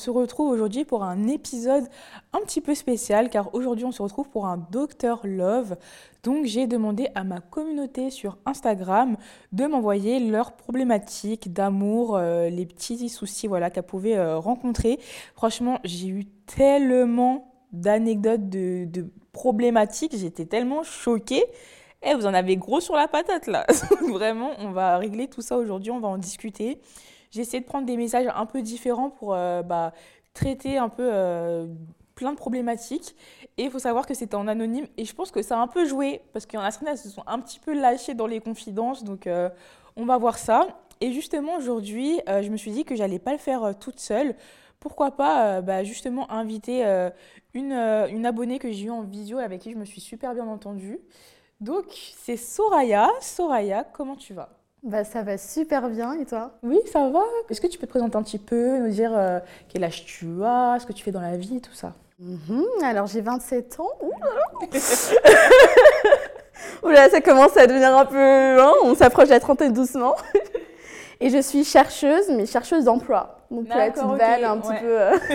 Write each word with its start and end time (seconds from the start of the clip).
se 0.00 0.10
retrouve 0.10 0.50
aujourd'hui 0.50 0.84
pour 0.84 1.04
un 1.04 1.28
épisode 1.28 1.84
un 2.32 2.40
petit 2.40 2.60
peu 2.60 2.74
spécial 2.74 3.28
car 3.28 3.54
aujourd'hui 3.54 3.84
on 3.84 3.92
se 3.92 4.02
retrouve 4.02 4.28
pour 4.30 4.46
un 4.46 4.56
Docteur 4.56 5.20
Love. 5.24 5.76
Donc 6.22 6.46
j'ai 6.46 6.66
demandé 6.66 7.08
à 7.14 7.22
ma 7.22 7.40
communauté 7.40 8.10
sur 8.10 8.38
Instagram 8.46 9.16
de 9.52 9.66
m'envoyer 9.66 10.18
leurs 10.18 10.52
problématiques 10.52 11.52
d'amour, 11.52 12.16
euh, 12.16 12.48
les 12.48 12.66
petits 12.66 13.08
soucis 13.08 13.46
voilà 13.46 13.70
qu'elles 13.70 13.84
pouvaient 13.84 14.16
euh, 14.16 14.38
rencontrer. 14.38 14.98
Franchement, 15.34 15.78
j'ai 15.84 16.08
eu 16.08 16.24
tellement 16.46 17.52
d'anecdotes 17.72 18.48
de, 18.48 18.86
de 18.86 19.06
problématiques, 19.32 20.16
j'étais 20.16 20.46
tellement 20.46 20.82
choquée. 20.82 21.44
Eh, 22.02 22.14
vous 22.14 22.24
en 22.24 22.32
avez 22.32 22.56
gros 22.56 22.80
sur 22.80 22.94
la 22.96 23.08
patate 23.08 23.46
là. 23.46 23.66
Vraiment, 24.10 24.52
on 24.58 24.70
va 24.70 24.96
régler 24.96 25.28
tout 25.28 25.42
ça 25.42 25.58
aujourd'hui, 25.58 25.90
on 25.90 26.00
va 26.00 26.08
en 26.08 26.18
discuter. 26.18 26.80
J'ai 27.30 27.42
essayé 27.42 27.60
de 27.60 27.66
prendre 27.66 27.86
des 27.86 27.96
messages 27.96 28.26
un 28.34 28.46
peu 28.46 28.62
différents 28.62 29.10
pour 29.10 29.34
euh, 29.34 29.62
bah, 29.62 29.92
traiter 30.34 30.78
un 30.78 30.88
peu 30.88 31.08
euh, 31.12 31.66
plein 32.14 32.32
de 32.32 32.36
problématiques. 32.36 33.14
Et 33.56 33.64
il 33.64 33.70
faut 33.70 33.78
savoir 33.78 34.06
que 34.06 34.14
c'était 34.14 34.34
en 34.34 34.48
anonyme. 34.48 34.86
Et 34.96 35.04
je 35.04 35.14
pense 35.14 35.30
que 35.30 35.42
ça 35.42 35.58
a 35.58 35.60
un 35.60 35.68
peu 35.68 35.86
joué 35.86 36.22
parce 36.32 36.46
qu'il 36.46 36.58
y 36.58 36.62
en 36.62 36.64
a 36.64 36.70
certaines 36.70 36.94
qui 36.96 37.02
se 37.02 37.10
sont 37.10 37.24
un 37.26 37.38
petit 37.38 37.60
peu 37.60 37.72
lâchées 37.72 38.14
dans 38.14 38.26
les 38.26 38.40
confidences. 38.40 39.04
Donc 39.04 39.26
euh, 39.26 39.48
on 39.96 40.04
va 40.04 40.18
voir 40.18 40.38
ça. 40.38 40.80
Et 41.00 41.12
justement, 41.12 41.56
aujourd'hui, 41.56 42.20
je 42.26 42.50
me 42.50 42.58
suis 42.58 42.72
dit 42.72 42.84
que 42.84 42.94
j'allais 42.94 43.18
pas 43.18 43.32
le 43.32 43.38
faire 43.38 43.72
toute 43.78 43.98
seule. 43.98 44.34
Pourquoi 44.80 45.12
pas 45.12 45.62
bah, 45.62 45.82
justement 45.82 46.30
inviter 46.30 46.84
une, 47.54 47.72
une 47.72 48.26
abonnée 48.26 48.58
que 48.58 48.70
j'ai 48.70 48.84
eue 48.84 48.90
en 48.90 49.00
visio 49.00 49.38
avec 49.38 49.62
qui 49.62 49.72
je 49.72 49.78
me 49.78 49.86
suis 49.86 50.02
super 50.02 50.34
bien 50.34 50.46
entendue. 50.46 50.98
Donc, 51.58 51.86
c'est 52.18 52.36
Soraya. 52.36 53.08
Soraya, 53.22 53.82
comment 53.82 54.16
tu 54.16 54.34
vas? 54.34 54.59
Bah, 54.82 55.04
Ça 55.04 55.22
va 55.22 55.38
super 55.38 55.88
bien, 55.88 56.14
et 56.14 56.24
toi? 56.24 56.52
Oui, 56.62 56.78
ça 56.92 57.08
va. 57.08 57.22
Est-ce 57.48 57.60
que 57.60 57.66
tu 57.66 57.78
peux 57.78 57.86
te 57.86 57.92
présenter 57.92 58.16
un 58.16 58.22
petit 58.22 58.38
peu, 58.38 58.78
nous 58.78 58.90
dire 58.90 59.12
euh, 59.14 59.38
quel 59.68 59.84
âge 59.84 60.04
tu 60.04 60.26
as, 60.44 60.78
ce 60.80 60.86
que 60.86 60.92
tu 60.92 61.04
fais 61.04 61.12
dans 61.12 61.20
la 61.20 61.36
vie, 61.36 61.60
tout 61.60 61.74
ça? 61.74 61.92
Mhm. 62.18 62.64
Alors, 62.82 63.06
j'ai 63.06 63.20
27 63.20 63.80
ans. 63.80 63.90
Oula, 66.82 67.08
ça 67.08 67.20
commence 67.20 67.56
à 67.56 67.66
devenir 67.66 67.96
un 67.96 68.04
peu... 68.04 68.60
Hein, 68.60 68.72
on 68.84 68.94
s'approche 68.94 69.28
de 69.28 69.34
la 69.34 69.40
trentaine 69.40 69.72
doucement. 69.72 70.16
et 71.20 71.30
je 71.30 71.40
suis 71.40 71.64
chercheuse, 71.64 72.28
mais 72.28 72.46
chercheuse 72.46 72.84
d'emploi. 72.84 73.38
Donc, 73.50 73.68
la 73.68 73.90
petite 73.90 74.18
balle, 74.18 74.44
un 74.44 74.58
petit 74.58 74.78
peu... 74.80 75.00
Euh. 75.00 75.16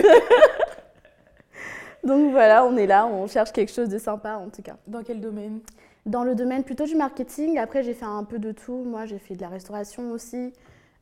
Donc 2.06 2.30
voilà, 2.30 2.64
on 2.64 2.76
est 2.76 2.86
là, 2.86 3.06
on 3.06 3.26
cherche 3.26 3.50
quelque 3.50 3.72
chose 3.72 3.88
de 3.88 3.98
sympa 3.98 4.36
en 4.36 4.48
tout 4.48 4.62
cas. 4.62 4.76
Dans 4.86 5.02
quel 5.02 5.20
domaine? 5.20 5.58
Dans 6.06 6.22
le 6.22 6.34
domaine 6.34 6.62
plutôt 6.64 6.84
du 6.84 6.94
marketing, 6.94 7.58
après 7.58 7.82
j'ai 7.82 7.92
fait 7.92 8.04
un 8.04 8.24
peu 8.24 8.38
de 8.38 8.52
tout. 8.52 8.84
Moi 8.84 9.06
j'ai 9.06 9.18
fait 9.18 9.34
de 9.34 9.42
la 9.42 9.48
restauration 9.48 10.12
aussi, 10.12 10.52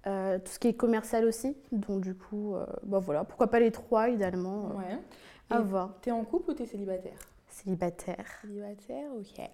euh, 0.06 0.38
tout 0.38 0.50
ce 0.50 0.58
qui 0.58 0.68
est 0.68 0.74
commercial 0.74 1.26
aussi. 1.26 1.56
Donc 1.70 2.00
du 2.00 2.14
coup, 2.14 2.56
euh, 2.56 2.66
bah 2.82 2.98
voilà, 2.98 3.22
pourquoi 3.24 3.48
pas 3.48 3.60
les 3.60 3.70
trois 3.70 4.08
idéalement. 4.08 4.70
Euh, 4.70 4.78
ouais. 4.78 4.98
À 5.50 5.60
voir. 5.60 5.90
T'es 6.00 6.10
en 6.10 6.24
couple 6.24 6.50
ou 6.50 6.54
t'es 6.54 6.66
célibataire? 6.66 7.18
Célibataire. 7.48 8.24
Célibataire, 8.40 9.10
ok. 9.14 9.50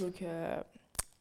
Donc 0.00 0.24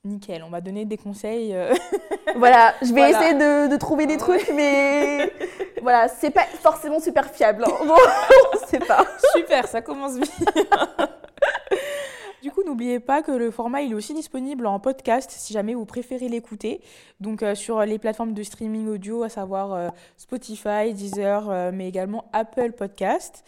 nickel, 0.03 0.43
on 0.43 0.49
va 0.49 0.61
donner 0.61 0.86
des 0.86 0.97
conseils. 0.97 1.55
voilà, 2.38 2.73
je 2.81 2.93
vais 2.93 3.11
essayer 3.11 3.33
de, 3.33 3.77
trouver 3.77 4.08
des 4.08 4.17
trucs, 4.17 4.49
mais 4.55 5.31
voilà, 5.81 6.08
c'est 6.08 6.31
pas 6.31 6.45
forcément 6.45 7.02
super 7.02 7.30
fiable. 7.30 7.65
Hein. 7.67 7.86
Bon, 7.86 7.95
on 8.53 8.67
sait 8.67 8.80
pas. 8.80 9.05
Super, 9.36 9.67
ça 9.67 9.81
commence 9.81 10.17
bien. 10.17 10.27
Du 12.42 12.50
coup, 12.50 12.64
n'oubliez 12.64 13.00
pas 13.00 13.22
que 13.22 13.31
le 13.31 13.52
format 13.52 13.84
est 13.84 13.94
aussi 13.94 14.16
disponible 14.16 14.66
en 14.66 14.80
podcast 14.80 15.30
si 15.30 15.54
jamais 15.54 15.76
vous 15.76 15.86
préférez 15.86 16.27
l'écouter. 16.27 16.82
Donc 17.20 17.43
euh, 17.43 17.54
sur 17.54 17.82
les 17.82 17.99
plateformes 17.99 18.33
de 18.33 18.42
streaming 18.42 18.88
audio, 18.88 19.21
à 19.21 19.30
savoir 19.30 19.73
euh, 19.73 19.89
Spotify, 20.17 20.92
Deezer, 20.92 21.48
euh, 21.52 21.71
mais 21.71 21.88
également 21.88 22.26
Apple 22.33 22.71
Podcast 22.71 23.43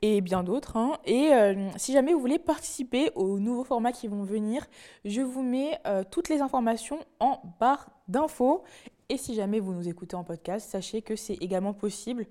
et 0.00 0.22
bien 0.22 0.42
d'autres. 0.42 0.78
Hein. 0.78 0.96
Et 1.04 1.28
si 1.76 1.92
jamais 1.92 2.14
vous 2.14 2.20
voulez 2.20 2.38
participer 2.38 3.10
aux 3.14 3.38
nouveaux 3.38 3.64
formats 3.64 3.92
qui 3.92 4.08
vont 4.08 4.22
venir, 4.22 4.66
je 5.04 5.20
vous 5.20 5.42
mets 5.42 5.78
toutes 6.10 6.30
les 6.30 6.40
informations 6.40 7.00
en 7.18 7.42
barre 7.60 7.90
d'infos. 8.08 8.64
Et 9.10 9.18
si 9.18 9.34
jamais 9.34 9.60
vous 9.60 9.74
nous 9.74 9.90
écoutez 9.90 10.16
en 10.16 10.24
podcast, 10.24 10.70
sachez 10.70 11.02
que 11.02 11.16
c'est 11.16 11.34
également 11.42 11.74
possible 11.74 12.24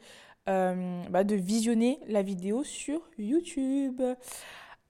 bah, 0.47 1.23
de 1.23 1.35
visionner 1.35 1.99
la 2.07 2.23
vidéo 2.23 2.63
sur 2.63 3.01
YouTube. 3.19 4.01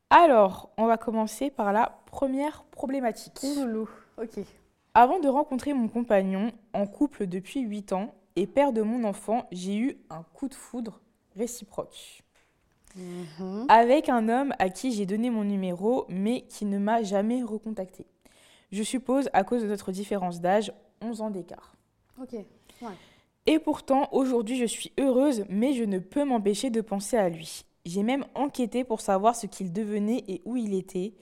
Alors, 0.09 0.69
on 0.77 0.87
va 0.87 0.97
commencer 0.97 1.51
par 1.51 1.71
la 1.71 1.99
première 2.07 2.63
problématique. 2.71 3.39
Ouloulou, 3.43 3.89
ok. 4.17 4.43
Avant 4.95 5.19
de 5.19 5.27
rencontrer 5.27 5.73
mon 5.73 5.87
compagnon, 5.87 6.51
en 6.73 6.87
couple 6.87 7.27
depuis 7.27 7.61
8 7.61 7.93
ans 7.93 8.15
et 8.35 8.47
père 8.47 8.73
de 8.73 8.81
mon 8.81 9.03
enfant, 9.03 9.47
j'ai 9.51 9.77
eu 9.77 9.97
un 10.09 10.23
coup 10.33 10.47
de 10.47 10.55
foudre 10.55 10.99
réciproque. 11.35 12.23
Mhm. 12.95 13.67
Avec 13.69 14.09
un 14.09 14.29
homme 14.29 14.53
à 14.57 14.69
qui 14.69 14.91
j'ai 14.93 15.05
donné 15.05 15.29
mon 15.29 15.43
numéro, 15.43 16.05
mais 16.09 16.41
qui 16.41 16.65
ne 16.65 16.79
m'a 16.79 17.03
jamais 17.03 17.43
recontacté. 17.43 18.07
Je 18.71 18.81
suppose 18.81 19.29
à 19.33 19.43
cause 19.43 19.61
de 19.61 19.67
notre 19.67 19.91
différence 19.91 20.41
d'âge, 20.41 20.73
11 21.01 21.21
ans 21.21 21.29
d'écart. 21.29 21.75
Ok, 22.19 22.35
Et 23.45 23.59
pourtant, 23.59 24.09
aujourd'hui, 24.11 24.57
je 24.57 24.65
suis 24.65 24.91
heureuse, 24.99 25.45
mais 25.49 25.73
je 25.73 25.83
ne 25.83 25.99
peux 25.99 26.23
m'empêcher 26.23 26.69
de 26.69 26.81
penser 26.81 27.15
à 27.15 27.29
lui. 27.29 27.63
J'ai 27.89 28.03
même 28.03 28.25
enquêté 28.35 28.83
pour 28.83 29.01
savoir 29.01 29.35
ce 29.35 29.47
qu'il 29.47 29.73
devenait 29.73 30.23
et 30.27 30.43
où 30.45 30.55
il 30.55 30.75
était. 30.75 31.15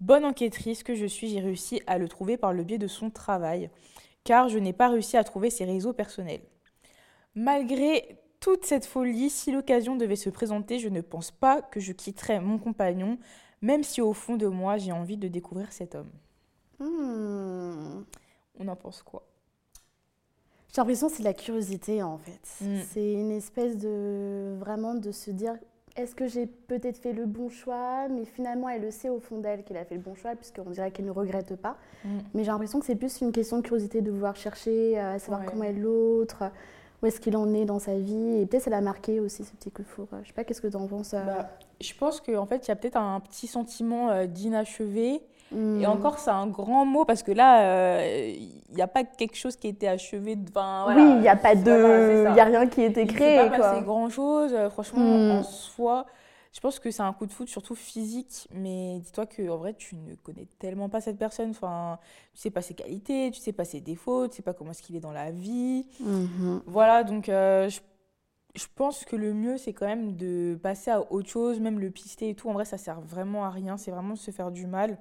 Bonne 0.00 0.24
enquêtrice 0.24 0.82
que 0.82 0.94
je 0.94 1.04
suis, 1.04 1.28
j'ai 1.28 1.40
réussi 1.40 1.82
à 1.86 1.98
le 1.98 2.08
trouver 2.08 2.38
par 2.38 2.54
le 2.54 2.64
biais 2.64 2.78
de 2.78 2.86
son 2.86 3.10
travail, 3.10 3.68
car 4.24 4.48
je 4.48 4.58
n'ai 4.58 4.72
pas 4.72 4.88
réussi 4.88 5.18
à 5.18 5.24
trouver 5.24 5.50
ses 5.50 5.66
réseaux 5.66 5.92
personnels. 5.92 6.40
Malgré 7.34 8.22
toute 8.40 8.64
cette 8.64 8.86
folie, 8.86 9.28
si 9.28 9.52
l'occasion 9.52 9.96
devait 9.96 10.16
se 10.16 10.30
présenter, 10.30 10.78
je 10.78 10.88
ne 10.88 11.02
pense 11.02 11.30
pas 11.30 11.60
que 11.60 11.78
je 11.78 11.92
quitterais 11.92 12.40
mon 12.40 12.56
compagnon, 12.56 13.18
même 13.60 13.82
si 13.82 14.00
au 14.00 14.14
fond 14.14 14.36
de 14.36 14.46
moi 14.46 14.78
j'ai 14.78 14.92
envie 14.92 15.18
de 15.18 15.28
découvrir 15.28 15.72
cet 15.72 15.94
homme. 15.94 16.10
Hmm. 16.78 18.02
On 18.58 18.68
en 18.68 18.76
pense 18.76 19.02
quoi? 19.02 19.26
J'ai 20.68 20.80
l'impression 20.80 21.08
que 21.08 21.16
c'est 21.16 21.22
la 21.22 21.34
curiosité 21.34 22.02
en 22.02 22.16
fait. 22.16 22.64
Hmm. 22.64 22.80
C'est 22.88 23.12
une 23.12 23.30
espèce 23.30 23.76
de 23.76 24.56
vraiment 24.58 24.94
de 24.94 25.12
se 25.12 25.30
dire 25.30 25.54
est-ce 25.96 26.14
que 26.14 26.26
j'ai 26.26 26.46
peut-être 26.46 26.98
fait 26.98 27.12
le 27.12 27.24
bon 27.24 27.48
choix? 27.48 28.08
Mais 28.08 28.24
finalement, 28.24 28.68
elle 28.68 28.82
le 28.82 28.90
sait 28.90 29.08
au 29.08 29.20
fond 29.20 29.38
d'elle 29.38 29.62
qu'elle 29.62 29.76
a 29.76 29.84
fait 29.84 29.94
le 29.94 30.00
bon 30.00 30.14
choix, 30.14 30.34
puisqu'on 30.34 30.70
dirait 30.70 30.90
qu'elle 30.90 31.06
ne 31.06 31.12
regrette 31.12 31.54
pas. 31.56 31.76
Mm. 32.04 32.08
Mais 32.34 32.44
j'ai 32.44 32.50
l'impression 32.50 32.80
que 32.80 32.86
c'est 32.86 32.96
plus 32.96 33.20
une 33.20 33.30
question 33.30 33.58
de 33.58 33.62
curiosité 33.62 34.00
de 34.00 34.10
vouloir 34.10 34.34
chercher, 34.34 34.98
euh, 34.98 35.14
à 35.14 35.18
savoir 35.20 35.44
comment 35.44 35.64
est 35.64 35.72
l'autre, 35.72 36.42
où 37.00 37.06
est-ce 37.06 37.20
qu'il 37.20 37.36
en 37.36 37.52
est 37.54 37.64
dans 37.64 37.78
sa 37.78 37.96
vie. 37.96 38.40
Et 38.40 38.46
peut-être 38.46 38.64
ça 38.64 38.70
l'a 38.70 38.80
marqué 38.80 39.20
aussi, 39.20 39.44
ce 39.44 39.52
petit 39.52 39.70
coup 39.70 39.82
de 39.82 39.86
foudre. 39.86 40.18
Je 40.22 40.28
sais 40.28 40.32
pas, 40.32 40.42
qu'est-ce 40.42 40.60
que 40.60 40.66
tu 40.66 40.76
en 40.76 40.88
penses 40.88 41.14
euh? 41.14 41.24
bah, 41.24 41.50
Je 41.80 41.94
pense 41.94 42.20
qu'en 42.20 42.46
fait, 42.46 42.66
il 42.66 42.68
y 42.68 42.72
a 42.72 42.76
peut-être 42.76 42.96
un 42.96 43.20
petit 43.20 43.46
sentiment 43.46 44.10
euh, 44.10 44.26
d'inachevé 44.26 45.22
Mm. 45.52 45.80
Et 45.82 45.86
encore, 45.86 46.18
c'est 46.18 46.30
un 46.30 46.46
grand 46.46 46.84
mot 46.84 47.04
parce 47.04 47.22
que 47.22 47.32
là, 47.32 48.04
il 48.74 48.74
n'y 48.74 48.82
a 48.82 48.88
pas 48.88 49.04
quelque 49.04 49.36
chose 49.36 49.56
qui 49.56 49.68
a 49.68 49.70
été 49.70 49.88
achevé. 49.88 50.36
Voilà. 50.52 50.94
Oui, 50.96 51.02
il 51.16 51.20
n'y 51.20 51.28
a 51.28 51.36
pas 51.36 51.54
de. 51.54 52.32
Il 52.32 52.40
a 52.40 52.44
rien 52.44 52.66
qui 52.66 52.82
a 52.82 52.86
été 52.86 53.06
créé. 53.06 53.36
Il 53.36 53.44
ne 53.44 53.48
pas 53.50 53.58
passé 53.58 53.82
grand-chose. 53.82 54.52
Euh, 54.52 54.70
franchement, 54.70 55.00
mm. 55.00 55.30
en 55.30 55.42
soi, 55.42 56.06
je 56.52 56.60
pense 56.60 56.78
que 56.78 56.90
c'est 56.90 57.02
un 57.02 57.12
coup 57.12 57.26
de 57.26 57.32
foot 57.32 57.48
surtout 57.48 57.74
physique. 57.74 58.48
Mais 58.52 58.98
dis-toi 59.00 59.26
qu'en 59.26 59.56
vrai, 59.56 59.74
tu 59.74 59.96
ne 59.96 60.14
connais 60.16 60.46
tellement 60.58 60.88
pas 60.88 61.00
cette 61.00 61.18
personne. 61.18 61.50
Enfin, 61.50 61.98
tu 62.34 62.40
sais 62.40 62.50
pas 62.50 62.62
ses 62.62 62.74
qualités, 62.74 63.30
tu 63.32 63.40
sais 63.40 63.52
pas 63.52 63.64
ses 63.64 63.80
défauts, 63.80 64.28
tu 64.28 64.36
sais 64.36 64.42
pas 64.42 64.54
comment 64.54 64.72
est-ce 64.72 64.82
qu'il 64.82 64.96
est 64.96 65.00
dans 65.00 65.12
la 65.12 65.30
vie. 65.30 65.86
Mm-hmm. 66.02 66.60
Voilà, 66.66 67.04
donc 67.04 67.28
euh, 67.28 67.68
je 67.68 67.80
je 68.54 68.66
pense 68.74 69.04
que 69.04 69.16
le 69.16 69.34
mieux, 69.34 69.58
c'est 69.58 69.72
quand 69.72 69.86
même 69.86 70.16
de 70.16 70.58
passer 70.62 70.90
à 70.90 71.12
autre 71.12 71.28
chose, 71.28 71.58
même 71.58 71.80
le 71.80 71.90
pister 71.90 72.28
et 72.28 72.34
tout. 72.34 72.48
En 72.48 72.52
vrai, 72.52 72.64
ça 72.64 72.78
sert 72.78 73.00
vraiment 73.00 73.44
à 73.44 73.50
rien. 73.50 73.76
C'est 73.76 73.90
vraiment 73.90 74.14
se 74.14 74.30
faire 74.30 74.52
du 74.52 74.66
mal. 74.66 74.98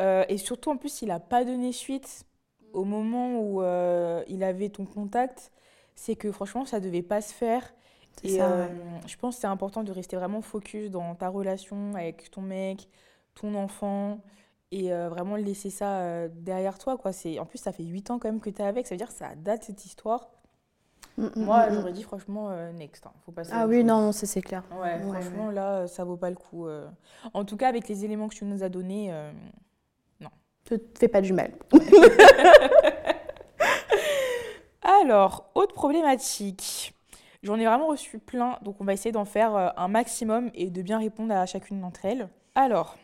Euh, 0.00 0.24
et 0.28 0.38
surtout, 0.38 0.70
en 0.70 0.76
plus, 0.76 1.02
il 1.02 1.08
n'a 1.08 1.20
pas 1.20 1.44
donné 1.44 1.70
suite 1.70 2.24
au 2.72 2.84
moment 2.84 3.38
où 3.38 3.62
euh, 3.62 4.24
il 4.28 4.42
avait 4.42 4.70
ton 4.70 4.86
contact. 4.86 5.52
C'est 5.94 6.16
que 6.16 6.32
franchement, 6.32 6.64
ça 6.64 6.80
ne 6.80 6.84
devait 6.84 7.02
pas 7.02 7.20
se 7.20 7.32
faire. 7.32 7.74
Et 8.24 8.42
euh, 8.42 8.66
je 9.06 9.16
pense 9.16 9.36
que 9.36 9.40
c'est 9.42 9.46
important 9.46 9.84
de 9.84 9.92
rester 9.92 10.16
vraiment 10.16 10.40
focus 10.40 10.90
dans 10.90 11.14
ta 11.14 11.28
relation 11.28 11.94
avec 11.94 12.30
ton 12.30 12.42
mec, 12.42 12.88
ton 13.34 13.54
enfant, 13.54 14.20
et 14.70 14.90
vraiment 14.90 15.36
laisser 15.36 15.70
ça 15.70 16.28
derrière 16.28 16.78
toi. 16.78 16.96
Quoi. 16.96 17.10
En 17.38 17.44
plus, 17.44 17.58
ça 17.58 17.72
fait 17.72 17.84
8 17.84 18.10
ans 18.10 18.18
quand 18.18 18.28
même 18.28 18.40
que 18.40 18.50
tu 18.50 18.62
es 18.62 18.64
avec, 18.64 18.86
ça 18.86 18.94
veut 18.94 18.98
dire 18.98 19.08
que 19.08 19.14
ça 19.14 19.34
date 19.36 19.64
cette 19.64 19.84
histoire. 19.84 20.30
Mm, 21.16 21.26
mm, 21.26 21.44
Moi, 21.44 21.66
mm, 21.70 21.74
j'aurais 21.74 21.92
dit 21.92 22.02
franchement, 22.02 22.50
next. 22.72 23.06
Hein. 23.06 23.12
Faut 23.24 23.32
passer 23.32 23.52
ah 23.54 23.66
oui, 23.66 23.84
non, 23.84 24.12
c'est 24.12 24.42
clair. 24.42 24.64
Ouais, 24.80 24.98
franchement, 25.00 25.50
là, 25.50 25.86
ça 25.86 26.04
vaut 26.04 26.16
pas 26.16 26.30
le 26.30 26.36
coup. 26.36 26.66
En 27.32 27.44
tout 27.44 27.56
cas, 27.56 27.68
avec 27.68 27.88
les 27.88 28.04
éléments 28.04 28.28
que 28.28 28.34
tu 28.34 28.44
nous 28.44 28.62
as 28.62 28.68
donnés, 28.68 29.12
te 30.64 30.78
fais 30.98 31.08
pas 31.08 31.20
du 31.20 31.32
mal. 31.32 31.52
Alors, 34.82 35.50
autre 35.54 35.74
problématique. 35.74 36.94
J'en 37.42 37.58
ai 37.58 37.66
vraiment 37.66 37.88
reçu 37.88 38.18
plein, 38.18 38.58
donc 38.62 38.80
on 38.80 38.84
va 38.84 38.94
essayer 38.94 39.12
d'en 39.12 39.26
faire 39.26 39.54
euh, 39.54 39.68
un 39.76 39.88
maximum 39.88 40.50
et 40.54 40.70
de 40.70 40.80
bien 40.82 40.98
répondre 40.98 41.34
à 41.34 41.44
chacune 41.44 41.80
d'entre 41.80 42.04
elles. 42.06 42.28
Alors, 42.54 42.96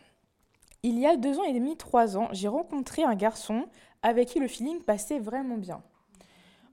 il 0.83 0.99
y 0.99 1.07
a 1.07 1.17
deux 1.17 1.39
ans 1.39 1.45
et 1.45 1.53
demi, 1.53 1.77
trois 1.77 2.17
ans, 2.17 2.29
j'ai 2.33 2.49
rencontré 2.49 3.03
un 3.03 3.15
garçon 3.15 3.67
avec 4.03 4.29
qui 4.29 4.41
le 4.41 4.49
feeling 4.49 4.81
passait 4.83 5.19
vraiment 5.19 5.59
bien. 5.59 5.83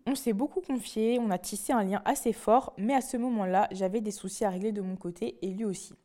On 0.10 0.16
s'est 0.16 0.32
beaucoup 0.32 0.62
confié, 0.62 1.20
on 1.20 1.30
a 1.32 1.38
tissé 1.38 1.74
un 1.74 1.84
lien 1.84 2.02
assez 2.06 2.32
fort, 2.32 2.72
mais 2.78 2.94
à 2.96 3.02
ce 3.02 3.18
moment-là, 3.18 3.68
j'avais 3.72 4.00
des 4.00 4.12
soucis 4.12 4.46
à 4.46 4.50
régler 4.50 4.72
de 4.72 4.80
mon 4.80 4.96
côté 4.96 5.38
et 5.42 5.52
lui 5.52 5.66
aussi. 5.66 5.96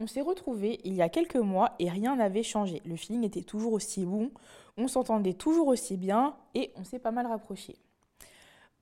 On 0.00 0.06
s'est 0.06 0.20
retrouvés 0.20 0.80
il 0.84 0.92
y 0.92 1.00
a 1.00 1.08
quelques 1.08 1.36
mois 1.36 1.72
et 1.78 1.88
rien 1.88 2.14
n'avait 2.14 2.42
changé. 2.42 2.82
Le 2.84 2.94
feeling 2.94 3.24
était 3.24 3.40
toujours 3.40 3.72
aussi 3.72 4.04
bon, 4.04 4.30
on 4.76 4.86
s'entendait 4.86 5.32
toujours 5.32 5.68
aussi 5.68 5.96
bien 5.96 6.34
et 6.54 6.72
on 6.76 6.84
s'est 6.84 6.98
pas 6.98 7.10
mal 7.10 7.26
rapprochés. 7.26 7.76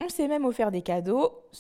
On 0.04 0.08
s'est 0.08 0.26
même 0.26 0.44
offert 0.44 0.72
des 0.72 0.82
cadeaux, 0.82 1.30
mmh. 1.52 1.56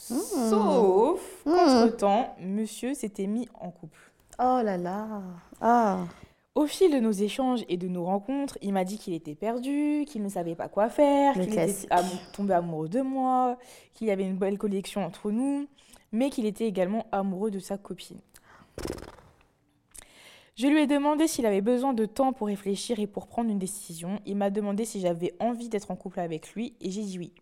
sauf 0.50 1.44
mmh. 1.46 1.52
qu'entre-temps, 1.52 2.34
monsieur 2.40 2.94
s'était 2.94 3.28
mis 3.28 3.48
en 3.54 3.70
couple. 3.70 4.00
Oh 4.40 4.62
là 4.64 4.76
là 4.76 5.22
ah. 5.60 6.06
Au 6.56 6.66
fil 6.66 6.92
de 6.92 6.98
nos 6.98 7.12
échanges 7.12 7.64
et 7.68 7.76
de 7.76 7.86
nos 7.86 8.04
rencontres, 8.04 8.58
il 8.60 8.72
m'a 8.72 8.84
dit 8.84 8.98
qu'il 8.98 9.14
était 9.14 9.36
perdu, 9.36 10.04
qu'il 10.08 10.22
ne 10.22 10.28
savait 10.28 10.56
pas 10.56 10.68
quoi 10.68 10.88
faire, 10.88 11.34
qu'il 11.34 11.44
était 11.44 11.86
tombé 12.32 12.54
amoureux 12.54 12.88
de 12.88 13.02
moi, 13.02 13.56
qu'il 13.94 14.08
y 14.08 14.10
avait 14.10 14.24
une 14.24 14.36
belle 14.36 14.58
collection 14.58 15.04
entre 15.04 15.30
nous, 15.30 15.68
mais 16.10 16.28
qu'il 16.28 16.46
était 16.46 16.66
également 16.66 17.06
amoureux 17.12 17.52
de 17.52 17.60
sa 17.60 17.78
copine. 17.78 18.18
Je 20.56 20.66
lui 20.66 20.80
ai 20.80 20.86
demandé 20.88 21.28
s'il 21.28 21.46
avait 21.46 21.60
besoin 21.60 21.94
de 21.94 22.04
temps 22.04 22.32
pour 22.32 22.48
réfléchir 22.48 22.98
et 22.98 23.06
pour 23.06 23.28
prendre 23.28 23.48
une 23.48 23.60
décision. 23.60 24.18
Il 24.26 24.36
m'a 24.36 24.50
demandé 24.50 24.84
si 24.84 25.00
j'avais 25.00 25.32
envie 25.38 25.68
d'être 25.68 25.92
en 25.92 25.96
couple 25.96 26.18
avec 26.18 26.52
lui 26.52 26.74
et 26.80 26.90
j'ai 26.90 27.02
dit 27.02 27.18
oui. 27.18 27.32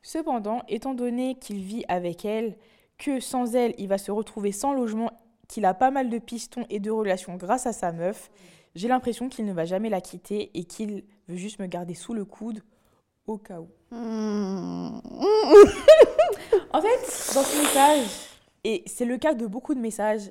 Cependant, 0.00 0.62
étant 0.68 0.94
donné 0.94 1.34
qu'il 1.34 1.58
vit 1.58 1.84
avec 1.88 2.24
elle, 2.24 2.56
que 2.98 3.20
sans 3.20 3.54
elle, 3.56 3.74
il 3.78 3.88
va 3.88 3.98
se 3.98 4.10
retrouver 4.10 4.52
sans 4.52 4.72
logement, 4.72 5.10
qu'il 5.48 5.64
a 5.64 5.74
pas 5.74 5.90
mal 5.90 6.10
de 6.10 6.18
pistons 6.18 6.66
et 6.70 6.78
de 6.78 6.90
relations 6.90 7.36
grâce 7.36 7.66
à 7.66 7.72
sa 7.72 7.90
meuf, 7.92 8.30
j'ai 8.74 8.88
l'impression 8.88 9.28
qu'il 9.28 9.46
ne 9.46 9.52
va 9.52 9.64
jamais 9.64 9.88
la 9.88 10.00
quitter 10.00 10.50
et 10.54 10.64
qu'il 10.64 11.04
veut 11.26 11.36
juste 11.36 11.58
me 11.58 11.66
garder 11.66 11.94
sous 11.94 12.14
le 12.14 12.24
coude 12.24 12.62
au 13.26 13.38
cas 13.38 13.60
où. 13.60 13.68
En 16.70 16.82
fait, 16.82 17.34
dans 17.34 17.42
ce 17.42 17.58
message, 17.58 18.06
et 18.62 18.82
c'est 18.86 19.06
le 19.06 19.16
cas 19.16 19.32
de 19.34 19.46
beaucoup 19.46 19.74
de 19.74 19.80
messages, 19.80 20.30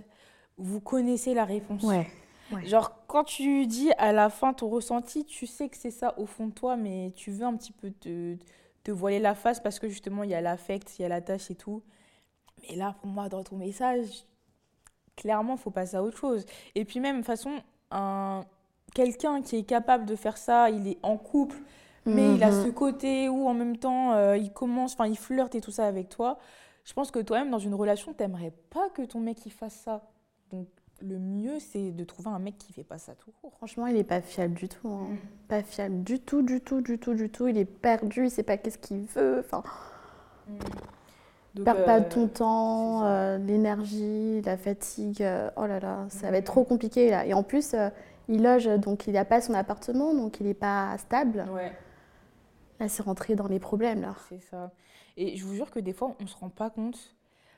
vous 0.58 0.80
connaissez 0.80 1.34
la 1.34 1.46
réponse. 1.46 1.84
Ouais. 1.84 2.08
Genre, 2.64 3.06
quand 3.08 3.24
tu 3.24 3.66
dis 3.68 3.92
à 3.98 4.14
la 4.14 4.30
fin 4.30 4.54
ton 4.54 4.70
ressenti, 4.70 5.26
tu 5.26 5.48
sais 5.48 5.68
que 5.68 5.78
c'est 5.78 5.92
ça 5.92 6.18
au 6.18 6.26
fond 6.26 6.48
de 6.48 6.54
toi, 6.54 6.78
mais 6.78 7.12
tu 7.16 7.32
veux 7.32 7.46
un 7.46 7.56
petit 7.58 7.74
peu 7.74 7.92
te, 7.92 8.38
te 8.84 8.92
voiler 8.92 9.20
la 9.20 9.36
face 9.36 9.60
parce 9.60 9.80
que 9.80 9.90
justement, 9.90 10.24
il 10.24 10.30
y 10.30 10.36
a 10.36 10.42
l'affect, 10.42 10.98
il 10.98 11.02
y 11.02 11.06
a 11.06 11.10
la 11.10 11.22
tâche 11.22 11.52
et 11.52 11.56
tout. 11.56 11.84
Mais 12.62 12.76
là, 12.76 12.96
pour 13.02 13.10
moi, 13.10 13.28
dans 13.30 13.44
ton 13.44 13.58
message, 13.58 14.26
clairement, 15.18 15.56
il 15.56 15.60
faut 15.60 15.72
passer 15.72 15.98
à 15.98 16.04
autre 16.04 16.18
chose. 16.18 16.46
Et 16.76 16.86
puis 16.86 17.02
même, 17.02 17.18
de 17.18 17.22
toute 17.22 17.28
façon, 17.28 17.60
un... 17.92 18.46
quelqu'un 18.94 19.42
qui 19.42 19.58
est 19.58 19.64
capable 19.64 20.06
de 20.06 20.16
faire 20.16 20.38
ça, 20.38 20.70
il 20.70 20.88
est 20.88 21.00
en 21.04 21.18
couple, 21.18 21.58
mais 22.06 22.36
il 22.36 22.44
a 22.44 22.52
mhm. 22.52 22.66
ce 22.66 22.70
côté 22.70 23.28
où 23.28 23.50
en 23.50 23.54
même 23.54 23.76
temps, 23.76 24.14
euh, 24.14 24.38
il 24.38 24.54
commence, 24.54 24.94
enfin, 24.94 25.08
il 25.08 25.18
flirte 25.18 25.56
et 25.56 25.62
tout 25.62 25.72
ça 25.72 25.86
avec 25.86 26.08
toi. 26.08 26.38
Je 26.86 26.94
pense 26.94 27.12
que 27.12 27.20
toi-même, 27.20 27.52
dans 27.52 27.60
une 27.60 27.74
relation, 27.74 28.14
t'aimerais 28.14 28.54
pas 28.70 28.90
que 28.90 29.02
ton 29.02 29.20
mec 29.20 29.46
il 29.46 29.52
fasse 29.52 29.76
ça. 29.76 30.10
Donc, 30.52 30.68
le 31.02 31.20
mieux, 31.20 31.60
c'est 31.60 31.92
de 31.92 32.04
trouver 32.06 32.30
un 32.30 32.40
mec 32.40 32.58
qui 32.58 32.72
fait 32.72 32.86
pas 32.86 32.98
ça 32.98 33.14
tout 33.14 33.32
court. 33.42 33.54
Franchement, 33.58 33.88
il 33.88 33.98
est 33.98 34.06
pas 34.06 34.22
fiable 34.22 34.54
du 34.54 34.70
tout. 34.70 34.88
Hein. 34.88 35.10
Mm. 35.10 35.18
Pas 35.50 35.64
fiable 35.64 36.04
du 36.04 36.20
tout, 36.20 36.42
du 36.42 36.62
tout, 36.62 36.80
du 36.82 36.98
tout, 36.98 37.14
du 37.14 37.30
tout. 37.30 37.48
Il 37.48 37.58
est 37.58 37.66
perdu, 37.66 38.26
il 38.26 38.32
sait 38.32 38.44
pas 38.44 38.58
qu'est-ce 38.58 38.78
qu'il 38.78 39.02
veut. 39.02 39.44
Enfin, 39.46 39.64
mm. 41.60 41.64
Perds 41.64 41.86
pas 41.86 42.00
euh, 42.00 42.10
ton 42.10 42.28
temps, 42.28 43.06
euh, 43.06 43.38
l'énergie, 43.38 44.42
la 44.42 44.58
fatigue. 44.58 45.22
Euh, 45.22 45.50
oh 45.58 45.66
là 45.66 45.80
là, 45.80 46.06
ça 46.10 46.32
va 46.32 46.38
être 46.38 46.46
trop 46.46 46.64
compliqué 46.64 47.10
là. 47.10 47.26
Et 47.26 47.34
en 47.34 47.44
plus, 47.44 47.76
il 48.28 48.44
loge, 48.44 48.66
donc 48.80 49.08
il 49.08 49.14
n'a 49.14 49.26
pas 49.26 49.42
son 49.42 49.54
appartement, 49.54 50.14
donc 50.14 50.40
il 50.40 50.48
n'est 50.48 50.54
pas 50.54 50.98
stable. 50.98 51.46
Ouais. 51.52 51.72
Là, 52.80 52.88
c'est 52.90 53.04
rentré 53.04 53.36
dans 53.36 53.48
les 53.48 53.60
problèmes 53.60 54.02
là. 54.02 54.16
C'est 54.30 54.42
ça. 54.42 54.72
Et 55.16 55.36
je 55.36 55.46
vous 55.46 55.56
jure 55.56 55.72
que 55.72 55.80
des 55.80 55.94
fois, 55.94 56.16
on 56.22 56.28
se 56.28 56.36
rend 56.36 56.50
pas 56.50 56.70
compte 56.70 57.16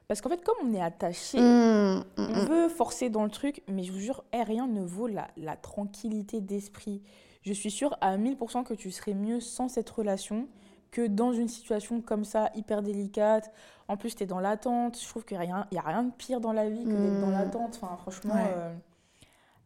parce 0.07 0.21
qu'en 0.21 0.29
fait, 0.29 0.43
comme 0.43 0.55
on 0.67 0.73
est 0.73 0.81
attaché, 0.81 1.39
mmh, 1.39 1.43
mmh, 1.43 2.03
on 2.17 2.23
mmh. 2.23 2.47
veut 2.47 2.69
forcer 2.69 3.11
dans 3.11 3.23
le 3.23 3.29
truc, 3.29 3.61
mais 3.67 3.83
je 3.83 3.91
vous 3.91 3.99
jure, 3.99 4.23
eh, 4.33 4.41
rien 4.41 4.65
ne 4.65 4.81
vaut 4.81 5.05
la, 5.05 5.27
la 5.37 5.55
tranquillité 5.55 6.41
d'esprit. 6.41 7.03
Je 7.43 7.53
suis 7.53 7.69
sûre 7.69 7.95
à 8.01 8.17
1000% 8.17 8.63
que 8.63 8.73
tu 8.73 8.89
serais 8.89 9.13
mieux 9.13 9.39
sans 9.39 9.67
cette 9.67 9.89
relation 9.89 10.47
que 10.91 11.05
dans 11.05 11.31
une 11.31 11.47
situation 11.47 12.01
comme 12.01 12.23
ça, 12.23 12.49
hyper 12.55 12.81
délicate. 12.81 13.51
En 13.89 13.97
plus, 13.97 14.15
tu 14.15 14.23
es 14.23 14.27
dans 14.27 14.39
l'attente. 14.39 14.99
Je 15.01 15.07
trouve 15.07 15.25
qu'il 15.25 15.39
n'y 15.39 15.51
a, 15.51 15.67
a, 15.75 15.81
rien 15.81 16.03
de 16.03 16.11
pire 16.11 16.39
dans 16.39 16.53
la 16.53 16.69
vie 16.69 16.85
que 16.85 16.89
d'être 16.91 17.21
dans 17.21 17.31
l'attente. 17.31 17.79
Enfin, 17.81 17.97
franchement, 17.97 18.35
euh, 18.37 18.71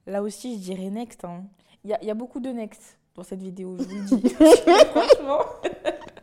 là 0.08 0.24
aussi, 0.24 0.56
je 0.56 0.62
dirais 0.62 0.90
next. 0.90 1.25
Hein. 1.25 1.44
Il 1.84 1.90
y, 1.90 1.94
a, 1.94 2.02
y, 2.04 2.10
a, 2.10 2.14
beaucoup 2.14 2.40
de 2.40 2.50
next 2.50 2.98
dans 3.16 3.24
cette 3.24 3.42
vidéo, 3.42 3.78
je 3.78 3.84
vous 3.84 3.96
le 3.96 4.02
dis. 4.04 4.30
franchement. 4.92 5.40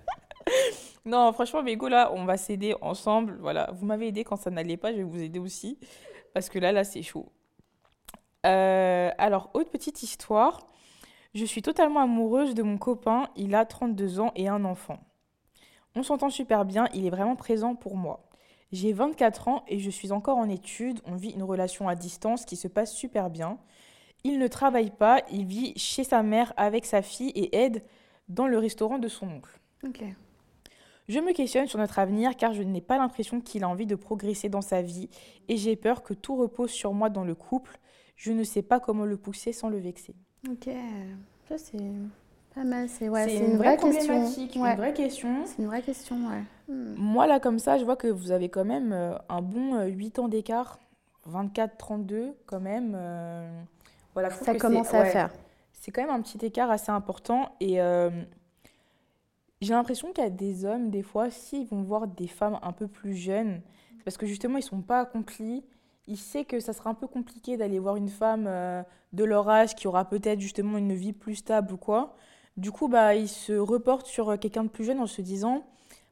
Non, 1.07 1.33
franchement, 1.33 1.63
mes 1.63 1.77
là, 1.77 2.13
on 2.13 2.27
va 2.27 2.37
s'aider 2.37 2.75
ensemble. 2.83 3.39
Voilà, 3.41 3.71
vous 3.73 3.87
m'avez 3.87 4.09
aidé 4.09 4.23
quand 4.23 4.37
ça 4.37 4.51
n'allait 4.51 4.77
pas, 4.77 4.93
je 4.93 4.99
vais 4.99 5.03
vous 5.03 5.23
aider 5.23 5.39
aussi. 5.39 5.79
Parce 6.35 6.51
que 6.51 6.59
là, 6.59 6.73
là, 6.73 6.85
c'est 6.85 7.03
chaud. 7.03 7.33
Euh, 8.45 9.11
alors, 9.17 9.51
autre 9.55 9.71
petite 9.71 10.03
histoire. 10.03 10.67
Je 11.35 11.45
suis 11.45 11.63
totalement 11.63 12.01
amoureuse 12.01 12.55
de 12.55 12.63
mon 12.63 12.77
copain. 12.77 13.29
Il 13.35 13.55
a 13.55 13.65
32 13.65 14.21
ans 14.21 14.33
et 14.37 14.49
un 14.49 14.65
enfant. 14.65 14.99
On 15.97 16.03
s'entend 16.03 16.31
super 16.31 16.65
bien, 16.65 16.89
il 16.95 17.07
est 17.07 17.11
vraiment 17.11 17.37
présent 17.37 17.75
pour 17.75 17.97
moi. 17.97 18.31
J'ai 18.73 18.93
24 18.93 19.49
ans 19.49 19.65
et 19.67 19.81
je 19.81 19.91
suis 19.91 20.13
encore 20.13 20.39
en 20.39 20.49
études. 20.49 21.01
On 21.05 21.17
vit 21.17 21.31
une 21.31 21.43
relation 21.43 21.89
à 21.89 21.97
distance 21.97 22.45
qui 22.45 22.57
se 22.57 22.69
passe 22.69 22.95
super 22.95 23.29
bien. 23.29 23.59
Il 24.23 24.39
ne 24.39 24.47
travaille 24.47 24.91
pas, 24.91 25.23
il 25.31 25.47
vit 25.47 25.77
chez 25.77 26.05
sa 26.05 26.23
mère 26.23 26.53
avec 26.57 26.87
sa 26.87 27.03
fille 27.03 27.31
et 27.31 27.57
aide 27.57 27.83
dans 28.29 28.47
le 28.47 28.59
restaurant 28.59 28.99
de 28.99 29.09
son 29.09 29.29
oncle. 29.29 29.59
Ok. 29.85 30.05
Je 31.09 31.19
me 31.19 31.33
questionne 31.33 31.67
sur 31.67 31.81
notre 31.81 31.99
avenir 31.99 32.37
car 32.37 32.55
je 32.55 32.63
n'ai 32.63 32.81
pas 32.81 32.97
l'impression 32.97 33.41
qu'il 33.41 33.65
a 33.65 33.69
envie 33.69 33.87
de 33.87 33.97
progresser 33.97 34.49
dans 34.49 34.61
sa 34.61 34.83
vie 34.83 35.09
et 35.49 35.57
j'ai 35.57 35.75
peur 35.75 36.05
que 36.05 36.15
tout 36.15 36.37
repose 36.37 36.71
sur 36.71 36.93
moi 36.93 37.11
dans 37.11 37.25
le 37.25 37.35
couple. 37.35 37.81
Je 38.15 38.31
ne 38.31 38.45
sais 38.45 38.63
pas 38.63 38.79
comment 38.79 39.05
le 39.05 39.17
pousser 39.17 39.53
sans 39.53 39.69
le 39.69 39.79
vexer. 39.79 40.15
Ok, 40.49 40.69
ça 41.49 41.59
c'est 41.59 41.79
pas 42.61 42.69
mal. 42.69 42.89
C'est 42.89 43.09
ouais, 43.09 43.37
une, 43.37 43.57
vraie, 43.57 43.77
question. 43.77 44.15
Une 44.55 44.77
vraie 44.77 44.93
question. 44.93 45.47
C'est 45.47 45.63
une 45.63 45.67
vraie 45.67 45.83
question, 45.83 46.17
ouais. 46.29 46.43
Hmm. 46.69 46.95
Moi 46.97 47.27
là 47.27 47.41
comme 47.41 47.59
ça, 47.59 47.79
je 47.79 47.85
vois 47.85 47.97
que 47.97 48.09
vous 48.09 48.33
avez 48.33 48.49
quand 48.49 48.65
même 48.65 48.93
euh, 48.93 49.17
un 49.29 49.41
bon 49.41 49.83
8 49.83 50.19
euh, 50.19 50.23
ans 50.23 50.29
d'écart. 50.29 50.79
24-32 51.29 52.33
quand 52.47 52.61
même. 52.61 52.95
Euh, 52.95 53.63
voilà, 54.15 54.31
ça 54.31 54.55
commence 54.55 54.93
à 54.95 55.05
faire. 55.05 55.31
C'est 55.73 55.91
quand 55.91 56.03
même 56.03 56.11
un 56.11 56.21
petit 56.21 56.45
écart 56.45 56.71
assez 56.71 56.91
important 56.91 57.53
et 57.61 57.79
j'ai 59.61 59.75
l'impression 59.75 60.13
qu'il 60.13 60.25
y 60.25 60.27
a 60.27 60.31
des 60.31 60.65
hommes, 60.65 60.91
des 60.91 61.03
fois, 61.03 61.31
s'ils 61.31 61.67
vont 61.67 61.83
voir 61.83 62.07
des 62.07 62.27
femmes 62.27 62.59
un 62.63 62.73
peu 62.73 62.89
plus 62.89 63.15
jeunes, 63.15 63.61
parce 64.05 64.17
que 64.17 64.25
justement, 64.25 64.55
ils 64.55 64.63
ne 64.63 64.67
sont 64.67 64.81
pas 64.81 65.01
accomplis. 65.01 65.63
Ils 66.07 66.17
savent 66.17 66.45
que 66.45 66.61
ça 66.61 66.73
sera 66.73 66.91
un 66.91 66.95
peu 66.95 67.07
compliqué 67.07 67.57
d'aller 67.57 67.79
voir 67.79 67.97
une 67.97 68.09
femme 68.09 68.47
euh, 68.49 68.83
de 69.13 69.23
leur 69.23 69.49
âge 69.49 69.75
qui 69.75 69.87
aura 69.87 70.07
peut-être 70.07 70.41
justement 70.41 70.79
une 70.79 70.95
vie 70.95 71.13
plus 71.13 71.37
stable 71.37 71.75
ou 71.75 71.77
quoi. 71.77 72.17
Du 72.61 72.71
coup, 72.73 72.89
bah, 72.89 73.15
ils 73.15 73.29
se 73.29 73.53
reportent 73.53 74.07
sur 74.07 74.31
euh, 74.31 74.37
quelqu'un 74.37 74.65
de 74.65 74.69
plus 74.69 74.85
jeune 74.85 75.01
en 75.01 75.07
se 75.07 75.23
disant 75.23 75.63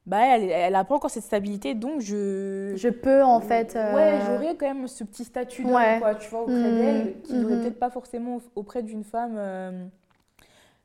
bah, 0.07 0.39
elle 0.39 0.73
n'a 0.73 0.85
pas 0.85 0.95
encore 0.95 1.11
cette 1.11 1.25
stabilité, 1.25 1.75
donc 1.75 2.01
je... 2.01 2.73
Je 2.77 2.89
peux, 2.89 3.23
en 3.23 3.41
fait... 3.41 3.77
Euh, 3.77 3.95
ouais, 3.95 4.19
j'aurais 4.25 4.57
quand 4.57 4.67
même 4.67 4.89
ce 4.89 5.05
petit 5.05 5.25
statut 5.25 5.65
là, 5.65 5.99
quoi, 5.99 6.15
tu 6.15 6.31
vois, 6.31 6.43
auprès 6.43 6.55
mmh. 6.55 6.79
d'elle, 6.79 7.21
qui 7.23 7.35
n'aurait 7.35 7.57
mmh. 7.57 7.61
peut-être 7.61 7.79
pas 7.79 7.91
forcément 7.91 8.41
auprès 8.57 8.83
d'une 8.83 9.05
femme 9.05 9.39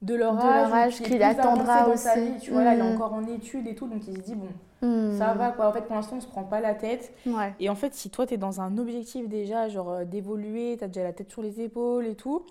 de 0.03 0.15
leur 0.15 0.37
âge, 0.37 1.01
qui 1.01 1.21
attendra 1.23 1.87
aussi. 1.87 2.03
Sa 2.03 2.15
vie, 2.15 2.37
tu 2.41 2.51
vois, 2.51 2.63
là, 2.63 2.75
il 2.75 2.79
est 2.79 2.83
mm. 2.83 2.95
encore 2.95 3.13
en 3.13 3.25
études 3.25 3.67
et 3.67 3.75
tout, 3.75 3.87
donc 3.87 4.01
il 4.07 4.17
se 4.17 4.21
dit, 4.21 4.35
bon, 4.35 5.17
ça 5.17 5.33
va, 5.33 5.51
quoi. 5.51 5.69
En 5.69 5.71
fait, 5.71 5.81
pour 5.81 5.95
l'instant, 5.95 6.17
on 6.17 6.21
se 6.21 6.27
prend 6.27 6.43
pas 6.43 6.59
la 6.59 6.75
tête. 6.75 7.13
Et 7.59 7.69
en 7.69 7.75
fait, 7.75 7.93
si 7.93 8.09
toi, 8.09 8.27
tu 8.27 8.33
es 8.33 8.37
dans 8.37 8.61
un 8.61 8.77
objectif 8.77 9.29
déjà, 9.29 9.69
genre 9.69 9.91
euh, 9.91 10.05
d'évoluer, 10.05 10.75
tu 10.77 10.83
as 10.83 10.87
déjà 10.87 11.03
la 11.03 11.13
tête 11.13 11.31
sur 11.31 11.41
les 11.41 11.61
épaules 11.61 12.05
et 12.05 12.15
tout, 12.15 12.45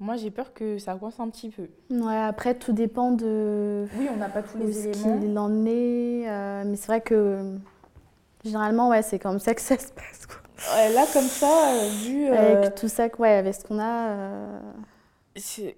moi, 0.00 0.16
j'ai 0.16 0.30
peur 0.30 0.52
que 0.52 0.78
ça 0.78 0.94
coince 0.94 1.20
un 1.20 1.28
petit 1.28 1.50
peu. 1.50 1.68
Ouais, 1.90 2.16
après, 2.16 2.54
tout 2.54 2.72
dépend 2.72 3.12
de. 3.12 3.86
Oui, 3.98 4.08
on 4.12 4.16
n'a 4.16 4.28
pas 4.28 4.42
tous 4.42 4.58
les 4.58 4.88
éléments. 4.88 5.18
qu'il 5.18 5.38
en 5.38 5.66
est. 5.66 6.28
Euh, 6.28 6.64
mais 6.66 6.76
c'est 6.76 6.86
vrai 6.86 7.00
que 7.00 7.56
généralement, 8.44 8.88
ouais, 8.88 9.02
c'est 9.02 9.18
comme 9.18 9.38
ça 9.38 9.54
que 9.54 9.60
ça 9.60 9.78
se 9.78 9.92
passe. 9.92 10.26
Quoi. 10.26 10.88
là, 10.88 11.04
comme 11.12 11.22
ça, 11.22 11.68
euh, 11.68 11.88
vu. 12.04 12.26
Avec 12.26 12.74
tout 12.74 12.88
ça, 12.88 13.08
ouais, 13.18 13.32
avec 13.32 13.54
ce 13.54 13.64
qu'on 13.64 13.78
a 13.78 14.60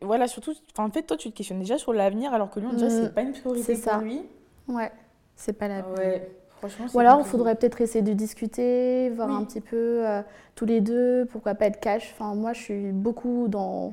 voilà, 0.01 0.29
surtout, 0.29 0.55
en 0.79 0.91
fait, 0.91 1.03
toi, 1.03 1.17
tu 1.17 1.31
te 1.31 1.37
questionnes 1.37 1.61
déjà 1.61 1.79
sur 1.79 1.93
l'avenir, 1.93 2.33
alors 2.33 2.51
que 2.51 2.61
lui, 2.61 2.69
on 2.71 2.75
dirait 2.75 2.89
que 2.89 3.05
c'est 3.05 3.15
pas 3.15 3.23
une 3.23 3.33
priorité 3.33 3.77
pour 3.77 3.99
lui. 3.99 4.23
Ouais, 4.69 4.91
c'est 5.37 5.53
pas 5.53 5.69
la 5.69 5.87
ouais. 5.97 6.31
Franchement, 6.59 6.87
Ou 6.95 7.01
alors, 7.01 7.21
il 7.21 7.27
faudrait 7.27 7.57
peut-être 7.57 7.81
essayer 7.81 8.03
de 8.03 8.13
discuter, 8.13 9.11
voir 9.11 9.31
un 9.31 9.45
petit 9.45 9.61
peu 9.61 10.07
euh, 10.07 10.23
tous 10.55 10.65
les 10.65 10.81
deux, 10.81 11.27
pourquoi 11.27 11.55
pas 11.55 11.67
être 11.67 11.81
cash. 11.81 12.15
Enfin, 12.15 12.35
moi, 12.35 12.53
je 12.53 12.61
suis 12.61 12.93
beaucoup 12.93 13.47
dans 13.49 13.93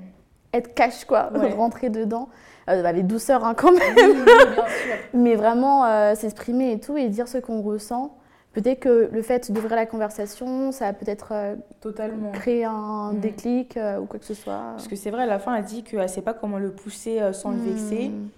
être 0.53 0.73
cash, 0.73 1.05
quoi, 1.05 1.29
rentrer 1.57 1.89
dedans. 1.89 2.29
Euh, 2.69 2.83
avec 2.83 3.07
douceur, 3.07 3.43
hein, 3.45 3.55
quand 3.55 3.71
même. 3.71 3.95
bien 3.95 4.15
sûr. 4.15 4.63
Mais 5.13 5.35
vraiment 5.35 5.85
euh, 5.85 6.13
s'exprimer 6.13 6.71
et 6.71 6.79
tout, 6.79 6.97
et 6.97 7.09
dire 7.09 7.27
ce 7.27 7.39
qu'on 7.39 7.61
ressent. 7.61 8.15
Peut-être 8.53 8.79
que 8.79 9.09
le 9.11 9.21
fait 9.21 9.51
d'ouvrir 9.51 9.75
la 9.75 9.85
conversation, 9.85 10.71
ça 10.71 10.87
a 10.87 10.93
peut-être 10.93 11.29
euh, 11.33 11.55
totalement 11.81 12.31
créé 12.31 12.65
un 12.65 13.13
mm. 13.13 13.19
déclic 13.19 13.77
euh, 13.77 13.99
ou 13.99 14.05
quoi 14.05 14.19
que 14.19 14.25
ce 14.25 14.33
soit. 14.33 14.71
Parce 14.71 14.87
que 14.87 14.95
c'est 14.95 15.11
vrai, 15.11 15.23
à 15.23 15.27
la 15.27 15.37
fin, 15.37 15.55
elle 15.55 15.65
dit 15.65 15.83
qu'elle 15.83 16.01
ne 16.01 16.07
sait 16.07 16.23
pas 16.23 16.33
comment 16.33 16.57
le 16.57 16.71
pousser 16.71 17.21
euh, 17.21 17.31
sans 17.31 17.51
le 17.51 17.59
vexer. 17.59 18.09
Mm. 18.09 18.29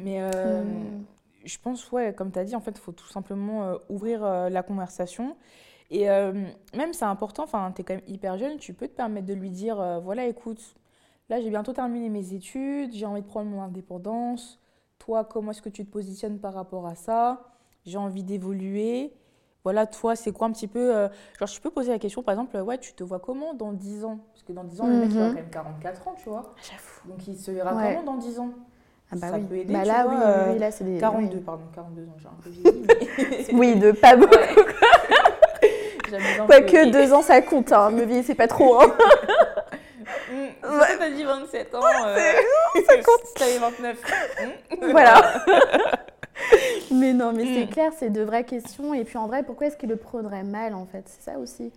Mais 0.00 0.20
je 1.44 1.58
pense, 1.62 1.90
ouais, 1.92 2.12
comme 2.14 2.30
tu 2.30 2.38
as 2.38 2.44
dit, 2.44 2.56
en 2.56 2.60
fait, 2.60 2.72
il 2.72 2.80
faut 2.80 2.92
tout 2.92 3.06
simplement 3.06 3.74
ouvrir 3.88 4.22
la 4.50 4.62
conversation. 4.64 5.36
Et 5.92 6.06
même, 6.08 6.92
c'est 6.92 7.04
important, 7.04 7.44
enfin, 7.44 7.70
tu 7.72 7.82
es 7.82 7.84
quand 7.84 7.94
même 7.94 8.02
hyper 8.08 8.36
jeune, 8.36 8.56
tu 8.56 8.72
peux 8.72 8.88
te 8.88 8.96
permettre 8.96 9.26
de 9.26 9.34
lui 9.34 9.50
dire, 9.50 10.00
voilà, 10.02 10.26
écoute, 10.26 10.60
là, 11.28 11.40
j'ai 11.40 11.50
bientôt 11.50 11.72
terminé 11.72 12.08
mes 12.08 12.34
études, 12.34 12.92
j'ai 12.92 13.06
envie 13.06 13.22
de 13.22 13.26
prendre 13.26 13.50
mon 13.50 13.62
indépendance. 13.62 14.60
Toi, 14.98 15.24
comment 15.24 15.50
est-ce 15.50 15.62
que 15.62 15.68
tu 15.68 15.84
te 15.84 15.90
positionnes 15.90 16.38
par 16.38 16.54
rapport 16.54 16.86
à 16.86 16.94
ça? 16.94 17.42
J'ai 17.84 17.98
envie 17.98 18.22
d'évoluer. 18.22 19.12
Voilà, 19.64 19.86
toi, 19.86 20.14
c'est 20.14 20.32
quoi 20.32 20.46
un 20.46 20.52
petit 20.52 20.68
peu. 20.68 21.08
genre, 21.38 21.48
je 21.48 21.60
peux 21.60 21.70
poser 21.70 21.90
la 21.90 21.98
question, 21.98 22.22
par 22.22 22.32
exemple, 22.34 22.56
ouais, 22.58 22.78
tu 22.78 22.92
te 22.92 23.02
vois 23.02 23.18
comment 23.18 23.54
dans 23.54 23.72
10 23.72 24.04
ans? 24.04 24.20
Parce 24.32 24.42
que 24.42 24.52
dans 24.52 24.64
10 24.64 24.80
ans, 24.82 24.86
le 24.86 25.00
mec, 25.00 25.10
il 25.10 25.18
a 25.18 25.28
mhm. 25.28 25.30
quand 25.30 25.34
même 25.34 25.50
44 25.50 26.08
ans, 26.08 26.14
tu 26.22 26.28
vois. 26.28 26.54
J'avoue. 26.62 27.08
Donc, 27.08 27.26
il 27.26 27.36
se 27.36 27.50
verra 27.50 27.70
comment 27.70 28.02
dans 28.02 28.16
10 28.16 28.40
ans? 28.40 28.50
Ah 29.10 29.16
bah 29.16 29.28
ça 29.28 29.36
oui. 29.36 29.44
peut 29.44 29.56
aider. 29.56 29.72
Bah 29.72 29.84
là, 29.84 30.06
oui, 30.08 30.16
oui, 30.52 30.58
là, 30.58 30.70
c'est 30.70 30.84
des. 30.84 30.98
42, 30.98 31.40
pardon, 31.40 31.64
42 31.74 32.02
ans, 32.02 32.14
j'ai 32.18 32.26
un 32.26 32.30
peu 32.42 32.50
vieilli. 32.72 32.86
Mais... 32.86 33.54
oui, 33.58 33.76
de 33.78 33.92
pas 33.92 34.16
beaucoup. 34.16 34.34
Pas 36.46 36.60
que 36.62 36.90
2 36.90 37.12
ans, 37.12 37.22
ça 37.22 37.40
compte, 37.42 37.72
hein. 37.72 37.90
Me 37.90 38.04
vieillir, 38.04 38.24
c'est 38.24 38.34
pas 38.34 38.48
trop. 38.48 38.80
Hein. 38.80 38.92
Mmh, 40.30 40.78
ouais. 40.78 40.98
t'as 40.98 41.10
dit 41.10 41.24
27 41.24 41.74
ans. 41.74 41.80
Euh... 42.06 42.16
ça 42.86 42.96
compte. 42.96 43.26
Si 43.26 43.34
t'avais 43.34 43.58
29. 43.58 44.02
Mmh. 44.02 44.90
voilà. 44.90 45.44
mais 46.90 47.12
non, 47.12 47.32
mais 47.32 47.44
c'est 47.44 47.66
mmh. 47.66 47.70
clair, 47.70 47.92
c'est 47.96 48.10
de 48.10 48.22
vraies 48.22 48.44
questions. 48.44 48.94
Et 48.94 49.04
puis 49.04 49.18
en 49.18 49.26
vrai, 49.26 49.42
pourquoi 49.42 49.68
est-ce 49.68 49.76
qu'il 49.76 49.88
le 49.88 49.96
prendrait 49.96 50.44
mal, 50.44 50.74
en 50.74 50.86
fait? 50.86 51.04
C'est 51.06 51.30
ça 51.30 51.38
aussi. 51.38 51.72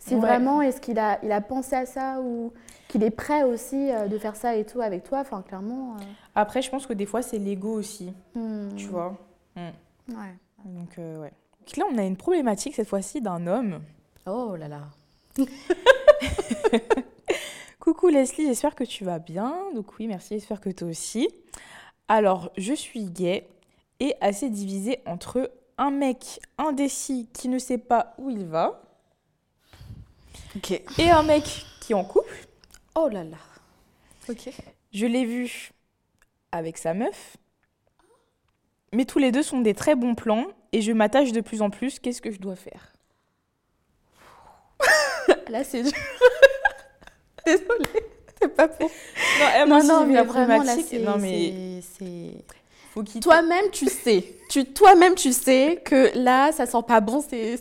Si 0.00 0.14
vraiment, 0.14 0.62
est-ce 0.62 0.80
qu'il 0.80 0.98
a, 0.98 1.18
il 1.22 1.30
a 1.30 1.42
pensé 1.42 1.76
à 1.76 1.84
ça 1.84 2.20
ou 2.22 2.54
qu'il 2.88 3.02
est 3.02 3.10
prêt 3.10 3.42
aussi 3.42 3.92
euh, 3.92 4.08
de 4.08 4.16
faire 4.16 4.34
ça 4.34 4.56
et 4.56 4.64
tout 4.64 4.80
avec 4.80 5.04
toi? 5.04 5.18
Enfin, 5.20 5.42
clairement. 5.42 5.96
Euh. 5.96 6.02
Après, 6.34 6.62
je 6.62 6.70
pense 6.70 6.86
que 6.86 6.94
des 6.94 7.04
fois, 7.04 7.20
c'est 7.20 7.38
l'ego 7.38 7.74
aussi. 7.74 8.14
Hmm. 8.34 8.74
Tu 8.76 8.86
vois 8.86 9.14
hmm. 9.56 9.68
Ouais. 10.08 10.34
Donc, 10.64 10.98
euh, 10.98 11.20
ouais. 11.20 11.32
Donc 11.66 11.76
là, 11.76 11.84
on 11.92 11.98
a 11.98 12.02
une 12.02 12.16
problématique 12.16 12.74
cette 12.74 12.88
fois-ci 12.88 13.20
d'un 13.20 13.46
homme. 13.46 13.80
Oh 14.26 14.56
là 14.56 14.68
là. 14.68 14.80
Leslie, 18.10 18.46
j'espère 18.46 18.74
que 18.74 18.84
tu 18.84 19.04
vas 19.04 19.18
bien. 19.18 19.54
Donc 19.74 19.98
oui, 19.98 20.06
merci, 20.06 20.34
j'espère 20.34 20.60
que 20.60 20.70
toi 20.70 20.88
aussi. 20.88 21.28
Alors, 22.08 22.50
je 22.56 22.74
suis 22.74 23.04
gay 23.04 23.48
et 24.00 24.14
assez 24.20 24.50
divisée 24.50 25.00
entre 25.06 25.50
un 25.78 25.90
mec 25.90 26.40
indécis 26.58 27.28
qui 27.32 27.48
ne 27.48 27.58
sait 27.58 27.78
pas 27.78 28.14
où 28.18 28.30
il 28.30 28.44
va 28.46 28.82
et 30.98 31.10
un 31.10 31.22
mec 31.22 31.44
qui 31.80 31.92
est 31.92 31.94
en 31.94 32.04
couple. 32.04 32.48
Oh 32.94 33.08
là 33.08 33.24
là. 33.24 33.38
Ok. 34.28 34.50
Je 34.92 35.06
l'ai 35.06 35.24
vu 35.24 35.70
avec 36.52 36.76
sa 36.76 36.94
meuf. 36.94 37.36
Mais 38.92 39.04
tous 39.04 39.20
les 39.20 39.30
deux 39.30 39.44
sont 39.44 39.60
des 39.60 39.74
très 39.74 39.94
bons 39.94 40.16
plans 40.16 40.46
et 40.72 40.82
je 40.82 40.90
m'attache 40.92 41.30
de 41.32 41.40
plus 41.40 41.62
en 41.62 41.70
plus. 41.70 42.00
Qu'est-ce 42.00 42.20
que 42.20 42.32
je 42.32 42.40
dois 42.40 42.56
faire? 42.56 42.92
Là, 45.48 45.62
c'est 45.62 45.84
dur. 45.84 45.92
Désolée, 47.46 48.06
c'est 48.40 48.54
pas 48.54 48.68
pour. 48.68 48.90
Non, 49.66 49.82
non, 49.82 50.06
mais 50.06 50.22
vraiment, 50.22 50.62
là, 50.62 50.76
c'est. 50.76 50.98
Non, 50.98 51.18
mais. 51.18 51.80
Toi-même, 53.20 53.70
tu 53.70 53.86
sais. 53.86 54.24
tu, 54.48 54.64
toi-même, 54.64 55.14
tu 55.14 55.32
sais 55.32 55.80
que 55.84 56.10
là, 56.18 56.52
ça 56.52 56.66
sent 56.66 56.82
pas 56.86 57.00
bon. 57.00 57.24
C'est. 57.26 57.58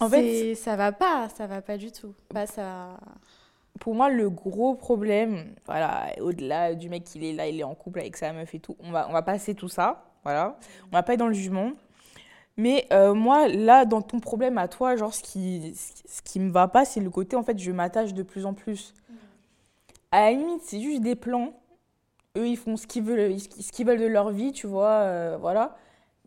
En 0.00 0.08
fait, 0.08 0.54
ça 0.54 0.76
va 0.76 0.92
pas, 0.92 1.28
ça 1.36 1.46
va 1.46 1.60
pas 1.60 1.76
du 1.76 1.90
tout. 1.90 2.14
Bah, 2.32 2.46
ça... 2.46 2.98
Pour 3.80 3.94
moi, 3.94 4.10
le 4.10 4.28
gros 4.28 4.74
problème, 4.74 5.54
voilà, 5.66 6.06
au-delà 6.20 6.74
du 6.74 6.88
mec 6.88 7.04
qui 7.04 7.30
est 7.30 7.32
là, 7.32 7.46
il 7.46 7.60
est 7.60 7.64
en 7.64 7.74
couple 7.74 8.00
avec 8.00 8.16
sa 8.16 8.32
meuf 8.32 8.52
et 8.54 8.58
tout, 8.58 8.76
on 8.80 8.90
va, 8.90 9.08
on 9.08 9.12
va 9.12 9.22
passer 9.22 9.54
tout 9.54 9.68
ça, 9.68 10.04
voilà. 10.24 10.58
On 10.90 10.96
va 10.96 11.04
pas 11.04 11.14
être 11.14 11.20
dans 11.20 11.28
le 11.28 11.34
jugement. 11.34 11.72
Mais 12.58 12.86
euh, 12.92 13.14
moi, 13.14 13.48
là, 13.48 13.86
dans 13.86 14.02
ton 14.02 14.20
problème 14.20 14.58
à 14.58 14.68
toi, 14.68 14.96
genre, 14.96 15.14
ce 15.14 15.22
qui, 15.22 15.74
ce 15.74 16.20
qui 16.22 16.40
me 16.40 16.50
va 16.50 16.68
pas, 16.68 16.84
c'est 16.84 17.00
le 17.00 17.08
côté, 17.08 17.36
en 17.36 17.42
fait, 17.42 17.58
je 17.58 17.72
m'attache 17.72 18.12
de 18.12 18.22
plus 18.22 18.44
en 18.44 18.52
plus. 18.52 18.92
À 20.10 20.22
la 20.22 20.32
limite, 20.32 20.62
c'est 20.62 20.80
juste 20.80 21.00
des 21.00 21.14
plans. 21.14 21.54
Eux, 22.36 22.48
ils 22.48 22.56
font 22.56 22.76
ce 22.76 22.86
qu'ils 22.86 23.04
veulent, 23.04 23.38
ce 23.38 23.72
qu'ils 23.72 23.86
veulent 23.86 24.00
de 24.00 24.06
leur 24.06 24.30
vie, 24.30 24.52
tu 24.52 24.66
vois, 24.66 24.90
euh, 24.90 25.38
voilà 25.40 25.76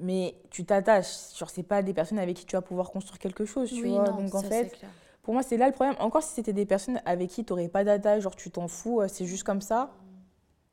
mais 0.01 0.35
tu 0.49 0.65
t'attaches. 0.65 1.37
Genre, 1.37 1.49
c'est 1.49 1.63
pas 1.63 1.81
des 1.81 1.93
personnes 1.93 2.19
avec 2.19 2.35
qui 2.35 2.45
tu 2.45 2.55
vas 2.55 2.61
pouvoir 2.61 2.91
construire 2.91 3.19
quelque 3.19 3.45
chose, 3.45 3.71
tu 3.71 3.87
vois. 3.87 4.09
Donc, 4.09 4.35
en 4.35 4.41
fait, 4.41 4.75
pour 5.21 5.33
moi, 5.33 5.43
c'est 5.43 5.57
là 5.57 5.67
le 5.67 5.73
problème. 5.73 5.95
Encore 5.99 6.23
si 6.23 6.33
c'était 6.33 6.53
des 6.53 6.65
personnes 6.65 6.99
avec 7.05 7.29
qui 7.29 7.45
tu 7.45 7.53
n'aurais 7.53 7.67
pas 7.67 7.83
d'attache, 7.83 8.23
genre, 8.23 8.35
tu 8.35 8.51
t'en 8.51 8.67
fous, 8.67 9.01
euh, 9.01 9.07
c'est 9.07 9.25
juste 9.25 9.43
comme 9.43 9.61
ça. 9.61 9.93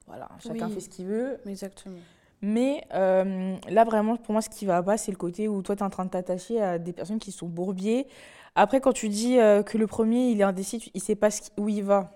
Voilà, 0.06 0.28
chacun 0.40 0.70
fait 0.70 0.80
ce 0.80 0.88
qu'il 0.88 1.06
veut. 1.06 1.38
Exactement. 1.46 1.98
Mais 2.40 2.84
euh, 2.94 3.56
là, 3.68 3.84
vraiment, 3.84 4.16
pour 4.16 4.32
moi, 4.32 4.42
ce 4.42 4.48
qui 4.48 4.64
va 4.64 4.82
pas, 4.82 4.96
c'est 4.96 5.10
le 5.10 5.16
côté 5.16 5.48
où 5.48 5.62
toi, 5.62 5.74
tu 5.74 5.82
es 5.82 5.84
en 5.84 5.90
train 5.90 6.04
de 6.04 6.10
t'attacher 6.10 6.60
à 6.60 6.78
des 6.78 6.92
personnes 6.92 7.18
qui 7.18 7.32
sont 7.32 7.46
bourbiers. 7.46 8.06
Après, 8.54 8.80
quand 8.80 8.92
tu 8.92 9.08
dis 9.08 9.38
euh, 9.38 9.62
que 9.62 9.78
le 9.78 9.86
premier, 9.86 10.30
il 10.30 10.40
est 10.40 10.44
indécis, 10.44 10.90
il 10.94 11.00
sait 11.00 11.14
pas 11.14 11.28
où 11.56 11.68
il 11.68 11.82
va. 11.82 12.10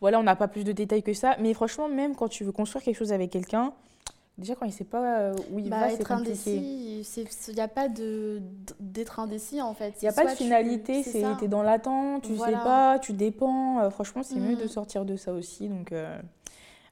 Voilà, 0.00 0.18
on 0.18 0.22
n'a 0.22 0.36
pas 0.36 0.48
plus 0.48 0.64
de 0.64 0.72
détails 0.72 1.02
que 1.02 1.12
ça. 1.12 1.36
Mais 1.40 1.54
franchement, 1.54 1.88
même 1.88 2.14
quand 2.14 2.28
tu 2.28 2.44
veux 2.44 2.52
construire 2.52 2.84
quelque 2.84 2.96
chose 2.96 3.12
avec 3.12 3.30
quelqu'un, 3.30 3.74
Déjà, 4.40 4.54
quand 4.54 4.64
il 4.64 4.70
ne 4.70 4.74
sait 4.74 4.84
pas 4.84 5.18
euh, 5.18 5.34
où 5.52 5.58
il 5.58 5.68
bah, 5.68 5.80
va, 5.80 5.90
c'est 5.90 6.02
compliqué. 6.02 6.56
Il 6.56 7.02
n'y 7.54 7.60
a 7.60 7.68
pas 7.68 7.88
d'être 7.88 9.20
indécis, 9.20 9.60
en 9.60 9.74
fait. 9.74 9.94
Il 10.00 10.06
n'y 10.06 10.08
a 10.08 10.12
pas 10.14 10.24
de 10.24 10.30
finalité, 10.30 11.02
tu 11.04 11.44
es 11.44 11.48
dans 11.48 11.62
l'attente, 11.62 12.22
tu 12.22 12.32
ne 12.32 12.38
sais 12.38 12.52
pas, 12.52 12.98
tu 13.00 13.12
dépends. 13.12 13.80
Euh, 13.80 13.90
franchement, 13.90 14.22
c'est 14.22 14.36
mieux 14.36 14.56
de 14.56 14.64
mm. 14.64 14.68
sortir 14.68 15.04
de 15.04 15.16
ça 15.16 15.34
aussi. 15.34 15.68
Donc, 15.68 15.92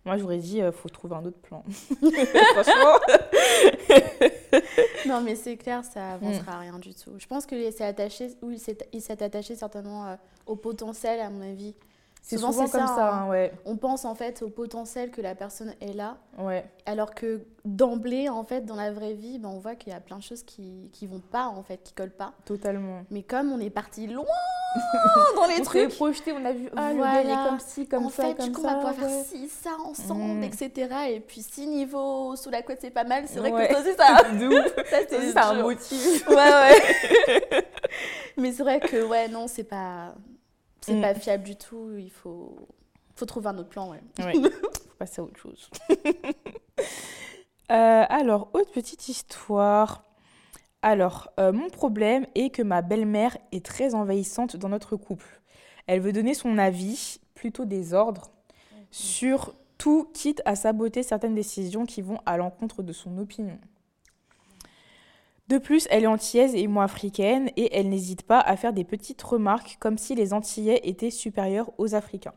moi, 0.08 0.16
j'aurais 0.16 0.38
dit, 0.38 0.58
il 0.58 0.72
faut 0.72 0.88
trouver 0.88 1.16
un 1.16 1.24
autre 1.26 1.38
plan. 1.38 1.62
franchement. 2.54 2.96
non, 5.06 5.20
mais 5.20 5.34
c'est 5.34 5.58
clair, 5.58 5.84
ça 5.84 6.12
avancera 6.12 6.56
mm. 6.56 6.60
rien 6.60 6.78
du 6.78 6.94
tout. 6.94 7.12
Je 7.18 7.26
pense 7.26 7.44
qu'il 7.44 7.70
s'est 7.72 7.84
attaché, 7.84 8.30
ou 8.40 8.50
il 8.50 8.58
s'est 9.02 9.22
attaché 9.22 9.54
certainement 9.54 10.16
au 10.46 10.56
potentiel, 10.56 11.20
à 11.20 11.28
mon 11.28 11.42
avis. 11.42 11.74
C'est 12.28 12.36
souvent, 12.36 12.52
comme 12.52 12.66
ça. 12.68 12.84
Hein. 12.84 13.22
Hein, 13.24 13.28
ouais. 13.30 13.52
On 13.64 13.78
pense 13.78 14.04
en 14.04 14.14
fait 14.14 14.42
au 14.42 14.50
potentiel 14.50 15.10
que 15.10 15.22
la 15.22 15.34
personne 15.34 15.74
est 15.80 15.94
là. 15.94 16.18
Ouais. 16.36 16.62
Alors 16.84 17.14
que 17.14 17.40
d'emblée, 17.64 18.28
en 18.28 18.44
fait, 18.44 18.66
dans 18.66 18.76
la 18.76 18.92
vraie 18.92 19.14
vie, 19.14 19.38
ben, 19.38 19.48
on 19.48 19.58
voit 19.58 19.76
qu'il 19.76 19.94
y 19.94 19.96
a 19.96 20.00
plein 20.00 20.18
de 20.18 20.22
choses 20.22 20.42
qui 20.42 20.90
qui 20.92 21.06
vont 21.06 21.20
pas, 21.20 21.46
en 21.46 21.62
fait, 21.62 21.82
qui 21.82 21.94
collent 21.94 22.10
pas. 22.10 22.34
Totalement. 22.44 23.00
Mais 23.10 23.22
comme 23.22 23.50
on 23.50 23.58
est 23.58 23.70
parti 23.70 24.06
loin 24.06 24.26
dans 25.36 25.46
les 25.46 25.60
on 25.60 25.64
trucs. 25.64 25.88
projeté, 25.94 26.32
on 26.32 26.44
a 26.44 26.52
vu 26.52 26.68
ah, 26.76 26.92
voilà. 26.94 27.22
le 27.22 27.30
est 27.30 27.48
comme 27.48 27.60
ci, 27.60 27.88
comme 27.88 28.06
en 28.06 28.10
ça, 28.10 28.24
fait, 28.24 28.34
comme 28.34 28.52
coup, 28.52 28.60
ça. 28.60 28.68
on 28.68 28.82
va 28.82 28.90
pouvoir 28.90 29.10
faire 29.10 29.24
ci, 29.24 29.48
ça 29.48 29.70
ensemble, 29.82 30.40
mm. 30.40 30.44
etc. 30.44 30.94
Et 31.08 31.20
puis 31.20 31.40
si 31.40 31.66
niveau 31.66 32.36
sous 32.36 32.50
la 32.50 32.60
côte 32.60 32.76
c'est 32.82 32.90
pas 32.90 33.04
mal, 33.04 33.24
c'est 33.26 33.38
vrai 33.38 33.52
que 33.52 33.70
toi 33.70 33.80
aussi 33.80 33.94
ça. 33.96 34.18
c'est 35.08 35.38
un 35.38 35.62
motif. 35.62 36.28
Ouais 36.28 36.34
ouais. 36.34 37.64
Mais 38.36 38.52
c'est 38.52 38.62
vrai 38.62 38.80
que 38.80 39.02
ouais 39.06 39.28
non 39.28 39.46
c'est 39.48 39.64
pas 39.64 40.12
c'est 40.80 40.94
mm. 40.94 41.00
pas 41.00 41.14
fiable 41.14 41.44
du 41.44 41.56
tout. 41.56 41.92
Il 41.98 42.10
faut, 42.10 42.56
faut 43.14 43.26
trouver 43.26 43.48
un 43.48 43.58
autre 43.58 43.68
plan, 43.68 43.90
ouais. 43.90 44.00
Il 44.18 44.50
faut 44.50 44.94
passer 44.98 45.20
à 45.20 45.24
autre 45.24 45.38
chose. 45.38 45.70
Euh, 47.70 48.06
alors, 48.08 48.48
autre 48.54 48.72
petite 48.72 49.10
histoire. 49.10 50.02
Alors, 50.80 51.30
euh, 51.38 51.52
mon 51.52 51.68
problème 51.68 52.26
est 52.34 52.48
que 52.48 52.62
ma 52.62 52.80
belle-mère 52.80 53.36
est 53.52 53.62
très 53.62 53.94
envahissante 53.94 54.56
dans 54.56 54.70
notre 54.70 54.96
couple. 54.96 55.42
Elle 55.86 56.00
veut 56.00 56.14
donner 56.14 56.32
son 56.32 56.56
avis, 56.56 57.20
plutôt 57.34 57.66
des 57.66 57.92
ordres, 57.92 58.30
sur 58.90 59.54
tout, 59.76 60.08
quitte 60.14 60.40
à 60.46 60.56
saboter 60.56 61.02
certaines 61.02 61.34
décisions 61.34 61.84
qui 61.84 62.00
vont 62.00 62.20
à 62.24 62.38
l'encontre 62.38 62.82
de 62.82 62.94
son 62.94 63.18
opinion. 63.18 63.58
De 65.48 65.56
plus, 65.56 65.88
elle 65.90 66.04
est 66.04 66.08
antillaise 66.08 66.54
et 66.54 66.66
moi 66.66 66.84
africaine 66.84 67.50
et 67.56 67.74
elle 67.76 67.88
n'hésite 67.88 68.22
pas 68.22 68.40
à 68.40 68.56
faire 68.56 68.72
des 68.74 68.84
petites 68.84 69.22
remarques 69.22 69.78
comme 69.80 69.96
si 69.96 70.14
les 70.14 70.34
Antillais 70.34 70.80
étaient 70.84 71.10
supérieurs 71.10 71.70
aux 71.78 71.94
Africains. 71.94 72.34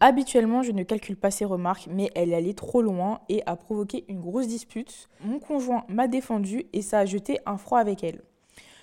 Habituellement, 0.00 0.62
je 0.62 0.72
ne 0.72 0.82
calcule 0.82 1.16
pas 1.16 1.30
ces 1.30 1.46
remarques, 1.46 1.88
mais 1.90 2.10
elle 2.14 2.32
est 2.32 2.36
allée 2.36 2.54
trop 2.54 2.82
loin 2.82 3.20
et 3.28 3.42
a 3.46 3.56
provoqué 3.56 4.04
une 4.08 4.20
grosse 4.20 4.48
dispute. 4.48 5.08
Mon 5.24 5.38
conjoint 5.38 5.84
m'a 5.88 6.08
défendu 6.08 6.66
et 6.74 6.82
ça 6.82 7.00
a 7.00 7.04
jeté 7.06 7.38
un 7.46 7.56
froid 7.56 7.78
avec 7.78 8.04
elle. 8.04 8.22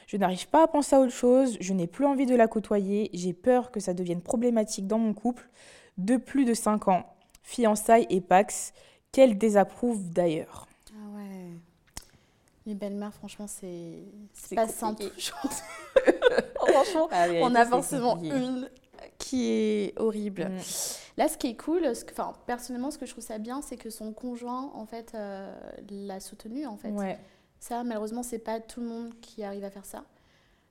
Je 0.08 0.18
n'arrive 0.18 0.48
pas 0.50 0.64
à 0.64 0.68
penser 0.68 0.96
à 0.96 1.00
autre 1.00 1.14
chose, 1.14 1.58
je 1.60 1.74
n'ai 1.74 1.88
plus 1.88 2.06
envie 2.06 2.26
de 2.26 2.36
la 2.36 2.48
côtoyer, 2.48 3.10
j'ai 3.14 3.34
peur 3.34 3.72
que 3.72 3.80
ça 3.80 3.94
devienne 3.94 4.22
problématique 4.22 4.88
dans 4.88 5.00
mon 5.00 5.14
couple 5.14 5.50
de 5.98 6.18
plus 6.18 6.46
de 6.46 6.54
5 6.54 6.88
ans, 6.88 7.06
fiançailles 7.42 8.08
et 8.10 8.22
pax, 8.22 8.74
qu'elle 9.12 9.38
désapprouve 9.38 10.10
d'ailleurs. 10.10 10.68
Les 12.66 12.76
belles-mères, 12.76 13.14
franchement, 13.14 13.48
c'est 13.48 14.06
pas 14.56 14.68
simple. 14.68 15.04
franchement, 16.56 17.10
ah 17.12 17.28
on 17.42 17.54
a 17.56 17.66
forcément 17.66 18.22
une 18.22 18.70
qui 19.18 19.50
est 19.52 20.00
horrible. 20.00 20.46
Mm. 20.46 20.60
Là, 21.18 21.28
ce 21.28 21.38
qui 21.38 21.48
est 21.48 21.56
cool, 21.56 21.86
enfin, 22.12 22.34
personnellement, 22.46 22.92
ce 22.92 22.98
que 22.98 23.06
je 23.06 23.12
trouve 23.12 23.24
ça 23.24 23.38
bien, 23.38 23.62
c'est 23.62 23.78
que 23.78 23.90
son 23.90 24.14
conjoint, 24.14 24.72
en 24.74 24.86
fait, 24.86 25.14
euh, 25.16 25.54
l'a 25.90 26.20
soutenu, 26.20 26.66
en 26.66 26.78
fait. 26.78 26.92
Ouais. 26.92 27.20
Ça, 27.60 27.84
malheureusement, 27.84 28.24
c'est 28.24 28.40
pas 28.40 28.60
tout 28.60 28.82
le 28.82 28.88
monde 28.88 29.14
qui 29.22 29.44
arrive 29.44 29.64
à 29.64 29.70
faire 29.70 29.86
ça. 29.86 30.04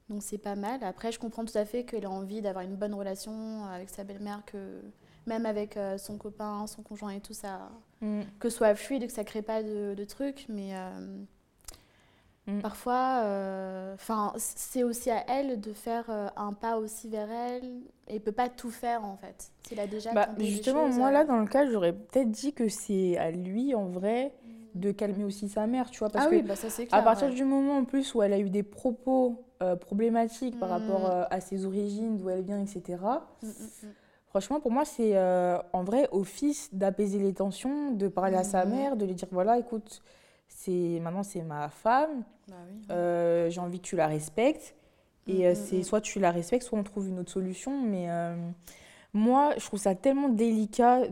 Donc, 0.09 0.23
c'est 0.23 0.39
pas 0.39 0.57
mal. 0.57 0.83
Après, 0.83 1.13
je 1.13 1.19
comprends 1.19 1.45
tout 1.45 1.57
à 1.57 1.65
fait 1.65 1.85
qu'elle 1.85 2.05
a 2.05 2.11
envie 2.11 2.43
d'avoir 2.43 2.65
une 2.65 2.77
bonne 2.77 2.95
relation 2.95 3.65
avec 3.67 3.89
sa 3.89 4.05
belle-mère, 4.05 4.43
que 4.47 4.83
même 5.27 5.47
avec 5.47 5.77
euh, 5.77 5.97
son 5.97 6.19
copain, 6.19 6.67
son 6.67 6.83
conjoint 6.83 7.11
et 7.11 7.21
tout 7.21 7.35
ça, 7.35 7.71
mm. 8.01 8.23
que 8.41 8.51
ce 8.51 8.57
soit 8.57 8.75
fluide, 8.75 9.07
que 9.07 9.13
ça 9.13 9.25
crée 9.25 9.43
pas 9.43 9.63
de, 9.63 9.95
de 9.95 10.05
trucs, 10.05 10.47
mais 10.49 10.75
euh, 10.75 11.23
mm. 12.47 12.61
parfois, 12.61 13.25
enfin, 13.95 14.33
c'est 14.37 14.83
aussi 14.83 15.11
à 15.11 15.25
elle 15.29 15.61
de 15.61 15.73
faire 15.73 16.11
un 16.37 16.53
pas 16.53 16.79
aussi 16.79 17.09
vers 17.09 17.31
elle 17.31 17.81
et 18.09 18.21
peut 18.21 18.33
pas 18.33 18.49
tout 18.49 18.71
faire 18.71 19.05
en 19.05 19.17
fait. 19.17 19.53
S'il 19.67 19.81
a 19.81 19.87
déjà 19.87 20.13
bah, 20.13 20.29
justement, 20.39 20.89
moi 20.89 21.11
là 21.11 21.25
dans 21.25 21.39
le 21.39 21.47
cas, 21.47 21.71
j'aurais 21.71 21.93
peut-être 21.93 22.31
dit 22.31 22.53
que 22.53 22.69
c'est 22.69 23.17
à 23.17 23.31
lui 23.31 23.75
en 23.75 23.87
vrai 23.87 24.33
de 24.75 24.91
calmer 24.91 25.25
aussi 25.25 25.49
sa 25.49 25.67
mère, 25.67 25.91
tu 25.91 25.99
vois. 25.99 26.11
Parce 26.11 26.27
ah 26.27 26.31
que 26.31 26.41
bah, 26.43 26.55
à 26.93 27.03
partir 27.03 27.31
du 27.31 27.45
moment 27.45 27.79
en 27.79 27.85
plus 27.85 28.15
où 28.15 28.23
elle 28.23 28.33
a 28.33 28.39
eu 28.39 28.51
des 28.51 28.63
propos 28.63 29.45
euh, 29.63 29.77
problématiques 29.77 30.59
par 30.59 30.71
rapport 30.71 31.03
mm. 31.03 31.13
euh, 31.13 31.25
à 31.31 31.41
ses 31.41 31.67
origines, 31.67 32.17
d'où 32.17 32.29
elle 32.31 32.43
vient, 32.43 32.61
etc. 32.61 32.99
Mm, 33.43 33.49
franchement, 34.29 34.61
pour 34.61 34.71
moi, 34.71 34.85
c'est 34.85 35.17
euh, 35.17 35.59
en 35.73 35.85
vrai 35.85 36.09
au 36.11 36.25
fils 36.25 36.73
d'apaiser 36.75 37.19
les 37.19 37.35
tensions, 37.35 37.93
de 37.93 38.09
parler 38.09 38.37
à 38.37 38.45
sa 38.45 38.65
mère, 38.65 38.97
de 38.97 39.05
lui 39.05 39.15
dire 39.15 39.29
voilà, 39.31 39.59
écoute, 39.59 40.03
c'est 40.55 41.01
maintenant 41.01 41.23
c'est 41.23 41.43
ma 41.43 41.69
femme, 41.69 42.23
bah 42.49 43.49
j'ai 43.51 43.61
envie 43.61 43.81
que 43.81 43.87
tu 43.87 43.97
la 43.97 44.07
respectes. 44.07 44.75
Et 45.29 45.55
c'est 45.55 45.83
soit 45.83 46.01
tu 46.01 46.19
la 46.19 46.33
respectes, 46.33 46.65
soit 46.65 46.79
on 46.79 46.83
trouve 46.83 47.09
une 47.09 47.19
autre 47.21 47.31
solution. 47.31 47.81
Mais 47.81 48.09
moi, 49.15 49.53
je 49.57 49.65
trouve 49.67 49.79
ça 49.79 49.95
tellement 49.95 50.29
délicat 50.29 51.03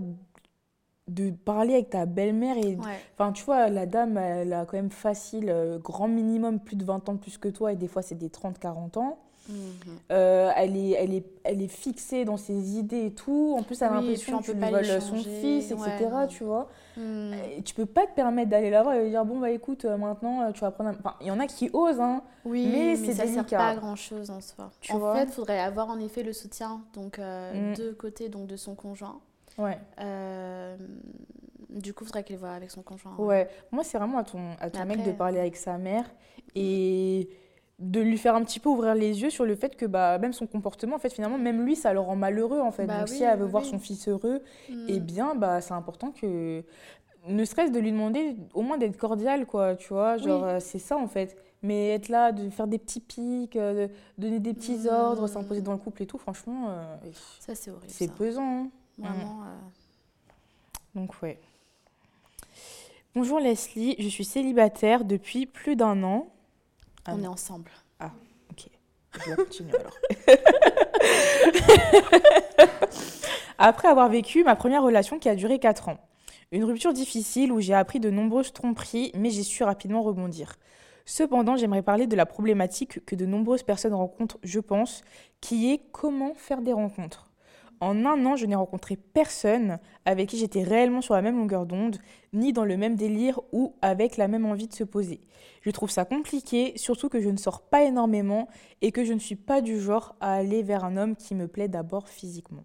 de 1.11 1.31
parler 1.31 1.75
avec 1.75 1.91
ta 1.91 2.07
belle-mère 2.07 2.57
et 2.57 2.79
enfin 3.15 3.33
tu 3.33 3.45
vois 3.45 3.69
la 3.69 3.85
dame 3.85 4.17
elle 4.17 4.53
a 4.53 4.65
quand 4.65 4.77
même 4.77 4.91
facile 4.91 5.51
euh, 5.51 5.79
grand 5.79 6.07
minimum 6.07 6.61
plus 6.61 6.77
de 6.77 6.85
20 6.85 7.09
ans 7.09 7.15
de 7.15 7.19
plus 7.19 7.37
que 7.37 7.49
toi 7.49 7.73
et 7.73 7.77
des 7.77 7.89
fois 7.89 8.01
c'est 8.01 8.15
des 8.15 8.31
30 8.31 8.61
40 8.61 8.97
ans 8.97 9.19
euh, 10.13 10.53
elle, 10.55 10.77
est, 10.77 10.91
elle, 10.91 11.13
est, 11.13 11.27
elle 11.43 11.63
est 11.63 11.69
fixée 11.69 12.25
dans 12.25 12.37
ses 12.37 12.79
idées 12.79 13.07
et 13.07 13.11
tout. 13.11 13.57
En 13.59 13.65
plus, 13.65 13.83
elle 13.83 13.89
a 13.89 13.95
l'impression 13.95 14.39
que 14.39 14.45
tu 14.45 14.53
lui 14.53 14.71
voles 14.71 15.03
son 15.03 15.17
fils, 15.17 15.73
etc. 15.73 16.09
Tu 16.29 16.45
vois. 16.45 16.69
Mhm. 17.01 17.35
Et 17.59 17.63
tu 17.63 17.75
peux 17.75 17.87
pas 17.87 18.07
te 18.07 18.15
permettre 18.15 18.51
d'aller 18.51 18.71
la 18.71 18.83
voir 18.83 18.95
et 18.95 19.03
lui 19.03 19.11
dire 19.11 19.25
Bon, 19.25 19.41
bah 19.41 19.51
écoute, 19.51 19.85
euh, 19.85 19.97
maintenant, 19.97 20.53
tu 20.53 20.61
vas 20.61 20.71
prendre. 20.71 20.91
Enfin, 20.91 21.15
il 21.21 21.29
y 21.29 21.31
en 21.31 21.41
a 21.41 21.47
qui 21.47 21.71
osent, 21.73 22.01
hein. 22.01 22.23
Oui, 22.45 22.69
mais, 22.71 22.97
c'est 22.97 23.15
ça 23.15 23.25
délicat. 23.25 23.49
sert 23.49 23.59
pas 23.59 23.69
à 23.69 23.75
grand 23.77 23.97
chose 23.97 24.31
en 24.31 24.41
soi. 24.41 24.71
Tu 24.81 24.93
en 24.93 25.15
fait, 25.15 25.25
il 25.25 25.33
faudrait 25.33 25.61
avoir 25.61 25.89
en 25.89 25.99
effet 25.99 26.23
le 26.23 26.33
soutien 26.33 26.83
donc, 26.95 27.19
mm. 27.19 27.75
de 27.77 27.93
côté 27.93 28.29
donc, 28.29 28.47
de 28.47 28.57
son 28.57 28.75
conjoint. 28.75 29.21
Ouais. 29.59 29.79
Euh, 30.01 30.77
du 31.69 31.95
coup, 31.95 32.05
il 32.05 32.07
faudrait 32.07 32.25
qu'il 32.25 32.39
voit 32.39 32.51
avec 32.51 32.71
son 32.71 32.83
conjoint. 32.83 33.15
Ouais, 33.19 33.49
moi, 33.71 33.85
c'est 33.85 33.99
vraiment 33.99 34.19
à 34.19 34.25
ton, 34.25 34.57
à 34.61 34.71
ton 34.71 34.85
mec 34.85 35.05
de 35.05 35.13
parler 35.13 35.39
avec 35.39 35.57
sa 35.57 35.79
mère 35.79 36.05
et 36.55 37.29
de 37.81 38.01
lui 38.01 38.19
faire 38.19 38.35
un 38.35 38.45
petit 38.45 38.61
peu 38.61 38.69
ouvrir 38.69 38.95
les 38.95 39.23
yeux 39.23 39.31
sur 39.31 39.47
le 39.47 39.57
fait 39.57 39.75
que 39.75 39.87
bah, 39.87 40.19
même 40.19 40.35
son 40.35 40.47
comportement, 40.47 40.97
en 40.97 40.99
fait, 40.99 41.13
finalement, 41.13 41.39
même 41.39 41.65
lui, 41.65 41.77
ça 41.77 41.93
le 41.95 42.01
rend 42.01 42.15
malheureux, 42.15 42.61
en 42.61 42.71
fait. 42.71 42.87
Bah 42.87 42.99
Donc, 42.99 43.09
si 43.09 43.23
elle 43.23 43.39
veut 43.39 43.47
voir 43.47 43.65
son 43.65 43.79
fils 43.79 44.07
heureux, 44.07 44.43
mm. 44.69 44.87
eh 44.89 45.01
bien, 45.01 45.35
bah, 45.35 45.63
c'est 45.63 45.73
important 45.73 46.13
que, 46.13 46.63
ne 47.27 47.45
serait-ce 47.45 47.73
de 47.73 47.79
lui 47.79 47.91
demander 47.91 48.37
au 48.53 48.61
moins 48.61 48.77
d'être 48.77 48.99
cordial, 48.99 49.47
quoi, 49.47 49.77
tu 49.77 49.89
vois, 49.89 50.19
genre, 50.19 50.45
euh, 50.45 50.59
c'est 50.61 50.79
ça, 50.79 50.99
en 50.99 51.09
fait. 51.09 51.37
Mais 51.63 51.91
être 51.91 52.09
là, 52.09 52.33
de 52.33 52.51
faire 52.51 52.67
des 52.67 52.79
petits 52.79 53.01
pics, 53.01 53.57
euh, 53.57 53.89
de 53.89 53.93
donner 54.19 54.41
des 54.41 54.53
petits 54.53 54.85
mm. 54.85 54.89
ordres, 54.89 55.27
s'imposer 55.27 55.63
dans 55.63 55.73
le 55.73 55.79
couple 55.79 56.03
et 56.03 56.07
tout, 56.07 56.19
franchement, 56.19 56.77
ça, 57.39 57.55
c'est 57.55 57.71
horrible. 57.71 57.87
C'est 57.89 58.13
pesant. 58.13 58.65
Hein. 58.65 58.71
Vraiment. 58.99 59.43
Euh. 59.43 59.57
Donc, 60.95 61.23
ouais. 61.23 61.39
Bonjour 63.15 63.41
Leslie, 63.41 63.97
je 63.99 64.09
suis 64.09 64.25
célibataire 64.25 65.05
depuis 65.05 65.47
plus 65.47 65.75
d'un 65.75 66.03
an. 66.05 66.29
Ah 67.05 67.13
On 67.15 67.23
est 67.23 67.27
ensemble. 67.27 67.71
Ah, 67.99 68.13
ok. 68.51 68.69
Je 69.25 69.31
vais 69.31 69.37
continuer 69.37 69.77
alors. 69.77 69.97
Après 73.59 73.89
avoir 73.89 74.09
vécu 74.09 74.45
ma 74.45 74.57
première 74.57 74.83
relation 74.83 75.19
qui 75.19 75.29
a 75.29 75.35
duré 75.35 75.59
4 75.59 75.89
ans. 75.89 75.99
Une 76.53 76.65
rupture 76.65 76.93
difficile 76.93 77.53
où 77.53 77.61
j'ai 77.61 77.75
appris 77.75 78.01
de 78.01 78.11
nombreuses 78.11 78.53
tromperies, 78.53 79.13
mais 79.15 79.31
j'ai 79.31 79.43
su 79.43 79.63
rapidement 79.63 80.03
rebondir. 80.03 80.57
Cependant, 81.05 81.57
j'aimerais 81.57 81.83
parler 81.83 82.07
de 82.07 82.17
la 82.17 82.27
problématique 82.27 83.05
que 83.05 83.15
de 83.15 83.27
nombreuses 83.27 83.63
personnes 83.63 83.95
rencontrent, 83.95 84.39
je 84.43 84.61
pense, 84.61 85.03
qui 85.41 85.73
est 85.73 85.83
comment 85.93 86.35
faire 86.35 86.61
des 86.61 86.73
rencontres. 86.73 87.30
En 87.81 88.05
un 88.05 88.27
an, 88.27 88.37
je 88.37 88.45
n'ai 88.47 88.55
rencontré 88.55 88.97
personne 88.97 89.79
avec 90.05 90.29
qui 90.29 90.37
j'étais 90.37 90.63
réellement 90.63 91.01
sur 91.01 91.15
la 91.15 91.23
même 91.23 91.39
longueur 91.39 91.65
d'onde, 91.65 91.97
ni 92.33 92.53
dans 92.53 92.65
le 92.65 92.77
même 92.77 92.95
délire 92.95 93.41
ou 93.53 93.75
avec 93.81 94.19
la 94.19 94.29
même 94.29 94.45
envie 94.45 94.69
de 94.69 94.75
se 94.75 94.85
poser. 94.85 95.21
Je 95.63 95.71
trouve 95.71 95.91
ça 95.91 96.05
compliqué, 96.05 96.75
surtout 96.77 97.09
que 97.09 97.21
je 97.21 97.31
ne 97.31 97.39
sors 97.39 97.63
pas 97.63 97.85
énormément 97.85 98.49
et 98.83 98.93
que 98.93 99.05
je 99.05 99.15
ne 99.15 99.19
suis 99.19 99.37
pas 99.37 99.63
du 99.63 99.81
genre 99.81 100.15
à 100.21 100.35
aller 100.35 100.63
vers 100.63 100.85
un 100.85 100.97
homme 100.97 101.17
qui 101.17 101.35
me 101.35 101.49
plaît 101.49 101.69
d'abord 101.69 102.09
physiquement. 102.09 102.65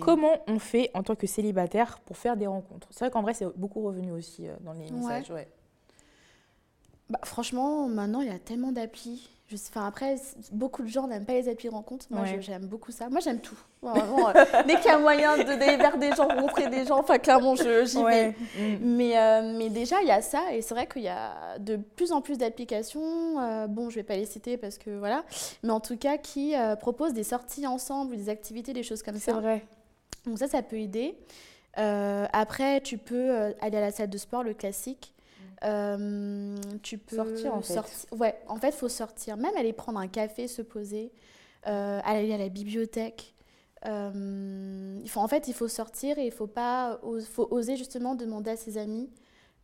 Comment 0.00 0.38
on 0.48 0.58
fait 0.58 0.90
en 0.94 1.02
tant 1.02 1.14
que 1.14 1.26
célibataire 1.26 2.00
pour 2.00 2.16
faire 2.16 2.36
des 2.36 2.46
rencontres? 2.46 2.88
C'est 2.90 3.04
vrai 3.04 3.10
qu'en 3.10 3.22
vrai, 3.22 3.34
c'est 3.34 3.46
beaucoup 3.56 3.82
revenu 3.82 4.10
aussi 4.12 4.48
euh, 4.48 4.54
dans 4.60 4.72
les 4.72 4.90
messages. 4.90 5.30
Bah, 7.10 7.20
franchement, 7.24 7.88
maintenant, 7.88 8.20
il 8.20 8.28
y 8.28 8.30
a 8.30 8.38
tellement 8.38 8.72
d'applis 8.72 9.28
enfin, 9.52 9.86
après, 9.86 10.16
beaucoup 10.52 10.82
de 10.82 10.88
gens 10.88 11.06
n'aiment 11.06 11.24
pas 11.24 11.34
les 11.34 11.48
applis 11.48 11.68
rencontres. 11.68 12.06
Moi, 12.10 12.24
j'aime 12.40 12.66
beaucoup 12.66 12.92
ça. 12.92 13.08
Moi, 13.08 13.20
j'aime 13.20 13.40
tout. 13.40 13.58
Euh, 13.84 14.32
dès 14.66 14.76
qu'il 14.76 14.86
y 14.86 14.88
a 14.88 14.98
moyen 14.98 15.36
d'aller 15.36 15.76
vers 15.76 15.98
des 15.98 16.10
gens, 16.12 16.26
rencontrer 16.26 16.68
des 16.68 16.86
gens, 16.86 16.98
enfin, 16.98 17.18
clairement, 17.18 17.54
j'y 17.54 18.02
vais. 18.02 18.34
Mais, 18.80 19.18
euh, 19.18 19.54
mais 19.56 19.68
déjà, 19.68 20.00
il 20.02 20.08
y 20.08 20.12
a 20.12 20.22
ça. 20.22 20.52
Et 20.52 20.62
c'est 20.62 20.74
vrai 20.74 20.86
qu'il 20.86 21.02
y 21.02 21.08
a 21.08 21.58
de 21.58 21.76
plus 21.76 22.12
en 22.12 22.20
plus 22.20 22.38
d'applications. 22.38 23.40
Euh, 23.40 23.66
bon, 23.66 23.90
je 23.90 23.96
vais 23.96 24.02
pas 24.02 24.16
les 24.16 24.26
citer 24.26 24.56
parce 24.56 24.78
que 24.78 24.90
voilà. 24.90 25.24
Mais 25.62 25.70
en 25.70 25.80
tout 25.80 25.96
cas, 25.96 26.16
qui 26.16 26.54
proposent 26.80 27.14
des 27.14 27.24
sorties 27.24 27.66
ensemble, 27.66 28.16
des 28.16 28.28
activités, 28.28 28.72
des 28.72 28.82
choses 28.82 29.02
comme 29.02 29.18
ça. 29.18 29.32
C'est 29.32 29.32
vrai. 29.32 29.64
Donc, 30.26 30.38
ça, 30.38 30.48
ça 30.48 30.62
peut 30.62 30.78
aider. 30.78 31.14
après, 31.76 32.80
tu 32.80 32.98
peux 32.98 33.54
aller 33.60 33.76
à 33.76 33.80
la 33.80 33.90
salle 33.90 34.10
de 34.10 34.18
sport, 34.18 34.42
le 34.42 34.54
classique. 34.54 35.13
Euh, 35.64 36.56
tu 36.82 36.98
peux 36.98 37.16
sortir 37.16 37.54
en 37.54 37.62
fait. 37.62 38.06
Ouais, 38.12 38.38
en 38.48 38.56
fait, 38.56 38.68
il 38.68 38.74
faut 38.74 38.88
sortir. 38.88 39.36
Même 39.36 39.56
aller 39.56 39.72
prendre 39.72 39.98
un 39.98 40.08
café, 40.08 40.46
se 40.46 40.62
poser, 40.62 41.12
euh, 41.66 42.00
aller 42.04 42.32
à 42.32 42.38
la 42.38 42.48
bibliothèque. 42.48 43.34
Euh, 43.86 44.98
il 45.02 45.08
faut, 45.10 45.20
en 45.20 45.28
fait, 45.28 45.48
il 45.48 45.54
faut 45.54 45.68
sortir 45.68 46.18
et 46.18 46.26
il 46.26 46.32
faut 46.32 46.46
pas, 46.46 47.00
faut 47.30 47.48
oser 47.50 47.76
justement 47.76 48.14
demander 48.14 48.52
à 48.52 48.56
ses 48.56 48.78
amis 48.78 49.10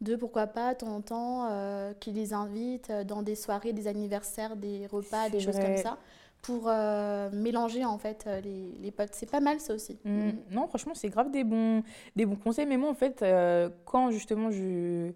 de 0.01 0.17
pourquoi 0.17 0.47
pas 0.47 0.73
de 0.73 0.79
temps 0.79 0.95
en 0.95 1.01
temps 1.03 1.49
euh, 1.51 1.93
qu'ils 2.01 2.15
les 2.15 2.33
invitent 2.33 2.93
dans 3.07 3.23
des 3.23 3.35
soirées, 3.35 3.73
des 3.73 3.87
anniversaires, 3.87 4.57
des 4.57 4.87
repas, 4.87 5.29
des 5.29 5.41
choses 5.41 5.59
comme 5.59 5.77
ça 5.77 5.99
pour 6.43 6.71
mélanger 7.33 7.85
en 7.85 7.99
fait 7.99 8.27
les, 8.43 8.73
les 8.81 8.91
potes. 8.91 9.11
C'est 9.13 9.31
pas 9.31 9.41
mal 9.41 9.61
ça 9.61 9.75
aussi. 9.75 9.99
Mmh. 10.05 10.31
Non, 10.51 10.67
franchement, 10.69 10.95
c'est 10.95 11.11
grave 11.11 11.31
des 11.31 11.45
bons, 11.45 11.83
des 12.17 12.25
bons 12.25 12.37
conseils. 12.37 12.65
Mais 12.65 12.79
moi, 12.79 12.89
en 12.89 12.95
fait, 12.95 13.23
quand 13.85 14.11
justement 14.11 14.51
je 14.51 15.13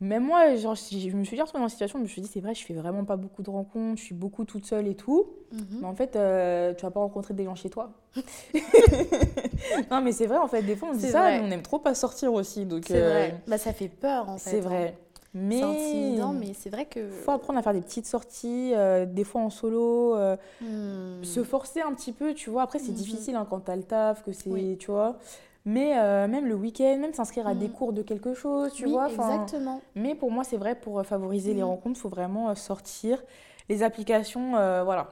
même 0.00 0.24
moi, 0.24 0.54
genre, 0.56 0.74
je 0.74 1.16
me 1.16 1.24
suis 1.24 1.36
dit 1.36 1.42
retrouvée 1.42 1.60
dans 1.60 1.66
une 1.66 1.70
situation, 1.70 1.98
je 1.98 2.02
me 2.02 2.08
suis 2.08 2.20
dit, 2.20 2.28
c'est 2.28 2.40
vrai, 2.40 2.54
je 2.54 2.64
fais 2.64 2.74
vraiment 2.74 3.04
pas 3.04 3.16
beaucoup 3.16 3.42
de 3.42 3.50
rencontres, 3.50 3.98
je 3.98 4.04
suis 4.04 4.14
beaucoup 4.14 4.44
toute 4.44 4.66
seule 4.66 4.86
et 4.86 4.94
tout. 4.94 5.26
Mhm. 5.52 5.78
Mais 5.80 5.86
en 5.86 5.94
fait, 5.94 6.16
euh, 6.16 6.74
tu 6.74 6.82
vas 6.82 6.90
pas 6.90 7.00
rencontrer 7.00 7.34
des 7.34 7.44
gens 7.44 7.54
chez 7.54 7.70
toi. 7.70 7.92
non, 9.90 10.02
mais 10.02 10.12
c'est 10.12 10.26
vrai, 10.26 10.38
en 10.38 10.48
fait, 10.48 10.62
des 10.62 10.76
fois, 10.76 10.90
on 10.92 10.96
dit 10.96 11.08
ça, 11.08 11.30
mais 11.30 11.40
on 11.40 11.50
aime 11.50 11.62
trop 11.62 11.78
pas 11.78 11.94
sortir 11.94 12.32
aussi. 12.32 12.66
C'est 12.86 12.96
euh, 12.96 13.10
vrai. 13.10 13.40
Bah, 13.46 13.58
ça 13.58 13.72
fait 13.72 13.88
peur, 13.88 14.28
en 14.28 14.38
fait. 14.38 14.50
C'est 14.50 14.60
vrai. 14.60 14.94
Hein. 14.96 15.02
Mais 15.38 15.60
c'est 15.60 16.24
mais 16.32 16.54
c'est 16.54 16.70
vrai 16.70 16.86
que. 16.86 17.10
faut 17.10 17.30
apprendre 17.30 17.58
à 17.58 17.62
faire 17.62 17.74
des 17.74 17.82
petites 17.82 18.06
sorties, 18.06 18.72
euh, 18.74 19.04
des 19.04 19.24
fois 19.24 19.42
en 19.42 19.50
solo, 19.50 20.16
hmm. 20.62 21.22
se 21.22 21.44
forcer 21.44 21.82
un 21.82 21.92
petit 21.92 22.12
peu, 22.12 22.32
tu 22.32 22.48
vois. 22.48 22.62
Après, 22.62 22.78
c'est 22.78 22.92
mhm. 22.92 22.96
difficile 22.96 23.36
hein, 23.36 23.46
quand 23.48 23.60
t'as 23.60 23.76
le 23.76 23.82
taf, 23.82 24.22
que 24.24 24.32
c'est, 24.32 24.76
tu 24.78 24.90
vois. 24.90 25.18
Mais 25.66 25.98
euh, 25.98 26.28
même 26.28 26.46
le 26.46 26.54
week-end, 26.54 26.96
même 26.96 27.12
s'inscrire 27.12 27.48
à 27.48 27.54
des 27.54 27.66
mm. 27.66 27.72
cours 27.72 27.92
de 27.92 28.02
quelque 28.02 28.34
chose, 28.34 28.72
tu 28.72 28.86
vois. 28.86 29.08
Exactement. 29.08 29.82
Mais 29.96 30.14
pour 30.14 30.30
moi, 30.30 30.44
c'est 30.44 30.56
vrai, 30.56 30.76
pour 30.76 31.00
euh, 31.00 31.02
favoriser 31.02 31.54
les 31.54 31.62
mm. 31.62 31.66
rencontres, 31.66 31.98
il 31.98 32.02
faut 32.02 32.08
vraiment 32.08 32.50
euh, 32.50 32.54
sortir. 32.54 33.20
Les 33.68 33.82
applications, 33.82 34.52
voilà, 34.52 35.08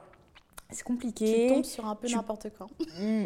c'est 0.69 0.85
compliqué. 0.85 1.47
Tu 1.49 1.53
tombes 1.53 1.65
sur 1.65 1.85
un 1.85 1.95
peu 1.95 2.07
n'importe 2.07 2.47
quoi. 2.57 2.67
Mm. 2.97 3.25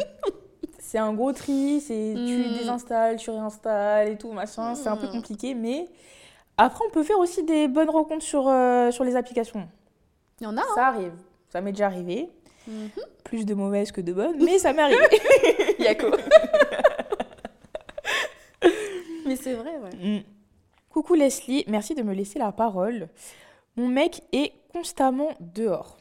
c'est 0.79 0.97
un 0.97 1.13
gros 1.13 1.31
tri, 1.31 1.79
c'est 1.81 2.15
tu 2.15 2.43
désinstalles, 2.57 3.17
tu 3.17 3.29
réinstalles 3.29 4.09
et 4.09 4.17
tout, 4.17 4.31
machin. 4.31 4.73
C'est 4.73 4.89
un 4.89 4.97
peu 4.97 5.07
compliqué, 5.07 5.53
mais 5.53 5.87
après, 6.57 6.83
on 6.87 6.91
peut 6.91 7.03
faire 7.03 7.19
aussi 7.19 7.43
des 7.43 7.67
bonnes 7.67 7.91
rencontres 7.91 8.25
sur, 8.25 8.51
sur 8.91 9.03
les 9.03 9.15
applications. 9.15 9.67
Il 10.41 10.45
y 10.45 10.47
en 10.47 10.57
a. 10.57 10.63
Ça 10.73 10.87
hein. 10.87 10.93
arrive. 10.95 11.13
Ça 11.49 11.61
m'est 11.61 11.73
déjà 11.73 11.85
arrivé. 11.85 12.27
Mm-hmm. 12.67 13.03
Plus 13.23 13.45
de 13.45 13.53
mauvaises 13.53 13.91
que 13.91 14.01
de 14.01 14.13
bonnes, 14.13 14.43
mais 14.43 14.57
ça 14.57 14.73
m'est 14.73 14.81
arrivé. 14.81 15.05
Yako. 15.79 16.07
Mais 19.29 19.35
c'est 19.49 19.55
vrai, 19.55 19.77
ouais. 19.77 20.17
Mm. 20.19 20.23
Coucou 20.89 21.13
Leslie, 21.13 21.63
merci 21.67 21.95
de 21.95 22.03
me 22.03 22.13
laisser 22.13 22.39
la 22.39 22.51
parole. 22.51 23.09
Mon 23.75 23.87
mec 23.87 24.21
est 24.31 24.53
constamment 24.73 25.29
dehors. 25.39 25.97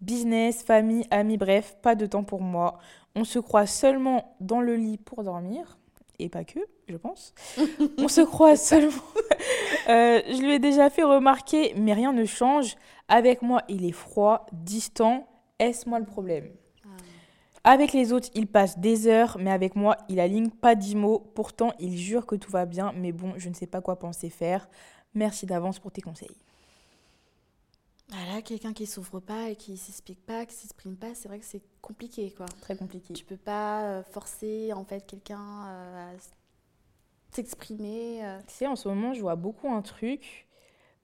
Business, 0.00 0.62
famille, 0.62 1.06
amis, 1.10 1.36
bref, 1.36 1.76
pas 1.82 1.94
de 1.94 2.06
temps 2.06 2.24
pour 2.24 2.40
moi. 2.40 2.78
On 3.14 3.24
se 3.24 3.38
croit 3.38 3.66
seulement 3.66 4.36
dans 4.40 4.60
le 4.60 4.76
lit 4.76 4.98
pour 4.98 5.22
dormir. 5.22 5.78
Et 6.18 6.28
pas 6.28 6.44
que, 6.44 6.60
je 6.88 6.96
pense. 6.96 7.34
On 7.98 8.08
se 8.08 8.20
croit 8.20 8.56
seulement. 8.70 8.92
Euh, 9.88 10.20
je 10.28 10.40
lui 10.40 10.52
ai 10.52 10.58
déjà 10.58 10.90
fait 10.90 11.02
remarquer, 11.02 11.74
mais 11.76 11.92
rien 11.92 12.12
ne 12.12 12.24
change. 12.24 12.76
Avec 13.08 13.42
moi, 13.42 13.62
il 13.68 13.84
est 13.84 13.92
froid, 13.92 14.46
distant. 14.52 15.26
Est-ce 15.58 15.88
moi 15.88 15.98
le 15.98 16.06
problème? 16.06 16.48
Avec 17.64 17.92
les 17.92 18.12
autres, 18.12 18.28
il 18.34 18.48
passe 18.48 18.78
des 18.78 19.06
heures, 19.06 19.36
mais 19.38 19.50
avec 19.50 19.76
moi, 19.76 19.96
il 20.08 20.18
aligne 20.18 20.50
pas 20.50 20.74
dix 20.74 20.96
mots. 20.96 21.20
Pourtant, 21.34 21.72
il 21.78 21.96
jure 21.96 22.26
que 22.26 22.34
tout 22.34 22.50
va 22.50 22.66
bien, 22.66 22.92
mais 22.96 23.12
bon, 23.12 23.34
je 23.36 23.48
ne 23.48 23.54
sais 23.54 23.68
pas 23.68 23.80
quoi 23.80 23.98
penser 23.98 24.30
faire. 24.30 24.68
Merci 25.14 25.46
d'avance 25.46 25.78
pour 25.78 25.92
tes 25.92 26.00
conseils. 26.00 26.36
Voilà, 28.08 28.42
quelqu'un 28.42 28.72
qui 28.72 28.86
souffre 28.86 29.20
pas 29.20 29.48
et 29.48 29.56
qui 29.56 29.76
s'explique 29.76 30.24
pas, 30.26 30.44
qui 30.44 30.54
s'exprime 30.54 30.96
pas, 30.96 31.14
c'est 31.14 31.28
vrai 31.28 31.38
que 31.38 31.46
c'est 31.46 31.62
compliqué, 31.80 32.32
quoi. 32.32 32.46
Très 32.60 32.76
compliqué. 32.76 33.14
Tu 33.14 33.24
peux 33.24 33.36
pas 33.36 33.84
euh, 33.84 34.02
forcer 34.02 34.72
en 34.74 34.84
fait 34.84 35.06
quelqu'un 35.06 35.66
euh, 35.66 36.12
à 36.12 36.16
s'exprimer. 37.30 38.24
Euh. 38.24 38.38
Tu 38.48 38.54
sais, 38.54 38.66
en 38.66 38.76
ce 38.76 38.88
moment, 38.88 39.14
je 39.14 39.20
vois 39.20 39.36
beaucoup 39.36 39.72
un 39.72 39.82
truc. 39.82 40.46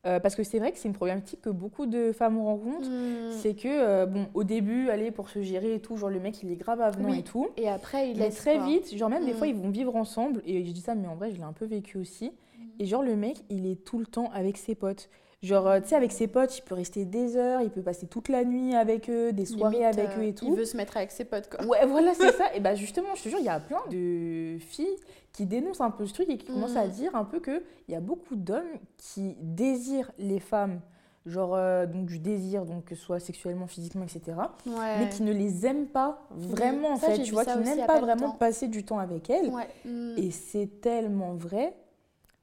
Parce 0.02 0.34
que 0.34 0.42
c'est 0.42 0.58
vrai 0.58 0.72
que 0.72 0.78
c'est 0.78 0.88
une 0.88 0.94
problématique 0.94 1.42
que 1.42 1.50
beaucoup 1.50 1.86
de 1.86 2.12
femmes 2.12 2.40
rencontrent. 2.40 2.88
Hmm. 2.88 3.32
C'est 3.32 3.54
que, 3.54 4.06
bon, 4.06 4.26
au 4.34 4.44
début, 4.44 4.88
aller 4.88 5.10
pour 5.10 5.28
se 5.28 5.42
gérer 5.42 5.74
et 5.74 5.80
tout, 5.80 5.96
genre 5.96 6.08
le 6.08 6.20
mec 6.20 6.42
il 6.42 6.50
est 6.50 6.56
grave 6.56 6.80
avenant 6.80 7.12
et 7.12 7.22
tout. 7.22 7.48
Et 7.56 7.68
après, 7.68 8.10
il 8.10 8.22
est 8.22 8.30
très 8.30 8.58
vite, 8.58 8.96
genre 8.96 9.10
même 9.10 9.26
des 9.26 9.34
fois 9.34 9.46
hmm. 9.46 9.50
ils 9.50 9.56
vont 9.56 9.70
vivre 9.70 9.96
ensemble. 9.96 10.42
Et 10.46 10.64
je 10.64 10.72
dis 10.72 10.80
ça, 10.80 10.94
mais 10.94 11.08
en 11.08 11.14
vrai, 11.14 11.30
je 11.30 11.36
l'ai 11.36 11.42
un 11.42 11.52
peu 11.52 11.66
vécu 11.66 11.98
aussi. 11.98 12.30
Hmm. 12.30 12.62
Et 12.78 12.86
genre 12.86 13.02
le 13.02 13.16
mec, 13.16 13.38
il 13.50 13.66
est 13.66 13.84
tout 13.84 13.98
le 13.98 14.06
temps 14.06 14.30
avec 14.32 14.56
ses 14.56 14.74
potes. 14.74 15.10
Genre, 15.40 15.68
euh, 15.68 15.80
tu 15.80 15.88
sais, 15.88 15.94
avec 15.94 16.10
ses 16.10 16.26
potes, 16.26 16.58
il 16.58 16.62
peut 16.62 16.74
rester 16.74 17.04
des 17.04 17.36
heures, 17.36 17.60
il 17.60 17.70
peut 17.70 17.82
passer 17.82 18.08
toute 18.08 18.28
la 18.28 18.44
nuit 18.44 18.74
avec 18.74 19.08
eux, 19.08 19.32
des 19.32 19.46
soirées 19.46 19.84
avec 19.84 20.18
eux 20.18 20.24
et 20.24 20.34
tout. 20.34 20.46
Il 20.48 20.54
veut 20.54 20.64
se 20.64 20.76
mettre 20.76 20.96
avec 20.96 21.12
ses 21.12 21.24
potes, 21.24 21.48
quoi. 21.48 21.64
Ouais, 21.64 21.86
voilà, 21.86 22.12
c'est 22.14 22.32
ça. 22.36 22.52
Et 22.56 22.60
bah, 22.60 22.74
justement, 22.74 23.14
je 23.14 23.22
te 23.22 23.28
jure, 23.28 23.38
il 23.38 23.44
y 23.44 23.48
a 23.48 23.60
plein 23.60 23.82
de 23.88 24.58
filles 24.58 24.96
qui 25.32 25.46
dénoncent 25.46 25.80
un 25.80 25.92
peu 25.92 26.06
ce 26.06 26.14
truc 26.14 26.28
et 26.28 26.38
qui 26.38 26.46
commencent 26.46 26.74
à 26.74 26.86
mm. 26.86 26.90
dire 26.90 27.14
un 27.14 27.24
peu 27.24 27.38
qu'il 27.38 27.62
y 27.88 27.94
a 27.94 28.00
beaucoup 28.00 28.34
d'hommes 28.34 28.78
qui 28.96 29.36
désirent 29.40 30.10
les 30.18 30.40
femmes, 30.40 30.80
genre, 31.24 31.54
euh, 31.54 31.86
donc 31.86 32.06
du 32.06 32.18
désir, 32.18 32.64
donc 32.64 32.86
que 32.86 32.96
ce 32.96 33.02
soit 33.02 33.20
sexuellement, 33.20 33.68
physiquement, 33.68 34.02
etc. 34.02 34.36
Mais 34.66 35.08
qui 35.08 35.22
ne 35.22 35.32
les 35.32 35.64
aiment 35.66 35.86
pas 35.86 36.20
vraiment, 36.32 36.94
en 36.94 36.96
fait, 36.96 37.22
tu 37.22 37.32
vois, 37.32 37.44
qui 37.44 37.58
n'aiment 37.58 37.86
pas 37.86 38.00
vraiment 38.00 38.32
passer 38.32 38.66
du 38.66 38.84
temps 38.84 38.98
avec 38.98 39.30
elles. 39.30 39.52
Mm. 39.84 40.14
Et 40.16 40.32
c'est 40.32 40.80
tellement 40.80 41.34
vrai. 41.34 41.76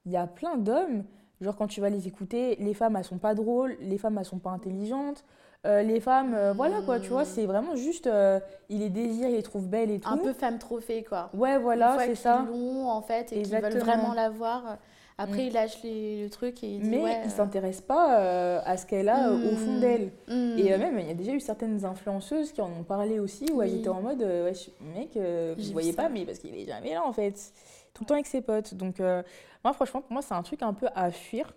Il 0.06 0.12
y 0.12 0.16
a 0.16 0.26
plein 0.26 0.56
d'hommes 0.56 1.04
Genre, 1.40 1.56
quand 1.56 1.66
tu 1.66 1.80
vas 1.80 1.90
les 1.90 2.06
écouter, 2.06 2.56
les 2.60 2.74
femmes, 2.74 2.96
elles 2.96 3.04
sont 3.04 3.18
pas 3.18 3.34
drôles, 3.34 3.76
les 3.80 3.98
femmes, 3.98 4.16
elles 4.18 4.24
sont 4.24 4.38
pas 4.38 4.50
intelligentes. 4.50 5.24
Euh, 5.66 5.82
les 5.82 6.00
femmes, 6.00 6.34
euh, 6.34 6.52
voilà 6.52 6.80
quoi, 6.82 7.00
tu 7.00 7.08
vois, 7.08 7.22
hmm. 7.22 7.26
c'est 7.34 7.46
vraiment 7.46 7.74
juste, 7.74 8.06
euh, 8.06 8.38
il 8.68 8.80
les 8.80 8.90
désire, 8.90 9.28
il 9.28 9.34
les 9.34 9.42
trouve 9.42 9.66
belles 9.68 9.90
et 9.90 9.98
tout. 9.98 10.08
Un 10.08 10.18
peu 10.18 10.32
femme 10.32 10.58
trophée 10.58 11.02
quoi. 11.02 11.28
Ouais, 11.34 11.58
voilà, 11.58 11.96
c'est 11.98 12.14
ça. 12.14 12.46
Ils 12.52 12.84
en 12.84 13.02
fait 13.02 13.32
et 13.32 13.42
qu'ils 13.42 13.48
veulent 13.48 13.78
vraiment 13.78 14.14
la 14.14 14.30
voir. 14.30 14.78
Après, 15.18 15.38
mm. 15.38 15.46
il 15.46 15.52
lâche 15.54 15.78
le 15.82 16.28
truc 16.28 16.62
et 16.62 16.74
il 16.74 16.82
dit 16.82 16.90
Mais 16.90 17.02
ouais, 17.02 17.22
il 17.24 17.30
s'intéresse 17.30 17.80
pas 17.80 18.60
à 18.60 18.76
ce 18.76 18.86
qu'elle 18.86 19.08
a 19.08 19.32
au 19.32 19.56
fond 19.56 19.78
hmm. 19.78 19.80
d'elle. 19.80 20.12
Hmm. 20.28 20.58
Et 20.58 20.76
même, 20.76 20.98
il 21.00 21.08
y 21.08 21.10
a 21.10 21.14
déjà 21.14 21.32
eu 21.32 21.40
certaines 21.40 21.84
influenceuses 21.84 22.52
qui 22.52 22.60
en 22.60 22.70
ont 22.70 22.84
parlé 22.84 23.18
aussi, 23.18 23.46
où 23.52 23.60
elles 23.60 23.76
étaient 23.76 23.88
en 23.88 24.02
mode, 24.02 24.20
ouais, 24.20 24.52
mec, 24.94 25.18
vous 25.58 25.72
voyez 25.72 25.94
pas, 25.94 26.08
mais 26.08 26.24
parce 26.24 26.38
qu'il 26.38 26.54
est 26.54 26.66
jamais 26.66 26.94
là 26.94 27.04
en 27.04 27.12
fait 27.12 27.52
tout 27.96 28.04
le 28.04 28.08
temps 28.08 28.14
avec 28.14 28.26
ses 28.26 28.42
potes. 28.42 28.74
Donc, 28.74 29.00
euh, 29.00 29.22
moi, 29.64 29.72
franchement, 29.72 30.02
pour 30.02 30.12
moi, 30.12 30.20
c'est 30.20 30.34
un 30.34 30.42
truc 30.42 30.62
un 30.62 30.74
peu 30.74 30.88
à 30.94 31.10
fuir. 31.10 31.54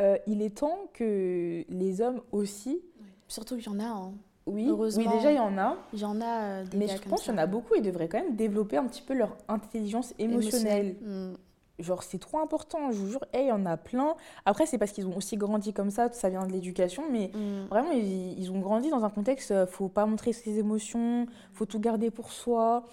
Euh, 0.00 0.18
il 0.26 0.42
est 0.42 0.58
temps 0.58 0.88
que 0.92 1.64
les 1.68 2.00
hommes 2.00 2.20
aussi. 2.32 2.80
Surtout 3.28 3.56
qu'il 3.56 3.66
y 3.66 3.68
en 3.68 3.78
a. 3.78 3.84
Hein. 3.84 4.12
Oui, 4.46 4.68
oui, 4.68 4.88
déjà, 4.88 5.30
il 5.30 5.36
y 5.36 5.38
en 5.38 5.56
a. 5.56 5.76
Il 5.92 6.00
y 6.00 6.04
en 6.04 6.20
a. 6.20 6.42
Euh, 6.42 6.64
mais 6.74 6.88
je 6.88 6.98
pense 7.08 7.22
qu'il 7.22 7.32
y 7.32 7.36
en 7.36 7.38
a 7.38 7.46
beaucoup. 7.46 7.76
Ils 7.76 7.82
devraient 7.82 8.08
quand 8.08 8.18
même 8.18 8.34
développer 8.34 8.76
un 8.76 8.86
petit 8.86 9.02
peu 9.02 9.14
leur 9.14 9.36
intelligence 9.46 10.14
émotionnelle. 10.18 10.96
Hmm. 11.00 11.34
Genre, 11.78 12.02
c'est 12.02 12.18
trop 12.18 12.38
important, 12.38 12.92
je 12.92 12.96
vous 12.96 13.10
jure. 13.10 13.24
il 13.34 13.46
y 13.46 13.52
en 13.52 13.64
a 13.64 13.76
plein. 13.76 14.14
Après, 14.44 14.66
c'est 14.66 14.78
parce 14.78 14.92
qu'ils 14.92 15.06
ont 15.06 15.16
aussi 15.16 15.36
grandi 15.36 15.72
comme 15.72 15.90
ça, 15.90 16.12
ça 16.12 16.28
vient 16.28 16.46
de 16.46 16.52
l'éducation, 16.52 17.04
mais 17.10 17.30
hmm. 17.34 17.66
vraiment, 17.70 17.92
ils, 17.92 18.38
ils, 18.38 18.50
ont 18.50 18.60
grandi 18.60 18.90
dans 18.90 19.04
un 19.04 19.10
contexte, 19.10 19.66
faut 19.66 19.88
pas 19.88 20.06
montrer 20.06 20.32
ses 20.32 20.58
émotions, 20.58 21.26
faut 21.52 21.66
tout 21.66 21.80
garder 21.80 22.10
pour 22.10 22.30
soi 22.30 22.84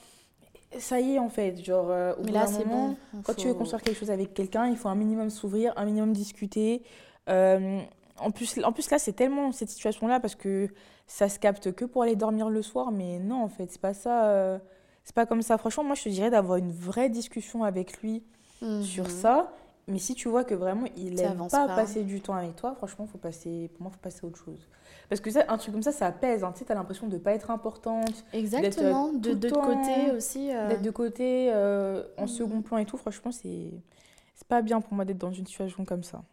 ça 0.77 0.99
y 0.99 1.15
est 1.15 1.19
en 1.19 1.29
fait, 1.29 1.63
genre 1.63 1.89
euh, 1.89 2.13
au 2.15 2.23
bout 2.23 2.31
d'un 2.31 2.49
moment, 2.51 2.95
quand 3.23 3.33
tu 3.33 3.47
veux 3.47 3.53
construire 3.53 3.81
quelque 3.81 3.97
chose 3.97 4.11
avec 4.11 4.33
quelqu'un, 4.33 4.67
il 4.67 4.77
faut 4.77 4.89
un 4.89 4.95
minimum 4.95 5.29
s'ouvrir, 5.29 5.73
un 5.77 5.85
minimum 5.85 6.13
discuter. 6.13 6.83
Euh, 7.27 7.79
en, 8.19 8.31
plus, 8.31 8.59
en 8.63 8.71
plus 8.71 8.89
là, 8.91 8.99
c'est 8.99 9.13
tellement 9.13 9.51
cette 9.51 9.69
situation-là 9.69 10.19
parce 10.19 10.35
que 10.35 10.67
ça 11.07 11.27
se 11.27 11.39
capte 11.39 11.71
que 11.71 11.85
pour 11.85 12.03
aller 12.03 12.15
dormir 12.15 12.49
le 12.49 12.61
soir, 12.61 12.91
mais 12.91 13.19
non 13.19 13.43
en 13.43 13.49
fait, 13.49 13.71
c'est 13.71 13.81
pas 13.81 13.93
ça, 13.93 14.29
euh, 14.29 14.59
c'est 15.03 15.15
pas 15.15 15.25
comme 15.25 15.41
ça. 15.41 15.57
Franchement, 15.57 15.83
moi 15.83 15.95
je 15.95 16.03
te 16.03 16.09
dirais 16.09 16.29
d'avoir 16.29 16.57
une 16.57 16.71
vraie 16.71 17.09
discussion 17.09 17.63
avec 17.63 18.01
lui 18.01 18.23
sur 18.81 19.05
mhm. 19.05 19.09
ça 19.09 19.51
mais 19.89 19.99
si 19.99 20.13
tu 20.13 20.29
vois 20.29 20.43
que 20.43 20.53
vraiment 20.53 20.85
il 20.95 21.15
n'aime 21.15 21.47
pas, 21.49 21.67
passer 21.67 22.03
du 22.03 22.21
temps 22.21 22.35
avec 22.35 22.55
toi, 22.55 22.75
franchement, 22.75 23.07
faut 23.07 23.17
passer, 23.17 23.69
pour 23.73 23.83
moi, 23.83 23.91
il 23.91 23.95
faut 23.95 24.01
passer 24.01 24.19
à 24.23 24.27
autre 24.27 24.37
chose. 24.37 24.67
Parce 25.09 25.21
que 25.21 25.31
ça, 25.31 25.43
un 25.47 25.57
truc 25.57 25.73
comme 25.73 25.83
ça, 25.83 25.91
ça 25.91 26.11
pèse. 26.11 26.43
Hein. 26.43 26.51
Tu 26.53 26.59
sais, 26.59 26.65
tu 26.65 26.71
as 26.71 26.75
l'impression 26.75 27.07
de 27.07 27.15
ne 27.15 27.19
pas 27.19 27.33
être 27.33 27.49
importante. 27.49 28.25
Exactement, 28.31 29.11
de, 29.11 29.33
de 29.33 29.49
côté 29.49 30.11
aussi. 30.15 30.51
Euh. 30.53 30.69
D'être 30.69 30.83
de 30.83 30.91
côté, 30.91 31.51
euh, 31.51 32.03
en 32.17 32.25
mm. 32.25 32.27
second 32.27 32.61
plan 32.61 32.77
et 32.77 32.85
tout, 32.85 32.97
franchement, 32.97 33.31
c'est 33.31 33.71
pas 34.47 34.61
bien 34.61 34.81
pour 34.81 34.93
moi 34.93 35.05
d'être 35.05 35.17
dans 35.17 35.31
une 35.31 35.45
situation 35.45 35.83
comme 35.83 36.03
ça. 36.03 36.23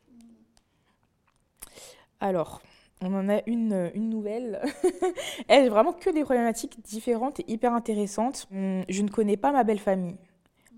Alors, 2.20 2.62
on 3.02 3.12
en 3.14 3.28
a 3.28 3.40
une, 3.46 3.90
une 3.94 4.08
nouvelle. 4.10 4.62
Elle, 5.48 5.70
vraiment 5.70 5.92
que 5.92 6.10
des 6.10 6.22
problématiques 6.22 6.82
différentes 6.82 7.40
et 7.40 7.44
hyper 7.48 7.72
intéressantes. 7.72 8.46
Hum, 8.52 8.84
je 8.88 9.02
ne 9.02 9.08
connais 9.08 9.36
pas 9.36 9.52
ma 9.52 9.64
belle 9.64 9.80
famille. 9.80 10.16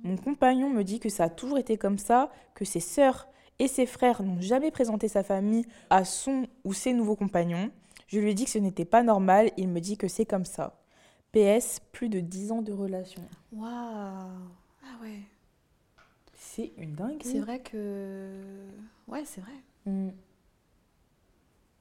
Mon 0.05 0.17
compagnon 0.17 0.71
me 0.71 0.85
dit 0.85 1.01
que 1.01 1.09
ça 1.09 1.25
a 1.25 1.29
toujours 1.29 1.59
été 1.59 1.77
comme 1.77 1.99
ça, 1.99 2.31
que 2.55 2.65
ses 2.65 2.81
sœurs 2.81 3.29
et 3.59 3.67
ses 3.67 3.87
frères 3.87 4.23
n'ont 4.23 4.41
jamais 4.41 4.71
présenté 4.71 5.09
sa 5.09 5.25
famille 5.25 5.65
à 5.91 6.05
son 6.05 6.47
ou 6.65 6.73
ses 6.73 6.93
nouveaux 6.93 7.17
compagnons. 7.17 7.71
Je 8.09 8.19
lui 8.19 8.31
ai 8.31 8.35
dit 8.35 8.45
que 8.45 8.51
ce 8.51 8.59
n'était 8.59 8.85
pas 8.87 9.03
normal, 9.03 9.51
il 9.57 9.69
me 9.69 9.81
dit 9.81 9.97
que 9.97 10.09
c'est 10.09 10.27
comme 10.27 10.47
ça. 10.47 10.81
PS, 11.33 11.81
plus 11.93 12.09
de 12.09 12.21
10 12.21 12.53
ans 12.53 12.63
de 12.63 12.73
relation. 12.73 13.23
Waouh 13.53 13.69
Ah 13.71 15.03
ouais. 15.03 15.21
C'est 16.35 16.73
une 16.79 16.95
dingue. 16.95 17.21
C'est 17.23 17.41
vrai 17.41 17.61
que... 17.61 18.33
Ouais, 19.07 19.25
c'est 19.27 19.43
vrai. 19.43 19.53
Mm. 19.85 20.09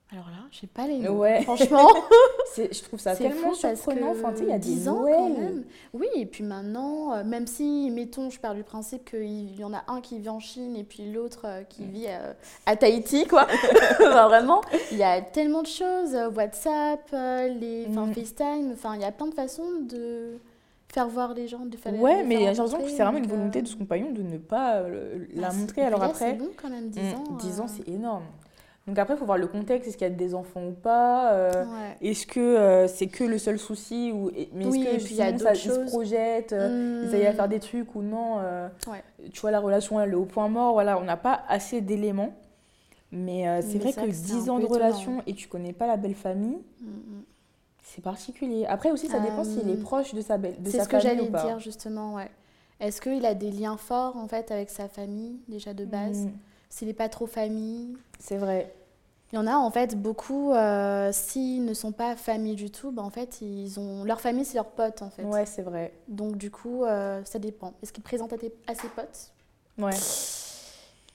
Alors 0.10 0.28
là, 0.28 0.38
je 0.52 0.60
sais 0.60 0.67
pas 0.67 0.88
les. 0.88 1.06
Ouais. 1.10 1.41
Franchement, 1.41 1.89
je 2.58 2.82
trouve 2.84 3.00
ça 3.00 3.13
tellement 3.13 3.54
surprenant. 3.54 4.12
Enfin, 4.12 4.34
il 4.39 4.48
y 4.48 4.54
a 4.54 4.58
10 4.58 4.88
ans 4.88 5.04
quand 5.04 5.30
même. 5.30 5.65
Oui, 5.93 6.08
et 6.15 6.26
puis 6.26 6.46
maintenant, 6.46 7.13
euh, 7.13 7.26
même 7.26 7.46
si, 7.46 7.91
mettons, 7.91 8.30
je 8.30 8.39
pars 8.39 8.56
du 8.56 8.63
principe 8.63 9.04
qu'il 9.04 9.60
y 9.60 9.63
en 9.65 9.74
a 9.74 9.84
un 9.89 10.00
qui 10.00 10.20
vit 10.20 10.30
en 10.30 10.39
Chine 10.39 10.78
et 10.78 10.86
puis 10.86 11.12
l'autre 11.12 11.41
euh, 11.43 11.63
qui 11.63 11.84
vit 11.84 12.06
euh, 12.08 12.32
à 12.65 12.78
Tahiti, 12.78 13.28
quoi. 13.28 13.48
vraiment, 14.00 14.62
il 14.93 14.98
y 14.98 15.04
a 15.04 15.22
tellement 15.22 15.62
de 15.62 15.67
choses. 15.67 16.15
WhatsApp, 16.34 17.12
les, 17.12 17.88
mm. 17.88 18.13
FaceTime, 18.13 18.72
enfin, 18.72 18.96
il 18.96 19.02
y 19.02 19.06
a 19.06 19.12
plein 19.12 19.28
de 19.28 19.34
façons 19.34 19.82
de 19.82 20.39
faire 20.88 21.10
voir 21.10 21.34
les 21.34 21.50
gens, 21.50 21.65
de 21.65 21.76
faire 21.76 21.93
Ouais, 22.00 22.24
mais 22.24 22.38
j'ai 22.38 22.46
l'impression 22.46 22.82
que 22.82 22.89
c'est 22.89 23.04
vraiment 23.04 23.17
une 23.17 23.28
volonté 23.28 23.62
de 23.62 23.67
son 23.67 23.80
compagnon 23.80 24.12
de 24.12 24.22
ne 24.22 24.38
pas 24.38 24.84
la 25.34 25.50
ah, 25.50 25.54
montrer. 25.54 25.82
Alors 25.82 26.02
après. 26.02 26.32
C'est 26.32 26.38
long 26.38 26.52
quand 26.56 26.70
même, 26.70 26.88
10 26.88 26.98
mm, 26.98 27.13
ans. 27.15 27.24
10 27.41 27.60
ans, 27.60 27.67
c'est 27.67 27.89
énorme. 27.89 28.24
Donc 28.88 28.97
après, 29.00 29.15
il 29.15 29.17
faut 29.17 29.26
voir 29.26 29.38
le 29.38 29.47
contexte, 29.47 29.89
est-ce 29.89 29.97
qu'il 29.97 30.08
y 30.08 30.10
a 30.12 30.13
des 30.13 30.34
enfants 30.34 30.63
ou 30.63 30.71
pas 30.71 31.34
euh, 31.34 31.65
Est-ce 32.02 32.26
que 32.26 32.39
euh, 32.39 32.88
c'est 32.88 33.08
que 33.08 33.26
le 33.26 33.38
seul 33.38 33.60
souci 33.60 34.13
ou 34.13 34.32
Mais 34.54 34.65
est-ce 34.65 35.10
que 35.10 35.13
y 35.13 35.21
a 35.21 35.38
ça, 35.38 35.54
ils 35.54 35.58
se 35.58 35.86
projettent, 35.88 36.54
euh, 36.54 37.10
ils 37.12 37.26
à 37.26 37.34
faire 37.34 37.50
des 37.50 37.60
trucs 37.60 37.95
ou 37.95 38.02
non 38.02 38.39
Tu 39.34 39.41
vois, 39.41 39.52
la 39.52 39.60
relation, 39.60 40.00
elle 40.00 40.12
est 40.12 40.15
au 40.15 40.23
point 40.26 40.47
mort. 40.47 40.73
Voilà, 40.73 40.97
on 40.97 41.04
n'a 41.04 41.17
pas 41.17 41.43
assez 41.50 41.82
d'éléments. 41.82 42.34
Mais 43.12 43.62
c'est 43.62 43.78
vrai 43.78 43.91
que 43.91 44.10
10 44.10 44.50
ans 44.50 44.60
de 44.60 44.65
relation 44.65 45.21
et 45.28 45.34
tu 45.34 45.47
connais 45.47 45.73
pas 45.73 45.88
la 45.88 45.97
belle 45.97 46.15
famille, 46.15 46.58
mm, 46.82 46.88
mm. 46.88 47.23
c'est 47.84 48.02
particulier. 48.02 48.65
Après 48.67 48.91
aussi, 48.91 49.08
ça 49.08 49.19
dépend 49.19 49.43
s'il 49.43 49.69
est 49.69 49.82
proche 49.82 50.13
de 50.13 50.21
sa, 50.21 50.38
belle, 50.38 50.62
de 50.62 50.69
sa 50.69 50.71
famille 50.71 50.71
C'est 50.71 50.84
ce 50.84 50.89
que 50.89 51.00
j'allais 51.00 51.30
dire 51.30 51.60
justement, 51.60 52.15
ouais. 52.15 52.30
Est-ce 52.80 53.02
qu'il 53.02 53.26
a 53.26 53.34
des 53.34 53.50
liens 53.50 53.78
forts 53.78 54.17
en 54.17 54.28
fait 54.28 54.52
avec 54.52 54.69
sa 54.69 54.88
famille 54.88 55.39
déjà 55.47 55.73
de 55.73 55.84
base? 55.84 56.28
S'il 56.70 56.88
n'est 56.88 56.94
pas 56.94 57.10
trop 57.10 57.28
famille. 57.28 57.96
C'est 58.20 58.38
vrai. 58.38 58.74
Il 59.34 59.36
y 59.36 59.40
en 59.40 59.48
a 59.48 59.56
en 59.56 59.70
fait 59.72 60.02
beaucoup, 60.02 60.54
euh, 60.54 61.12
s'ils 61.12 61.66
ne 61.66 61.74
sont 61.74 61.92
pas 61.92 62.16
famille 62.16 62.56
du 62.56 62.72
tout, 62.72 62.92
bah, 62.92 63.02
en 63.02 63.10
fait, 63.10 63.42
ils 63.42 63.78
ont... 63.78 64.06
leur 64.06 64.22
famille 64.22 64.46
c'est 64.46 64.56
leurs 64.56 64.72
potes 64.72 65.02
en 65.02 65.10
fait. 65.10 65.24
Ouais, 65.24 65.46
c'est 65.46 65.64
vrai. 65.64 65.94
Donc 66.08 66.38
du 66.38 66.50
coup, 66.50 66.86
euh, 66.86 67.22
ça 67.26 67.38
dépend. 67.38 67.74
Est-ce 67.84 67.92
qu'ils 67.92 68.04
présentent 68.04 68.32
à, 68.32 68.38
à, 68.68 68.76
ses 68.76 68.88
potes? 68.88 69.34
Ouais. 69.78 69.92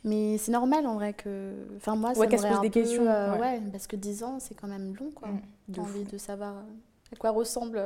Mais 0.04 0.36
c'est 0.36 0.52
normal 0.52 0.86
en 0.86 0.94
vrai 0.94 1.14
que. 1.14 1.54
Enfin, 1.76 1.96
moi, 1.96 2.12
ça 2.14 2.20
ouais, 2.20 2.36
se 2.36 2.46
pose 2.46 2.60
des 2.60 2.70
questions. 2.70 3.06
Euh, 3.06 3.38
ouais. 3.38 3.62
parce 3.70 3.86
que 3.86 3.96
10 3.96 4.24
ans, 4.24 4.36
c'est 4.40 4.54
quand 4.54 4.68
même 4.68 4.94
long 4.94 5.10
quoi. 5.14 5.28
Mmh, 5.28 5.80
envie 5.80 6.04
de 6.04 6.18
savoir 6.18 6.56
à 7.12 7.16
quoi 7.16 7.30
ressemble 7.30 7.80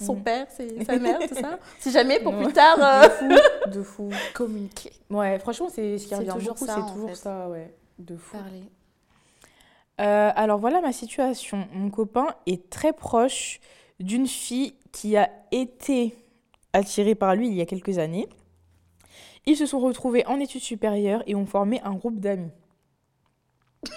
son 0.00 0.16
mm. 0.16 0.22
père, 0.22 0.46
sa 0.50 0.98
mère, 0.98 1.18
tout 1.28 1.34
ça? 1.34 1.58
Si 1.78 1.90
jamais 1.90 2.20
pour 2.20 2.36
plus 2.36 2.52
tard. 2.52 2.78
De 2.78 3.08
fou, 3.08 3.70
de 3.70 3.82
fou. 3.82 4.10
Communiquer. 4.34 4.92
Ouais, 5.08 5.38
franchement, 5.38 5.68
c'est 5.70 5.98
ce 5.98 6.06
qui 6.06 6.14
revient 6.14 6.34
beaucoup, 6.44 6.66
c'est 6.66 6.92
toujours 6.92 7.16
ça, 7.16 7.48
ouais. 7.48 7.74
De 7.98 8.16
fou. 8.16 8.36
Parler. 8.36 8.62
Euh, 10.00 10.30
alors 10.34 10.58
voilà 10.58 10.80
ma 10.80 10.92
situation. 10.92 11.68
Mon 11.74 11.90
copain 11.90 12.28
est 12.46 12.70
très 12.70 12.92
proche 12.92 13.60
d'une 13.98 14.26
fille 14.26 14.74
qui 14.92 15.16
a 15.16 15.30
été 15.52 16.14
attirée 16.72 17.14
par 17.14 17.34
lui 17.34 17.48
il 17.48 17.54
y 17.54 17.60
a 17.60 17.66
quelques 17.66 17.98
années. 17.98 18.28
Ils 19.46 19.56
se 19.56 19.66
sont 19.66 19.78
retrouvés 19.78 20.26
en 20.26 20.40
études 20.40 20.62
supérieures 20.62 21.22
et 21.26 21.34
ont 21.34 21.46
formé 21.46 21.80
un 21.82 21.92
groupe 21.92 22.18
d'amis. 22.18 22.50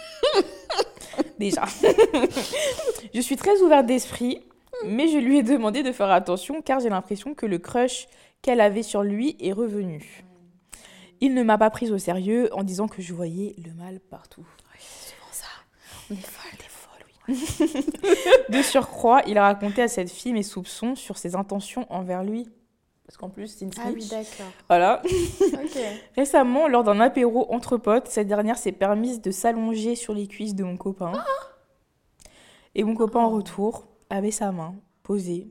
Déjà. 1.39 1.63
je 3.13 3.21
suis 3.21 3.35
très 3.35 3.59
ouverte 3.61 3.85
d'esprit 3.85 4.41
Mais 4.87 5.07
je 5.07 5.17
lui 5.17 5.37
ai 5.37 5.43
demandé 5.43 5.83
de 5.83 5.91
faire 5.91 6.11
attention 6.11 6.61
car 6.61 6.79
j'ai 6.79 6.89
l'impression 6.89 7.33
que 7.33 7.45
le 7.45 7.57
crush 7.57 8.07
qu'elle 8.41 8.61
avait 8.61 8.83
sur 8.83 9.03
lui 9.03 9.35
est 9.39 9.53
revenu. 9.53 10.23
Il 11.21 11.33
ne 11.33 11.43
m'a 11.43 11.57
pas 11.57 11.69
prise 11.69 11.91
au 11.91 11.97
sérieux 11.97 12.49
en 12.53 12.63
disant 12.63 12.87
que 12.87 13.01
je 13.01 13.13
voyais 13.13 13.55
le 13.63 13.73
mal 13.73 13.99
partout. 13.99 14.45
Oui, 14.73 14.79
c'est 14.79 15.15
souvent 15.15 15.31
ça. 15.31 15.47
On 16.09 16.13
est 16.13 16.17
folle, 16.17 16.51
des 16.59 16.65
de 18.49 18.61
surcroît, 18.61 19.21
il 19.27 19.37
a 19.37 19.43
raconté 19.43 19.81
à 19.81 19.87
cette 19.87 20.09
fille 20.09 20.33
mes 20.33 20.43
soupçons 20.43 20.95
sur 20.95 21.17
ses 21.17 21.35
intentions 21.35 21.85
envers 21.89 22.23
lui. 22.23 22.49
Parce 23.05 23.17
qu'en 23.17 23.29
plus, 23.29 23.47
c'est 23.47 23.65
une 23.65 23.71
Ah 23.77 23.89
oui, 23.93 24.07
d'accord. 24.09 24.51
Voilà. 24.67 25.01
Récemment, 26.15 26.67
lors 26.67 26.83
d'un 26.83 26.99
apéro 26.99 27.51
entre 27.53 27.77
potes, 27.77 28.07
cette 28.07 28.27
dernière 28.27 28.57
s'est 28.57 28.71
permise 28.71 29.21
de 29.21 29.29
s'allonger 29.31 29.95
sur 29.95 30.13
les 30.13 30.27
cuisses 30.27 30.55
de 30.55 30.63
mon 30.63 30.77
copain. 30.77 31.11
Et 32.75 32.83
mon 32.83 32.95
copain, 32.95 33.19
en 33.19 33.29
retour, 33.29 33.85
avait 34.13 34.31
sa 34.31 34.51
main 34.51 34.75
posée 35.01 35.47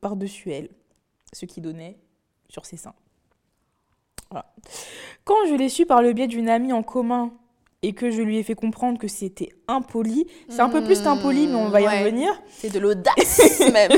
par-dessus 0.00 0.52
elle, 0.52 0.68
ce 1.32 1.44
qui 1.46 1.60
donnait 1.60 1.98
sur 2.48 2.64
ses 2.64 2.76
seins. 2.76 2.94
Voilà. 4.30 4.46
Quand 5.24 5.46
je 5.48 5.54
l'ai 5.54 5.68
su 5.68 5.84
par 5.86 6.00
le 6.02 6.12
biais 6.12 6.26
d'une 6.28 6.48
amie 6.48 6.72
en 6.72 6.82
commun 6.82 7.32
et 7.82 7.92
que 7.92 8.10
je 8.10 8.22
lui 8.22 8.38
ai 8.38 8.42
fait 8.42 8.54
comprendre 8.54 8.98
que 8.98 9.08
c'était 9.08 9.50
impoli, 9.68 10.26
c'est 10.48 10.60
un 10.60 10.68
peu 10.68 10.82
plus 10.82 11.06
impoli, 11.06 11.46
mais 11.48 11.54
on 11.56 11.68
va 11.68 11.80
y 11.80 11.86
Ouais. 11.86 11.98
revenir. 12.04 12.30
C'est 12.48 12.72
de 12.72 12.78
l'audace 12.78 13.60
même. 13.72 13.92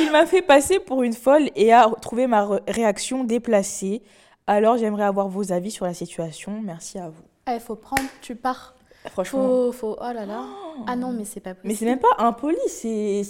Il 0.00 0.10
m'a 0.12 0.26
fait 0.26 0.42
passer 0.42 0.78
pour 0.78 1.02
une 1.02 1.12
folle 1.12 1.50
et 1.56 1.72
a 1.72 1.90
trouvé 2.00 2.26
ma 2.26 2.48
réaction 2.68 3.24
déplacée. 3.24 4.02
Alors 4.46 4.78
j'aimerais 4.78 5.04
avoir 5.04 5.28
vos 5.28 5.52
avis 5.52 5.70
sur 5.70 5.84
la 5.84 5.94
situation. 5.94 6.60
Merci 6.62 6.98
à 6.98 7.08
vous. 7.08 7.22
Il 7.48 7.54
Eh, 7.56 7.60
faut 7.60 7.76
prendre, 7.76 8.02
tu 8.22 8.34
pars. 8.36 8.74
Franchement. 9.10 9.42
Faut, 9.46 9.72
faut, 9.72 9.96
oh 10.00 10.12
là 10.12 10.26
là. 10.26 10.44
Ah 10.86 10.96
non, 10.96 11.12
mais 11.12 11.24
c'est 11.24 11.40
pas 11.40 11.54
possible. 11.54 11.68
Mais 11.68 11.74
c'est 11.74 11.84
même 11.86 11.98
pas 11.98 12.08
impoli, 12.18 12.56
c'est 12.68 13.22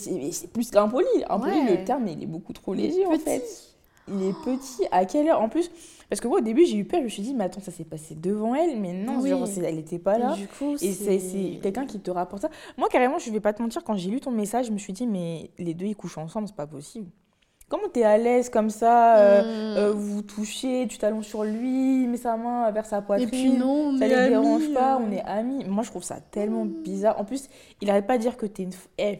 plus 0.52 0.70
qu'impoli. 0.70 1.06
Impoli, 1.28 1.52
Ouais. 1.52 1.76
le 1.78 1.84
terme, 1.84 2.08
il 2.08 2.22
est 2.22 2.26
beaucoup 2.26 2.52
trop 2.52 2.74
léger 2.74 3.06
en 3.06 3.18
fait. 3.18 3.42
Il 4.10 4.22
est 4.22 4.32
petit. 4.44 4.86
À 4.90 5.04
quelle 5.04 5.28
heure 5.28 5.40
En 5.42 5.48
plus, 5.50 5.70
parce 6.08 6.20
que 6.20 6.28
moi 6.28 6.38
au 6.38 6.40
début 6.40 6.64
j'ai 6.64 6.76
eu 6.78 6.84
peur, 6.84 7.00
je 7.00 7.04
me 7.04 7.08
suis 7.10 7.22
dit, 7.22 7.34
mais 7.34 7.44
attends, 7.44 7.60
ça 7.60 7.70
s'est 7.70 7.84
passé 7.84 8.14
devant 8.14 8.54
elle, 8.54 8.80
mais 8.80 8.92
non, 8.94 9.20
Oui. 9.20 9.28
genre, 9.30 9.46
c'est- 9.46 9.60
elle 9.62 9.78
était 9.78 9.98
pas 9.98 10.16
là. 10.18 10.34
Et 10.34 10.40
du 10.40 10.48
coup, 10.48 10.74
Et 10.80 10.92
c'est 10.92 11.18
c'est 11.18 11.58
quelqu'un 11.62 11.84
qui 11.86 12.00
te 12.00 12.10
rapporte 12.10 12.42
ça. 12.42 12.50
Moi, 12.78 12.88
carrément, 12.88 13.18
je 13.18 13.30
vais 13.30 13.40
pas 13.40 13.52
te 13.52 13.60
mentir, 13.62 13.84
quand 13.84 13.96
j'ai 13.96 14.08
lu 14.10 14.20
ton 14.20 14.30
message, 14.30 14.66
je 14.66 14.72
me 14.72 14.78
suis 14.78 14.94
dit, 14.94 15.06
mais 15.06 15.50
les 15.58 15.74
deux, 15.74 15.84
ils 15.86 15.96
couchent 15.96 16.16
ensemble, 16.18 16.48
c'est 16.48 16.56
pas 16.56 16.66
possible. 16.66 17.10
Comment 17.68 17.88
t'es 17.92 18.02
à 18.02 18.16
l'aise 18.16 18.48
comme 18.48 18.70
ça 18.70 19.16
euh, 19.18 19.42
Mm. 19.42 19.76
euh, 19.78 19.92
Vous 19.94 20.22
touchez, 20.22 20.86
tu 20.88 20.96
t'allonges 20.96 21.26
sur 21.26 21.44
lui, 21.44 22.04
il 22.04 22.08
met 22.08 22.16
sa 22.16 22.36
main 22.36 22.70
vers 22.70 22.86
sa 22.86 22.98
Et 22.98 23.02
poitrine. 23.02 23.28
puis 23.28 23.50
non, 23.52 23.90
on 23.90 23.98
ça 23.98 24.06
les 24.06 24.14
amis, 24.14 24.28
dérange 24.30 24.72
pas, 24.72 24.94
euh. 24.94 25.04
on 25.06 25.12
est 25.12 25.22
amis. 25.22 25.64
Moi, 25.66 25.82
je 25.84 25.90
trouve 25.90 26.02
ça 26.02 26.16
tellement 26.30 26.64
bizarre. 26.64 27.20
En 27.20 27.24
plus, 27.24 27.48
il 27.82 27.90
arrête 27.90 28.06
pas 28.06 28.16
de 28.16 28.22
dire 28.22 28.36
que 28.38 28.46
t'es 28.46 28.62
une. 28.62 28.70
f- 28.70 28.86
Eh, 28.96 29.18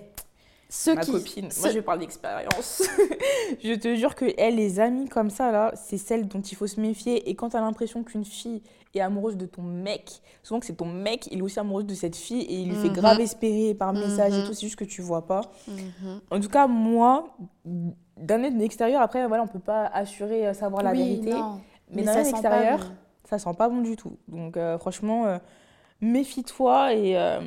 Ceux 0.71 0.95
ma 0.95 1.01
qui... 1.03 1.13
copine, 1.13 1.51
ceux- 1.51 1.61
moi 1.63 1.71
je 1.71 1.81
parle 1.81 1.99
d'expérience. 2.01 2.83
je 3.65 3.73
te 3.75 3.95
jure 3.95 4.15
que 4.15 4.27
elle, 4.37 4.57
les 4.57 4.81
amis 4.81 5.09
comme 5.09 5.31
ça, 5.31 5.51
là, 5.51 5.73
c'est 5.75 5.97
celles 5.99 6.29
dont 6.29 6.41
il 6.43 6.55
faut 6.57 6.67
se 6.67 6.79
méfier. 6.81 7.29
Et 7.31 7.35
quand 7.35 7.49
t'as 7.51 7.61
l'impression 7.61 8.03
qu'une 8.05 8.25
fille 8.27 8.63
est 8.95 9.01
amoureuse 9.01 9.37
de 9.39 9.47
ton 9.47 9.63
mec, 9.63 10.21
souvent 10.43 10.61
que 10.61 10.67
c'est 10.67 10.75
ton 10.77 10.85
mec, 10.87 11.27
il 11.31 11.39
est 11.39 11.43
aussi 11.43 11.59
amoureux 11.59 11.85
de 11.85 11.95
cette 11.95 12.17
fille 12.17 12.43
et 12.43 12.61
il 12.61 12.69
lui 12.69 12.77
fait 12.77 12.89
Mhm. 12.89 12.95
grave 12.95 13.21
espérer 13.21 13.75
par 13.75 13.93
message 13.95 14.35
et 14.35 14.39
Mhm. 14.41 14.45
tout, 14.47 14.53
c'est 14.55 14.67
juste 14.67 14.77
que 14.79 14.85
tu 14.85 15.01
vois 15.01 15.27
pas. 15.27 15.41
Mhm. 15.69 16.21
En 16.31 16.39
tout 16.41 16.49
cas, 16.51 16.67
moi, 16.67 17.35
d'un 17.65 18.45
œil 18.45 18.53
de 18.53 18.59
l'extérieur, 18.59 19.01
après, 19.01 19.27
voilà, 19.27 19.45
on 19.45 19.47
peut 19.47 19.59
pas 19.59 19.87
assurer 19.87 20.49
euh, 20.49 20.53
savoir 20.55 20.83
la 20.83 20.93
Oui, 20.93 20.99
vérité. 20.99 21.31
non. 21.31 21.61
Mais, 21.91 21.97
Mais 21.97 22.03
d'un 22.05 22.17
œil 22.17 22.29
extérieur, 22.29 22.79
bon. 22.81 22.85
ça 23.25 23.39
sent 23.39 23.55
pas 23.57 23.71
bon 23.71 23.81
du 23.81 23.97
tout. 23.97 24.19
Donc, 24.29 24.59
euh, 24.59 24.77
franchement, 24.79 25.25
euh, 25.27 25.39
méfie-toi 26.03 26.93
et. 26.95 27.17
euh, 27.17 27.41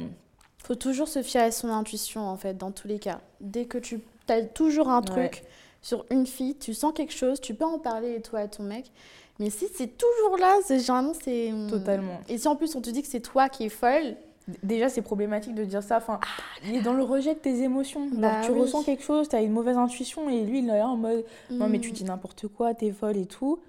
Faut 0.71 0.75
toujours 0.75 1.09
se 1.09 1.21
fier 1.21 1.43
à 1.43 1.51
son 1.51 1.67
intuition, 1.67 2.21
en 2.21 2.37
fait, 2.37 2.57
dans 2.57 2.71
tous 2.71 2.87
les 2.87 2.97
cas. 2.97 3.19
Dès 3.41 3.65
que 3.65 3.77
tu 3.77 3.99
as 4.29 4.41
toujours 4.43 4.87
un 4.87 5.01
truc 5.01 5.17
Ouais. 5.17 5.43
sur 5.81 6.05
une 6.09 6.25
fille, 6.25 6.55
tu 6.55 6.73
sens 6.73 6.93
quelque 6.93 7.11
chose, 7.11 7.41
tu 7.41 7.53
peux 7.53 7.65
en 7.65 7.77
parler, 7.77 8.21
toi, 8.21 8.39
à 8.39 8.47
ton 8.47 8.63
mec. 8.63 8.89
Mais 9.37 9.49
si 9.49 9.67
c'est 9.75 9.97
toujours 9.97 10.37
là, 10.37 10.55
c'est 10.63 10.79
généralement, 10.79 11.11
c'est... 11.13 11.51
Totalement. 11.69 12.21
Et 12.29 12.37
si 12.37 12.47
en 12.47 12.55
plus, 12.55 12.73
on 12.77 12.79
te 12.79 12.89
dit 12.89 13.01
que 13.01 13.09
c'est 13.09 13.19
toi 13.19 13.49
qui 13.49 13.65
es 13.65 13.69
folle, 13.69 14.15
Déjà, 14.63 14.89
c'est 14.89 15.01
problématique 15.01 15.55
de 15.55 15.65
dire 15.65 15.83
ça. 15.83 15.97
Enfin, 15.97 16.19
il 16.65 16.75
est 16.75 16.81
dans 16.81 16.93
le 16.93 17.03
rejet 17.03 17.35
de 17.35 17.39
tes 17.39 17.61
émotions. 17.61 18.09
Bah 18.11 18.41
tu 18.43 18.51
oui. 18.51 18.61
ressens 18.61 18.83
quelque 18.83 19.03
chose, 19.03 19.29
tu 19.29 19.35
as 19.35 19.41
une 19.41 19.51
mauvaise 19.51 19.77
intuition, 19.77 20.29
et 20.29 20.43
lui, 20.43 20.59
il 20.59 20.69
est 20.69 20.77
là 20.77 20.87
en 20.87 20.97
mode 20.97 21.23
Non, 21.51 21.67
mais 21.67 21.79
tu 21.79 21.89
hmm, 21.91 21.93
dis 21.93 22.03
n'importe 22.05 22.47
quoi, 22.47 22.73
t'es 22.73 22.91
folle 22.91 23.17
et 23.17 23.27
tout. 23.27 23.59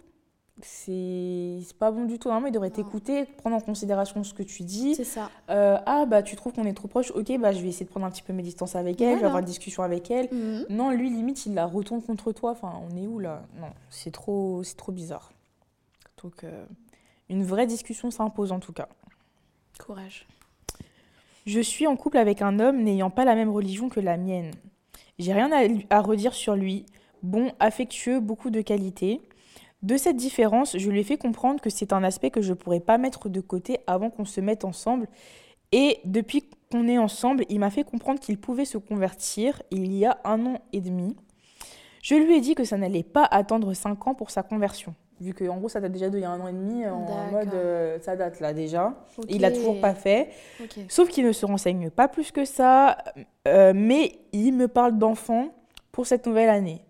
C'est 0.61 1.61
pas 1.79 1.91
bon 1.91 2.05
du 2.05 2.19
tout. 2.19 2.29
Normalement, 2.29 2.49
il 2.49 2.53
devrait 2.53 2.71
t'écouter, 2.71 3.25
prendre 3.25 3.57
en 3.57 3.61
considération 3.61 4.23
ce 4.23 4.35
que 4.35 4.43
tu 4.43 4.63
dis. 4.65 4.95
c'est 4.95 5.05
ça. 5.05 5.31
Euh, 5.51 5.79
ah, 5.87 6.05
bah, 6.07 6.23
tu 6.23 6.37
trouves 6.37 6.53
qu'on 6.53 6.67
est 6.67 6.75
trop 6.75 6.89
proche. 6.89 7.11
Ok, 7.13 7.33
bah, 7.41 7.53
je 7.53 7.61
vais 7.61 7.69
essayer 7.69 7.87
de 7.87 7.91
prendre 7.91 8.07
un 8.07 8.11
petit 8.11 8.23
peu 8.23 8.33
mes 8.33 8.43
distances 8.43 8.77
avec 8.77 9.01
elle, 9.01 9.07
je 9.09 9.13
vais 9.13 9.15
Voilà. 9.15 9.27
avoir 9.29 9.41
une 9.41 9.47
discussion 9.47 9.83
avec 9.83 10.11
elle. 10.11 10.29
Mhm. 10.33 10.67
Non, 10.69 10.91
lui, 10.91 11.09
limite, 11.11 11.47
il 11.47 11.55
la 11.55 11.67
retourne 11.67 12.03
contre 12.03 12.33
toi. 12.33 12.51
Enfin, 12.53 12.73
on 12.91 12.97
est 12.97 13.07
où 13.07 13.19
là? 13.19 13.43
Non, 13.59 13.69
c'est 13.91 14.11
trop, 14.13 14.63
trop 14.77 14.93
bizarre. 14.93 15.33
Donc, 16.23 16.45
euh, 16.45 16.65
une 17.29 17.45
vraie 17.45 17.67
discussion 17.67 18.11
s'impose 18.11 18.53
en 18.53 18.61
tout 18.61 18.73
cas. 18.73 18.89
Courage. 19.85 20.27
Je 21.47 21.61
suis 21.61 21.87
en 21.89 21.97
couple 21.97 22.19
avec 22.19 22.41
un 22.43 22.61
homme 22.61 22.83
n'ayant 22.83 23.11
pas 23.11 23.25
la 23.25 23.35
même 23.35 23.51
religion 23.51 23.89
que 23.89 23.99
la 24.01 24.17
mienne. 24.17 24.53
J'ai 25.19 25.33
rien 25.33 25.51
à, 25.51 25.67
à 25.97 26.01
redire 26.01 26.35
sur 26.35 26.55
lui. 26.55 26.87
Bon, 27.23 27.51
affectueux, 27.59 28.21
beaucoup 28.21 28.51
de 28.51 28.61
qualités. 28.61 29.21
De 29.83 29.97
cette 29.97 30.17
différence, 30.17 30.79
je 30.79 30.91
lui 30.91 31.01
ai 31.01 31.05
fait 31.05 31.17
comprendre 31.17 31.61
que 31.61 31.69
c'est 31.71 31.93
un 31.93 32.05
aspect 32.05 32.31
que 32.31 32.41
je 32.41 32.55
pourrais 32.55 32.81
pas 32.81 32.99
mettre 32.99 33.29
de 33.29 33.41
côté 33.41 33.81
avant 33.87 34.11
qu'on 34.11 34.25
se 34.25 34.41
mette 34.41 34.65
ensemble. 34.65 35.09
Et 35.73 35.99
depuis 36.05 36.45
qu'on 36.71 36.87
est 36.87 36.99
ensemble, 36.99 37.45
il 37.49 37.59
m'a 37.59 37.71
fait 37.71 37.83
comprendre 37.83 38.21
qu'il 38.21 38.39
pouvait 38.39 38.65
se 38.65 38.79
convertir 38.79 39.61
il 39.71 39.93
y 39.93 40.05
a 40.05 40.19
un 40.25 40.47
an 40.47 40.61
et 40.73 40.81
demi. 40.81 41.17
Je 42.03 42.15
lui 42.15 42.37
ai 42.37 42.41
dit 42.41 42.55
que 42.55 42.65
ça 42.65 42.77
n'allait 42.77 43.03
pas 43.03 43.25
attendre 43.25 43.73
cinq 43.75 44.07
ans 44.07 44.15
pour 44.15 44.31
sa 44.31 44.43
conversion. 44.43 44.95
Vu 45.21 45.35
que 45.35 45.45
en 45.49 45.57
gros 45.59 45.69
ça 45.69 45.81
date 45.81 45.93
déjà 45.93 46.11
d'il 46.11 46.21
y 46.21 46.25
a 46.25 46.31
un 46.31 46.41
an 46.41 46.49
et 46.49 46.53
demi, 46.53 46.85
en 46.87 47.31
mode 47.31 47.55
euh, 47.55 47.99
ça 48.01 48.17
date 48.17 48.41
là 48.41 48.53
déjà. 48.53 48.93
Ok. 49.19 49.27
Il 49.29 49.41
l'a 49.41 49.53
toujours 49.53 49.81
pas 49.81 49.95
fait. 49.95 50.31
Sauf 50.89 51.09
qu'il 51.09 51.25
ne 51.25 51.33
se 51.33 51.47
renseigne 51.47 51.91
pas 51.91 52.09
plus 52.09 52.33
que 52.33 52.45
ça, 52.45 52.99
euh, 53.47 53.73
mais 53.75 54.19
il 54.33 54.53
me 54.53 54.67
parle 54.67 54.99
d'enfants 54.99 55.49
pour 55.93 56.07
cette 56.07 56.27
nouvelle 56.27 56.49
année. 56.49 56.83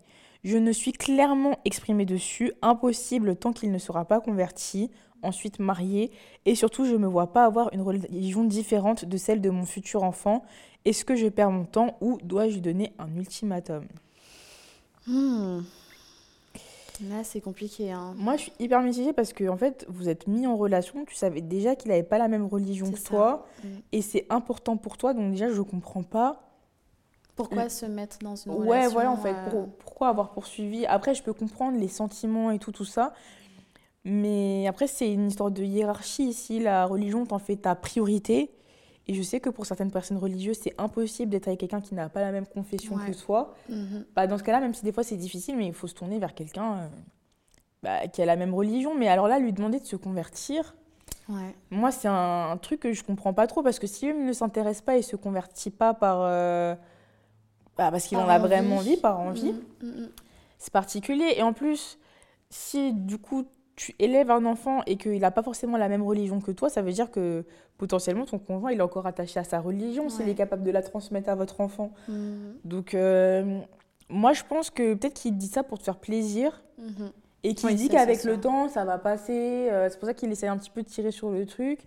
Je 0.43 0.57
ne 0.57 0.71
suis 0.71 0.91
clairement 0.91 1.57
exprimée 1.65 2.05
dessus, 2.05 2.51
impossible 2.61 3.35
tant 3.35 3.53
qu'il 3.53 3.71
ne 3.71 3.77
sera 3.77 4.03
pas 4.05 4.19
converti, 4.19 4.91
ensuite 5.21 5.59
marié, 5.59 6.11
et 6.45 6.53
surtout 6.55 6.85
je 6.85 6.93
ne 6.93 6.97
me 6.97 7.07
vois 7.07 7.31
pas 7.31 7.45
avoir 7.45 7.73
une 7.73 7.81
religion 7.81 8.43
différente 8.43 9.05
de 9.05 9.17
celle 9.17 9.39
de 9.39 9.49
mon 9.49 9.65
futur 9.65 10.03
enfant. 10.03 10.43
Est-ce 10.83 11.05
que 11.05 11.15
je 11.15 11.27
perds 11.27 11.51
mon 11.51 11.63
temps 11.63 11.95
ou 12.01 12.17
dois-je 12.23 12.55
lui 12.55 12.61
donner 12.61 12.91
un 12.99 13.15
ultimatum? 13.15 13.85
Hmm. 15.07 15.61
Là, 17.09 17.23
c'est 17.23 17.41
compliqué. 17.41 17.91
Hein. 17.91 18.13
Moi, 18.17 18.35
je 18.37 18.43
suis 18.43 18.51
hyper 18.59 18.81
mitigée 18.81 19.13
parce 19.13 19.33
que 19.33 19.47
en 19.49 19.57
fait, 19.57 19.85
vous 19.89 20.09
êtes 20.09 20.27
mis 20.27 20.45
en 20.45 20.55
relation, 20.55 21.05
tu 21.05 21.15
savais 21.15 21.41
déjà 21.41 21.75
qu'il 21.75 21.89
n'avait 21.89 22.03
pas 22.03 22.17
la 22.17 22.27
même 22.27 22.45
religion 22.45 22.91
que 22.91 22.99
ça. 22.99 23.05
toi, 23.09 23.45
Mm. 23.63 23.67
et 23.93 24.01
c'est 24.01 24.25
important 24.29 24.77
pour 24.77 24.97
toi, 24.97 25.13
donc 25.13 25.31
déjà 25.31 25.49
je 25.51 25.61
comprends 25.61 26.03
pas 26.03 26.41
Pourquoi 27.35 27.67
se 27.69 27.85
mettre 27.85 28.19
dans 28.19 28.35
une 28.35 28.51
relation 28.51 28.69
Ouais, 28.71 28.87
voilà, 28.87 29.11
en 29.11 29.17
fait. 29.17 29.33
euh, 29.33 29.49
pour- 29.49 29.69
pourquoi 29.77 30.09
avoir 30.09 30.31
poursuivi? 30.31 30.85
Après, 30.85 31.15
je 31.15 31.23
peux 31.23 31.33
comprendre 31.33 31.79
les 31.79 31.87
sentiments 31.87 32.51
et 32.51 32.59
tout, 32.59 32.71
tout 32.71 32.85
ça. 32.85 33.13
Mais 34.05 34.67
après, 34.67 34.87
c'est 34.87 35.11
une 35.11 35.27
histoire 35.27 35.49
de 35.51 35.63
hiérarchie 35.63 36.23
ici. 36.27 36.59
La 36.59 36.85
religion 36.85 37.25
t'en 37.25 37.39
fait 37.39 37.55
ta 37.55 37.73
priorité. 37.75 38.51
Et 39.07 39.13
je 39.13 39.21
sais 39.21 39.39
que 39.39 39.49
pour 39.49 39.65
certaines 39.65 39.91
personnes 39.91 40.17
religieuses, 40.17 40.59
c'est 40.61 40.75
impossible 40.77 41.29
d'être 41.31 41.47
avec 41.47 41.59
quelqu'un 41.59 41.81
qui 41.81 41.93
n'a 41.95 42.07
pas 42.09 42.21
la 42.21 42.31
même 42.31 42.45
confession 42.45 42.95
Ouais. 42.95 43.11
que 43.11 43.17
toi. 43.17 43.53
Bah, 44.15 44.27
dans 44.27 44.37
ce 44.37 44.43
cas-là, 44.43 44.59
même 44.61 44.73
si 44.73 44.83
des 44.83 44.91
fois 44.93 45.03
c'est 45.03 45.17
difficile, 45.17 45.57
mais 45.57 45.67
il 45.67 45.73
faut 45.73 45.87
se 45.87 45.93
tourner 45.95 46.19
vers 46.19 46.33
quelqu'un 46.33 46.73
euh, 46.77 46.87
bah, 47.81 48.07
qui 48.07 48.21
a 48.21 48.25
la 48.25 48.35
même 48.35 48.53
religion. 48.53 48.95
Mais 48.95 49.07
alors 49.09 49.27
là, 49.27 49.39
lui 49.39 49.51
demander 49.53 49.79
de 49.79 49.85
se 49.85 49.95
convertir, 49.95 50.75
Ouais. 51.29 51.55
moi, 51.71 51.91
c'est 51.91 52.09
un, 52.09 52.51
un 52.51 52.57
truc 52.57 52.81
que 52.81 52.91
je 52.93 53.03
comprends 53.03 53.33
pas 53.33 53.47
trop. 53.47 53.61
Parce 53.63 53.79
que 53.79 53.87
si 53.87 54.07
lui 54.11 54.23
ne 54.25 54.33
s'intéresse 54.33 54.81
pas 54.81 54.97
et 54.97 55.01
se 55.01 55.15
convertit 55.15 55.69
pas 55.71 55.93
par. 55.93 56.19
euh, 56.21 56.75
bah, 57.77 57.89
parce 57.91 58.05
qu'il 58.07 58.17
en 58.17 58.27
a 58.27 58.37
envie. 58.39 58.47
vraiment 58.47 58.75
envie, 58.77 58.97
par 58.97 59.19
envie 59.19 59.53
Mhm, 59.53 59.89
mhm. 59.89 60.09
c'est 60.57 60.71
particulier. 60.73 61.33
Et 61.37 61.41
en 61.43 61.53
plus, 61.53 61.97
si 62.49 62.93
du 62.93 63.17
coup 63.17 63.45
tu 63.75 63.95
élèves 63.97 64.29
un 64.29 64.45
enfant 64.45 64.81
et 64.85 64.97
qu'il 64.97 65.19
n'a 65.19 65.31
pas 65.31 65.41
forcément 65.41 65.77
la 65.77 65.89
même 65.89 66.03
religion 66.03 66.39
que 66.39 66.51
toi, 66.51 66.69
ça 66.69 66.83
veut 66.83 66.91
dire 66.91 67.09
que 67.09 67.43
potentiellement 67.79 68.25
ton 68.25 68.37
conjoint 68.37 68.71
il 68.71 68.77
est 68.77 68.83
encore 68.83 69.07
attaché 69.07 69.39
à 69.39 69.43
sa 69.43 69.59
religion 69.59 70.09
s'il 70.09 70.25
Ouais. 70.25 70.31
est 70.31 70.35
capable 70.35 70.61
de 70.63 70.69
la 70.69 70.83
transmettre 70.83 71.29
à 71.29 71.35
votre 71.35 71.59
enfant. 71.59 71.91
Donc 72.63 72.93
euh, 72.93 73.59
moi 74.09 74.33
je 74.33 74.43
pense 74.47 74.69
que 74.69 74.93
peut-être 74.93 75.15
qu'il 75.15 75.35
dit 75.37 75.47
ça 75.47 75.63
pour 75.63 75.79
te 75.79 75.83
faire 75.83 75.97
plaisir 75.97 76.61
mhm. 76.77 77.09
et 77.43 77.55
qu'il 77.55 77.69
Oui, 77.69 77.75
dit 77.75 77.89
qu'avec 77.89 78.23
le 78.23 78.39
temps 78.39 78.69
ça 78.69 78.85
va 78.85 78.99
passer. 78.99 79.69
Euh, 79.71 79.89
c'est 79.89 79.97
pour 79.97 80.07
ça 80.07 80.13
qu'il 80.13 80.31
essaie 80.31 80.47
un 80.47 80.57
petit 80.57 80.69
peu 80.69 80.83
de 80.83 80.87
tirer 80.87 81.09
sur 81.11 81.31
le 81.31 81.45
truc. 81.47 81.79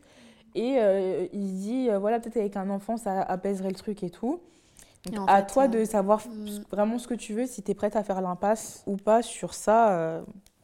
Et 0.56 0.78
euh, 0.80 1.26
il 1.34 1.48
se 1.48 1.52
dit, 1.54 1.90
euh, 1.90 1.98
voilà, 1.98 2.18
peut-être 2.18 2.38
avec 2.38 2.56
un 2.56 2.70
enfant, 2.70 2.96
ça 2.96 3.20
apaiserait 3.20 3.68
le 3.68 3.74
truc 3.74 4.02
et 4.02 4.08
tout. 4.10 4.40
Donc, 5.12 5.28
à 5.30 5.42
fait, 5.42 5.46
toi 5.52 5.64
euh, 5.64 5.68
de 5.68 5.84
savoir 5.84 6.20
f- 6.20 6.28
mm. 6.30 6.64
vraiment 6.70 6.98
ce 6.98 7.06
que 7.08 7.14
tu 7.14 7.34
veux, 7.34 7.46
si 7.46 7.62
tu 7.62 7.70
es 7.70 7.74
prête 7.74 7.96
à 7.96 8.02
faire 8.02 8.20
l'impasse 8.20 8.82
ou 8.86 8.96
pas 8.96 9.22
sur 9.22 9.54
ça. 9.54 9.96
euh, 9.98 10.22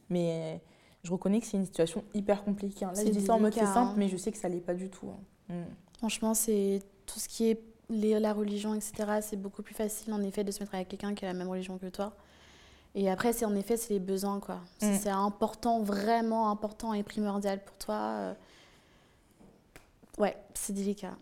mais 0.09 0.61
je 1.03 1.11
reconnais 1.11 1.39
que 1.41 1.45
c'est 1.47 1.57
une 1.57 1.65
situation 1.65 2.03
hyper 2.13 2.43
compliquée. 2.43 2.85
hein. 2.85 2.89
Là, 2.89 2.95
C'est 2.95 3.07
je 3.07 3.11
dis 3.11 3.25
ça 3.25 3.33
en 3.35 3.39
mode 3.39 3.53
c'est 3.53 3.59
simple, 3.65 3.91
hein. 3.91 3.95
mais 3.97 4.07
je 4.09 4.17
sais 4.17 4.31
que 4.31 4.37
ça 4.37 4.47
l'est 4.49 4.61
pas 4.61 4.73
du 4.73 4.89
tout. 4.89 5.07
hein. 5.09 5.53
Mm. 5.53 5.63
Franchement, 5.97 6.33
c'est 6.33 6.81
tout 7.05 7.19
ce 7.19 7.27
qui 7.27 7.49
est 7.49 7.61
les, 7.89 8.19
la 8.19 8.33
religion, 8.33 8.73
etc., 8.73 9.19
c'est 9.21 9.35
beaucoup 9.37 9.61
plus 9.61 9.73
facile 9.75 10.13
en 10.13 10.21
effet 10.21 10.43
de 10.43 10.51
se 10.51 10.59
mettre 10.61 10.73
avec 10.75 10.87
quelqu'un 10.87 11.13
qui 11.13 11.25
a 11.25 11.27
la 11.27 11.33
même 11.33 11.49
religion 11.49 11.77
que 11.77 11.87
toi. 11.87 12.13
Et 12.95 13.09
après, 13.09 13.33
c'est 13.33 13.45
en 13.45 13.55
effet, 13.55 13.75
c'est 13.75 13.93
les 13.93 13.99
besoins, 13.99 14.39
quoi. 14.39 14.59
Si 14.79 14.95
c'est 14.97 15.09
important, 15.09 15.81
vraiment 15.81 16.49
important 16.51 16.93
et 16.93 17.03
primordial 17.03 17.63
pour 17.63 17.75
toi, 17.77 17.95
euh, 17.95 18.33
ouais, 20.17 20.37
c'est 20.53 20.73
délicat. 20.73 21.15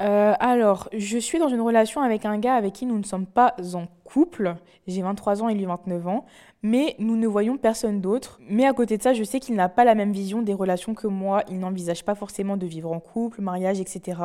Euh, 0.00 0.34
alors, 0.38 0.88
je 0.92 1.18
suis 1.18 1.38
dans 1.38 1.48
une 1.48 1.60
relation 1.60 2.00
avec 2.02 2.24
un 2.24 2.38
gars 2.38 2.54
avec 2.54 2.72
qui 2.72 2.86
nous 2.86 2.98
ne 2.98 3.02
sommes 3.04 3.26
pas 3.26 3.56
en 3.74 3.86
couple. 4.04 4.54
J'ai 4.86 5.02
23 5.02 5.42
ans 5.42 5.48
et 5.48 5.54
lui 5.54 5.64
29 5.64 6.06
ans. 6.06 6.24
Mais 6.62 6.94
nous 6.98 7.16
ne 7.16 7.26
voyons 7.26 7.56
personne 7.56 8.00
d'autre. 8.00 8.38
Mais 8.48 8.64
à 8.66 8.72
côté 8.72 8.96
de 8.96 9.02
ça, 9.02 9.12
je 9.12 9.24
sais 9.24 9.40
qu'il 9.40 9.54
n'a 9.56 9.68
pas 9.68 9.84
la 9.84 9.94
même 9.94 10.12
vision 10.12 10.42
des 10.42 10.54
relations 10.54 10.94
que 10.94 11.06
moi. 11.08 11.42
Il 11.48 11.58
n'envisage 11.58 12.04
pas 12.04 12.14
forcément 12.14 12.56
de 12.56 12.66
vivre 12.66 12.92
en 12.92 13.00
couple, 13.00 13.40
mariage, 13.40 13.80
etc. 13.80 14.20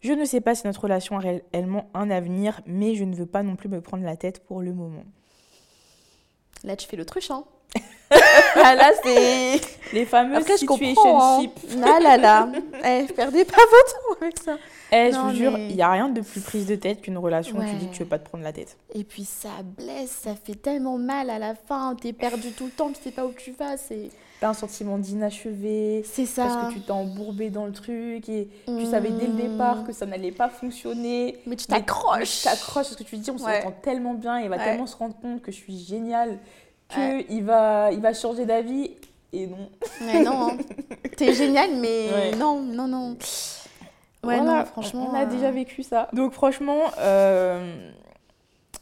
Je 0.00 0.12
ne 0.12 0.24
sais 0.24 0.40
pas 0.40 0.54
si 0.54 0.66
notre 0.66 0.82
relation 0.82 1.16
a 1.16 1.20
réellement 1.20 1.88
un 1.94 2.10
avenir, 2.10 2.60
mais 2.66 2.94
je 2.94 3.04
ne 3.04 3.14
veux 3.14 3.26
pas 3.26 3.42
non 3.42 3.54
plus 3.56 3.68
me 3.68 3.80
prendre 3.80 4.04
la 4.04 4.16
tête 4.16 4.44
pour 4.44 4.60
le 4.60 4.72
moment. 4.72 5.04
Là, 6.64 6.76
tu 6.76 6.86
fais 6.88 6.96
l'autruche, 6.96 7.30
hein 7.30 7.44
Ah, 8.62 8.74
Là, 8.74 8.90
c'est... 9.02 9.60
Les 9.92 10.04
fameuses 10.04 10.38
Après, 10.38 10.56
situationship. 10.56 11.50
hein. 11.76 11.82
Ah 11.84 12.00
là 12.00 12.16
là. 12.16 12.48
Eh, 12.84 13.04
perdez 13.12 13.44
pas 13.44 13.56
votre 13.70 13.92
temps 13.92 14.20
avec 14.22 14.38
ça. 14.38 14.56
Eh, 14.92 15.10
je 15.12 15.18
vous 15.18 15.30
jure, 15.34 15.52
mais- 15.52 15.68
il 15.70 15.76
n'y 15.76 15.82
a 15.82 15.90
rien 15.90 16.08
de 16.10 16.20
plus 16.20 16.40
prise 16.40 16.66
de 16.66 16.74
tête 16.76 17.00
qu'une 17.00 17.16
relation 17.18 17.58
où 17.58 17.62
tu 17.64 17.74
dis 17.76 17.88
que 17.88 17.94
tu 17.94 18.02
veux 18.02 18.08
pas 18.08 18.18
te 18.18 18.28
prendre 18.28 18.44
la 18.44 18.52
tête. 18.52 18.76
Et 18.94 19.04
puis 19.04 19.24
ça 19.24 19.48
blesse, 19.78 20.10
ça 20.10 20.34
fait 20.34 20.54
tellement 20.54 20.98
mal 20.98 21.30
à 21.30 21.38
la 21.38 21.54
fin. 21.54 21.94
T'es 22.00 22.12
perdu 22.12 22.50
tout 22.52 22.66
le 22.66 22.70
temps, 22.70 22.90
tu 22.90 23.02
sais 23.02 23.10
pas 23.10 23.24
où 23.24 23.32
tu 23.32 23.52
vas. 23.52 23.76
C'est, 23.78 24.10
T'as 24.40 24.48
un 24.50 24.54
sentiment 24.54 24.98
d'inachevé, 24.98 26.02
c'est 26.04 26.26
ça. 26.26 26.44
parce 26.46 26.68
que 26.68 26.72
tu 26.74 26.80
t'es 26.84 26.90
embourbé 26.90 27.48
dans 27.48 27.64
le 27.64 27.72
truc 27.72 28.28
et 28.28 28.48
tu 28.66 28.86
savais 28.86 29.10
dès 29.10 29.28
le 29.28 29.34
départ 29.34 29.84
que 29.86 29.92
ça 29.92 30.04
n'allait 30.04 30.32
pas 30.32 30.48
fonctionner. 30.48 31.38
Mais 31.46 31.56
tu 31.56 31.66
t'accroches. 31.66 32.38
Tu 32.38 32.44
t'accroches 32.44 32.88
parce 32.88 32.96
que 32.96 33.04
tu 33.04 33.16
te 33.16 33.22
dis, 33.22 33.30
on 33.30 33.34
Ouais. 33.42 33.62
s'entend 33.62 33.74
tellement 33.82 34.14
bien 34.14 34.40
et 34.40 34.44
il 34.44 34.48
va 34.50 34.56
Ouais. 34.56 34.64
tellement 34.64 34.86
se 34.86 34.96
rendre 34.96 35.14
compte 35.20 35.40
que 35.42 35.52
je 35.52 35.56
suis 35.56 35.78
géniale 35.78 36.38
que 36.88 36.98
Ouais. 36.98 37.26
il, 37.30 37.44
va, 37.44 37.90
il 37.92 38.00
va 38.00 38.12
changer 38.12 38.44
d'avis. 38.44 38.90
Et 39.32 39.46
non. 39.46 39.70
Mais 40.02 40.22
non, 40.22 40.48
hein. 40.50 40.56
t'es 41.16 41.32
génial, 41.32 41.70
mais 41.76 42.32
non, 42.36 42.60
non, 42.60 42.86
non. 42.88 43.16
Ouais, 44.24 44.36
Voilà, 44.36 44.58
non, 44.60 44.64
franchement. 44.64 45.08
On 45.10 45.14
a 45.14 45.24
euh, 45.24 45.26
déjà 45.26 45.50
vécu 45.50 45.82
ça. 45.82 46.08
Donc 46.12 46.32
franchement, 46.32 46.80
euh, 46.98 47.90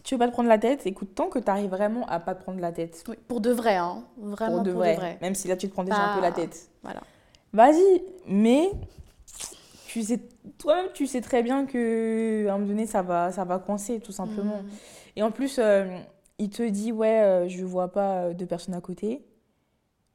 tu 0.03 0.14
veux 0.14 0.18
pas 0.18 0.26
te 0.26 0.33
prendre 0.33 0.48
la 0.48 0.59
tête, 0.59 0.87
écoute, 0.87 1.14
tant 1.14 1.29
que 1.29 1.38
tu 1.38 1.50
arrives 1.50 1.70
vraiment 1.70 2.07
à 2.07 2.20
pas 2.20 2.35
te 2.35 2.42
prendre 2.42 2.61
la 2.61 2.72
tête. 2.72 3.05
oui, 3.09 3.16
pour 3.26 3.40
de 3.40 3.50
vrai, 3.50 3.76
hein. 3.76 4.05
Vraiment 4.18 4.57
pour 4.57 4.64
de 4.64 4.70
vrai. 4.70 5.18
Même 5.20 5.35
si 5.35 5.48
là 5.48 5.57
tu 5.57 5.68
te 5.68 5.72
prends 5.72 5.85
déjà 5.85 6.12
un 6.12 6.14
peu 6.16 6.22
la 6.22 6.33
tête. 6.33 6.68
Voilà. 6.83 7.00
Vas-y, 7.53 8.03
mais 8.26 8.70
tu 9.87 10.03
sais, 10.03 10.20
toi-même 10.59 10.87
tu 10.94 11.07
sais 11.07 11.20
très 11.20 11.42
bien 11.42 11.66
que 11.66 12.46
à 12.46 12.53
un 12.53 12.59
moment 12.59 12.68
donné 12.68 12.87
ça 12.87 13.03
va, 13.03 13.33
ça 13.33 13.44
va 13.44 13.59
coincer 13.59 14.00
tout 14.00 14.12
simplement. 14.12 14.59
Mm. 14.59 14.68
Et 15.16 15.22
en 15.22 15.31
plus, 15.31 15.59
euh, 15.59 15.98
il 16.38 16.50
te 16.50 16.62
dit 16.62 16.92
ouais, 16.92 17.22
euh, 17.22 17.48
je 17.48 17.64
vois 17.64 17.88
pas 17.88 18.24
euh, 18.24 18.35
de 18.35 18.44
personne 18.44 18.74
à 18.74 18.81
côté, 18.81 19.24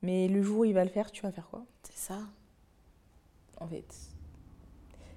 mais 0.02 0.28
le 0.28 0.42
jour 0.42 0.60
où 0.60 0.66
il 0.66 0.74
va 0.74 0.84
le 0.84 0.90
faire, 0.90 1.12
tu 1.12 1.22
vas 1.24 1.32
faire 1.32 1.48
quoi? 1.50 1.66
C'est 1.84 1.98
ça. 1.98 2.20
En 3.60 3.68
fait, 3.68 3.86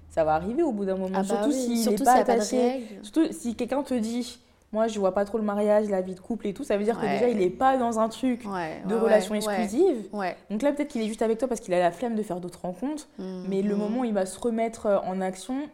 ça 0.09 0.23
va 0.23 0.33
arriver 0.35 0.63
au 0.63 0.71
bout 0.71 0.85
d'un 0.85 0.95
moment. 0.97 1.15
Ah 1.15 1.19
bah 1.19 1.23
surtout 1.23 1.49
oui, 1.49 1.55
s'il 1.65 1.77
surtout 1.83 1.99
n'est 1.99 2.05
pas 2.05 2.13
attaché. 2.15 2.83
Surtout 3.03 3.27
si 3.31 3.55
quelqu'un 3.55 3.83
te 3.83 3.93
dit, 3.93 4.39
moi 4.71 4.87
je 4.87 4.99
vois 4.99 5.13
pas 5.13 5.25
trop 5.25 5.37
le 5.37 5.43
mariage, 5.43 5.89
la 5.89 6.01
vie 6.01 6.15
de 6.15 6.19
couple 6.19 6.47
et 6.47 6.53
tout, 6.53 6.63
ça 6.63 6.77
veut 6.77 6.83
dire 6.83 6.95
que 6.97 7.05
Ouais. 7.05 7.13
déjà 7.13 7.29
il 7.29 7.41
est 7.41 7.49
pas 7.49 7.77
dans 7.77 7.99
un 7.99 8.09
truc 8.09 8.43
Ouais, 8.45 8.81
de 8.87 8.95
ouais, 8.95 9.01
relation 9.01 9.35
exclusive. 9.35 10.09
Donc 10.49 10.61
là 10.61 10.71
peut-être 10.73 10.89
qu'il 10.89 11.01
est 11.01 11.07
juste 11.07 11.21
avec 11.21 11.37
toi 11.37 11.47
parce 11.47 11.61
qu'il 11.61 11.73
a 11.73 11.79
la 11.79 11.91
flemme 11.91 12.15
de 12.15 12.23
faire 12.23 12.39
d'autres 12.39 12.61
rencontres, 12.61 13.07
mais 13.17 13.61
le 13.61 13.75
Mhm. 13.75 13.79
moment 13.81 13.99
où 14.01 14.05
il 14.05 14.13
va 14.13 14.25
se 14.25 14.39
remettre 14.39 14.85
euh, 14.87 14.99
en 14.99 15.21
action, 15.21 15.69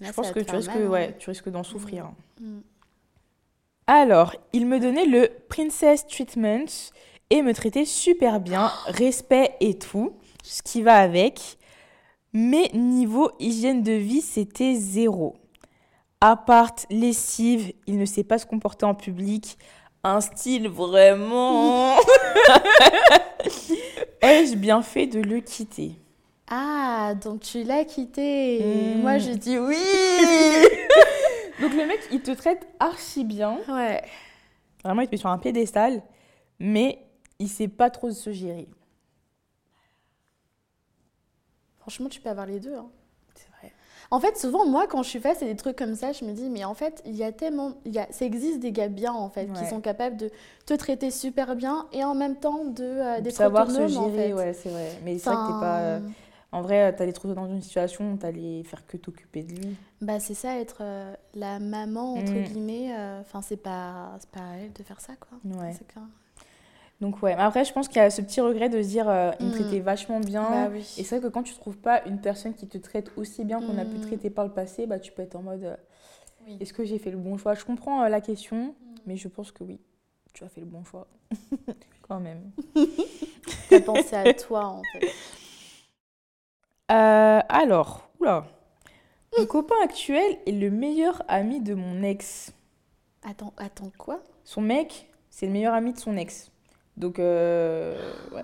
Là, 0.00 0.08
je 0.08 0.12
pense 0.12 0.30
que 0.30 0.40
tu 0.40 0.54
risques, 0.54 0.74
mal, 0.74 0.88
ouais, 0.88 1.14
tu 1.18 1.30
risques 1.30 1.48
d'en 1.48 1.62
souffrir. 1.62 2.10
Mm. 2.40 2.58
Alors, 3.86 4.34
il 4.52 4.66
me 4.66 4.80
donnait 4.80 5.06
le 5.06 5.30
princess 5.48 6.06
treatment 6.06 6.66
et 7.30 7.42
me 7.42 7.54
traitait 7.54 7.84
super 7.84 8.40
bien, 8.40 8.72
respect 8.86 9.54
et 9.60 9.78
tout, 9.78 10.12
ce 10.42 10.62
qui 10.62 10.82
va 10.82 10.96
avec. 10.96 11.56
Mais 12.38 12.68
niveau 12.74 13.30
hygiène 13.40 13.82
de 13.82 13.92
vie, 13.92 14.20
c'était 14.20 14.74
zéro. 14.74 15.38
Appart, 16.20 16.84
lessive, 16.90 17.72
il 17.86 17.96
ne 17.96 18.04
sait 18.04 18.24
pas 18.24 18.36
se 18.36 18.44
comporter 18.44 18.84
en 18.84 18.94
public. 18.94 19.56
Un 20.04 20.20
style 20.20 20.68
vraiment. 20.68 21.96
Ai-je 24.20 24.54
bien 24.54 24.82
fait 24.82 25.06
de 25.06 25.18
le 25.18 25.40
quitter? 25.40 25.92
Ah, 26.50 27.14
donc 27.14 27.40
tu 27.40 27.62
l'as 27.62 27.86
quitté. 27.86 28.94
Mm. 28.96 29.00
Moi, 29.00 29.16
je 29.16 29.30
dis 29.30 29.58
oui. 29.58 29.74
Donc 31.62 31.72
le 31.72 31.86
mec, 31.86 32.00
il 32.12 32.20
te 32.20 32.32
traite 32.32 32.68
archi 32.78 33.24
bien. 33.24 33.56
ouais. 33.66 34.02
Vraiment, 34.84 35.00
il 35.00 35.06
te 35.06 35.12
met 35.12 35.16
sur 35.16 35.30
un 35.30 35.38
piédestal, 35.38 36.02
mais 36.60 36.98
il 37.38 37.48
sait 37.48 37.68
pas 37.68 37.88
trop 37.88 38.10
se 38.10 38.30
gérer. 38.30 38.68
Franchement, 41.86 42.08
tu 42.08 42.20
peux 42.20 42.28
avoir 42.30 42.46
les 42.46 42.58
deux. 42.60 42.74
hein. 42.74 42.86
C'est 43.34 43.48
vrai. 43.60 43.72
En 44.10 44.18
fait, 44.20 44.36
souvent, 44.36 44.66
moi, 44.66 44.86
quand 44.88 45.02
je 45.02 45.08
suis 45.08 45.20
face 45.20 45.42
à 45.42 45.46
des 45.46 45.56
trucs 45.56 45.76
comme 45.76 45.94
ça, 45.94 46.12
je 46.12 46.24
me 46.24 46.32
dis, 46.32 46.48
mais 46.50 46.64
en 46.64 46.74
fait, 46.74 47.00
il 47.04 47.14
y 47.14 47.22
a 47.24 47.32
tellement. 47.32 47.74
Il 47.84 47.92
y 47.94 47.98
a, 47.98 48.06
ça 48.10 48.24
existe 48.24 48.60
des 48.60 48.72
gars 48.72 48.88
bien, 48.88 49.12
en 49.12 49.28
fait, 49.30 49.46
qui 49.52 49.66
sont 49.66 49.80
capables 49.80 50.16
de 50.16 50.30
te 50.64 50.74
traiter 50.74 51.10
super 51.10 51.54
bien 51.56 51.86
et 51.92 52.02
en 52.04 52.14
même 52.14 52.36
temps 52.36 52.64
de, 52.64 52.82
euh, 52.84 53.20
d'être 53.20 53.34
Savoir 53.36 53.70
se 53.70 53.82
en 53.82 53.86
gérer, 53.88 54.28
fait. 54.28 54.32
ouais, 54.34 54.52
c'est 54.52 54.70
vrai. 54.70 54.92
Mais 55.04 55.18
c'est 55.18 55.30
vrai 55.30 55.36
que 55.42 55.52
t'es 55.52 55.60
pas. 55.60 55.80
euh, 55.80 56.00
En 56.52 56.62
vrai, 56.62 56.94
t'allais 56.94 57.12
te 57.12 57.18
retrouver 57.18 57.34
dans 57.34 57.46
une 57.48 57.60
situation 57.62 58.12
où 58.12 58.16
t'allais 58.16 58.62
faire 58.62 58.86
que 58.86 58.96
t'occuper 58.96 59.42
de 59.42 59.52
lui. 59.52 59.76
Bah, 60.00 60.20
c'est 60.20 60.34
ça, 60.34 60.56
être 60.58 60.78
euh, 60.80 61.14
la 61.34 61.58
maman, 61.58 62.14
entre 62.14 62.32
Mm. 62.38 62.42
guillemets. 62.44 62.94
euh, 62.96 63.20
Enfin, 63.20 63.42
c'est 63.42 63.56
pas, 63.56 64.18
pas 64.32 64.40
à 64.40 64.56
elle 64.58 64.72
de 64.72 64.82
faire 64.82 65.00
ça, 65.00 65.14
quoi. 65.16 65.38
Ouais. 65.44 65.72
C'est 65.76 65.86
clair. 65.86 66.04
Donc, 67.00 67.22
ouais. 67.22 67.34
Après, 67.34 67.64
je 67.64 67.72
pense 67.72 67.88
qu'il 67.88 67.98
y 67.98 68.00
a 68.00 68.10
ce 68.10 68.22
petit 68.22 68.40
regret 68.40 68.68
de 68.68 68.80
se 68.82 68.88
dire, 68.88 69.08
euh, 69.08 69.30
il 69.40 69.46
me 69.46 69.50
Mm. 69.50 69.54
traitait 69.54 69.80
vachement 69.80 70.20
bien. 70.20 70.50
Bah 70.50 70.68
oui. 70.72 70.86
Et 70.96 71.04
c'est 71.04 71.18
vrai 71.18 71.28
que 71.28 71.32
quand 71.32 71.42
tu 71.42 71.54
trouves 71.54 71.76
pas 71.76 72.02
une 72.06 72.18
personne 72.20 72.54
qui 72.54 72.66
te 72.66 72.78
traite 72.78 73.10
aussi 73.16 73.44
bien 73.44 73.60
qu'on 73.60 73.76
a 73.78 73.84
pu 73.84 73.98
Mm. 73.98 74.00
traiter 74.00 74.30
par 74.30 74.44
le 74.46 74.52
passé, 74.52 74.86
bah, 74.86 74.98
tu 74.98 75.12
peux 75.12 75.22
être 75.22 75.36
en 75.36 75.42
mode 75.42 75.64
euh, 75.64 75.76
Oui. 76.46 76.56
est-ce 76.60 76.72
que 76.72 76.84
j'ai 76.84 76.98
fait 76.98 77.10
le 77.10 77.18
bon 77.18 77.36
choix? 77.36 77.54
Je 77.54 77.64
comprends 77.64 78.02
euh, 78.02 78.08
la 78.08 78.20
question, 78.22 78.74
mais 79.06 79.16
je 79.16 79.28
pense 79.28 79.52
que 79.52 79.62
oui, 79.62 79.78
tu 80.32 80.44
as 80.44 80.48
fait 80.48 80.60
le 80.60 80.66
bon 80.66 80.84
choix. 80.84 81.06
Quand 82.08 82.20
même. 82.20 82.50
T'as 83.68 83.80
pensé 83.80 84.16
à 84.16 84.32
toi, 84.32 84.64
en 84.66 84.82
fait? 84.82 85.12
Alors, 86.88 88.08
oula. 88.20 88.46
Mon 89.38 89.46
copain 89.46 89.74
actuel 89.82 90.38
est 90.46 90.52
le 90.52 90.70
meilleur 90.70 91.22
ami 91.28 91.60
de 91.60 91.74
mon 91.74 92.02
ex. 92.02 92.52
Attends, 93.28 93.52
attends, 93.56 93.90
quoi? 93.98 94.20
Son 94.44 94.60
mec, 94.62 95.08
c'est 95.30 95.46
le 95.46 95.52
meilleur 95.52 95.74
ami 95.74 95.92
de 95.92 95.98
son 95.98 96.16
ex. 96.16 96.50
Donc, 96.96 97.18
euh, 97.18 98.12
ouais. 98.32 98.42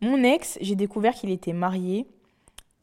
Mon 0.00 0.22
ex, 0.24 0.58
j'ai 0.60 0.74
découvert 0.74 1.14
qu'il 1.14 1.30
était 1.30 1.52
marié. 1.52 2.06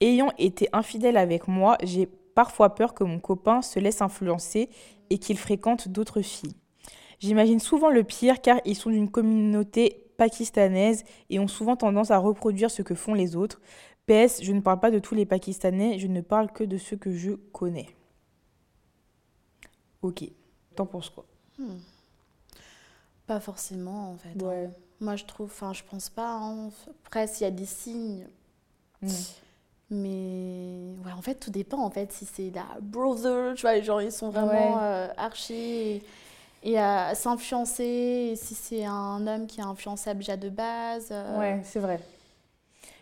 Ayant 0.01 0.31
été 0.37 0.69
infidèle 0.71 1.17
avec 1.17 1.47
moi, 1.47 1.77
j'ai 1.83 2.07
parfois 2.35 2.75
peur 2.75 2.93
que 2.93 3.03
mon 3.03 3.19
copain 3.19 3.61
se 3.61 3.79
laisse 3.79 4.01
influencer 4.01 4.69
et 5.09 5.17
qu'il 5.17 5.37
fréquente 5.37 5.89
d'autres 5.89 6.21
filles. 6.21 6.55
J'imagine 7.19 7.59
souvent 7.59 7.89
le 7.89 8.03
pire 8.03 8.41
car 8.41 8.61
ils 8.63 8.75
sont 8.75 8.89
d'une 8.89 9.11
communauté 9.11 10.05
pakistanaise 10.17 11.03
et 11.29 11.39
ont 11.39 11.47
souvent 11.47 11.75
tendance 11.75 12.11
à 12.11 12.17
reproduire 12.17 12.71
ce 12.71 12.81
que 12.81 12.95
font 12.95 13.13
les 13.13 13.35
autres. 13.35 13.59
PS, 14.05 14.41
je 14.41 14.53
ne 14.53 14.61
parle 14.61 14.79
pas 14.79 14.91
de 14.91 14.99
tous 14.99 15.15
les 15.15 15.25
Pakistanais, 15.25 15.99
je 15.99 16.07
ne 16.07 16.21
parle 16.21 16.51
que 16.51 16.63
de 16.63 16.77
ceux 16.77 16.97
que 16.97 17.11
je 17.11 17.31
connais. 17.51 17.87
Ok, 20.01 20.23
t'en 20.75 20.85
penses 20.85 21.09
quoi? 21.09 21.25
Pas 23.29 23.39
forcément, 23.39 24.11
en 24.13 24.17
fait. 24.17 24.29
hein. 24.43 24.71
Moi, 24.99 25.15
je 25.15 25.23
trouve, 25.25 25.45
enfin, 25.51 25.71
je 25.71 25.83
pense 25.89 26.09
pas. 26.09 26.31
hein. 26.31 26.71
Après, 27.05 27.27
s'il 27.27 27.43
y 27.43 27.47
a 27.47 27.51
des 27.51 27.67
signes, 27.67 28.25
mais 29.91 30.95
ouais, 31.05 31.11
en 31.11 31.21
fait, 31.21 31.35
tout 31.35 31.51
dépend. 31.51 31.79
En 31.83 31.89
fait, 31.91 32.11
si 32.11 32.25
c'est 32.25 32.51
la 32.53 32.65
brother, 32.81 33.53
tu 33.55 33.61
vois, 33.61 33.73
les 33.75 33.83
gens, 33.83 33.99
ils 33.99 34.11
sont 34.11 34.29
vraiment 34.29 34.75
Ouais. 34.77 34.81
euh, 34.83 35.07
archi 35.17 35.53
et, 35.53 36.03
et 36.63 36.79
à 36.79 37.13
s'influencer. 37.15 38.33
Si 38.35 38.55
c'est 38.55 38.85
un 38.85 39.25
homme 39.27 39.47
qui 39.47 39.59
est 39.59 39.63
influençable 39.63 40.19
déjà 40.19 40.35
de 40.37 40.49
base. 40.49 41.09
euh, 41.11 41.37
Ouais, 41.39 41.61
c'est 41.63 41.79
vrai. 41.79 41.99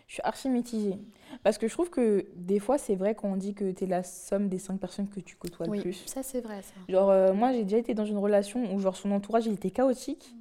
Je 0.08 0.14
suis 0.14 0.22
archi 0.24 0.48
mitigée. 0.48 0.98
Parce 1.42 1.58
que 1.58 1.68
je 1.68 1.72
trouve 1.72 1.90
que 1.90 2.26
des 2.34 2.58
fois, 2.58 2.78
c'est 2.78 2.94
vrai 2.94 3.14
quand 3.14 3.28
on 3.28 3.36
dit 3.36 3.54
que 3.54 3.70
tu 3.70 3.84
es 3.84 3.86
la 3.86 4.02
somme 4.02 4.48
des 4.48 4.58
cinq 4.58 4.78
personnes 4.78 5.08
que 5.08 5.20
tu 5.20 5.36
côtoies 5.36 5.66
le 5.66 5.72
oui, 5.72 5.80
plus. 5.80 6.02
ça 6.06 6.22
c'est 6.22 6.40
vrai, 6.40 6.62
ça. 6.62 6.74
Genre, 6.92 7.10
euh, 7.10 7.32
moi, 7.32 7.52
j'ai 7.52 7.62
déjà 7.64 7.78
été 7.78 7.94
dans 7.94 8.04
une 8.04 8.18
relation 8.18 8.74
où, 8.74 8.80
genre, 8.80 8.96
son 8.96 9.10
entourage, 9.12 9.46
il 9.46 9.54
était 9.54 9.70
chaotique. 9.70 10.34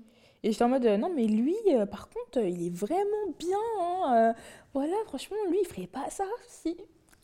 Et 0.44 0.52
j'étais 0.52 0.64
en 0.64 0.70
mode, 0.70 0.86
euh, 0.86 0.98
non, 0.98 1.12
mais 1.14 1.26
lui, 1.26 1.56
euh, 1.70 1.86
par 1.86 2.10
contre, 2.10 2.40
il 2.46 2.68
est 2.68 2.76
vraiment 2.76 3.02
bien. 3.40 3.58
hein, 3.82 4.34
voilà, 4.74 4.96
franchement, 5.08 5.38
lui, 5.50 5.58
il 5.62 5.68
ferait 5.68 5.88
pas 5.88 6.10
ça 6.10 6.26
si. 6.48 6.78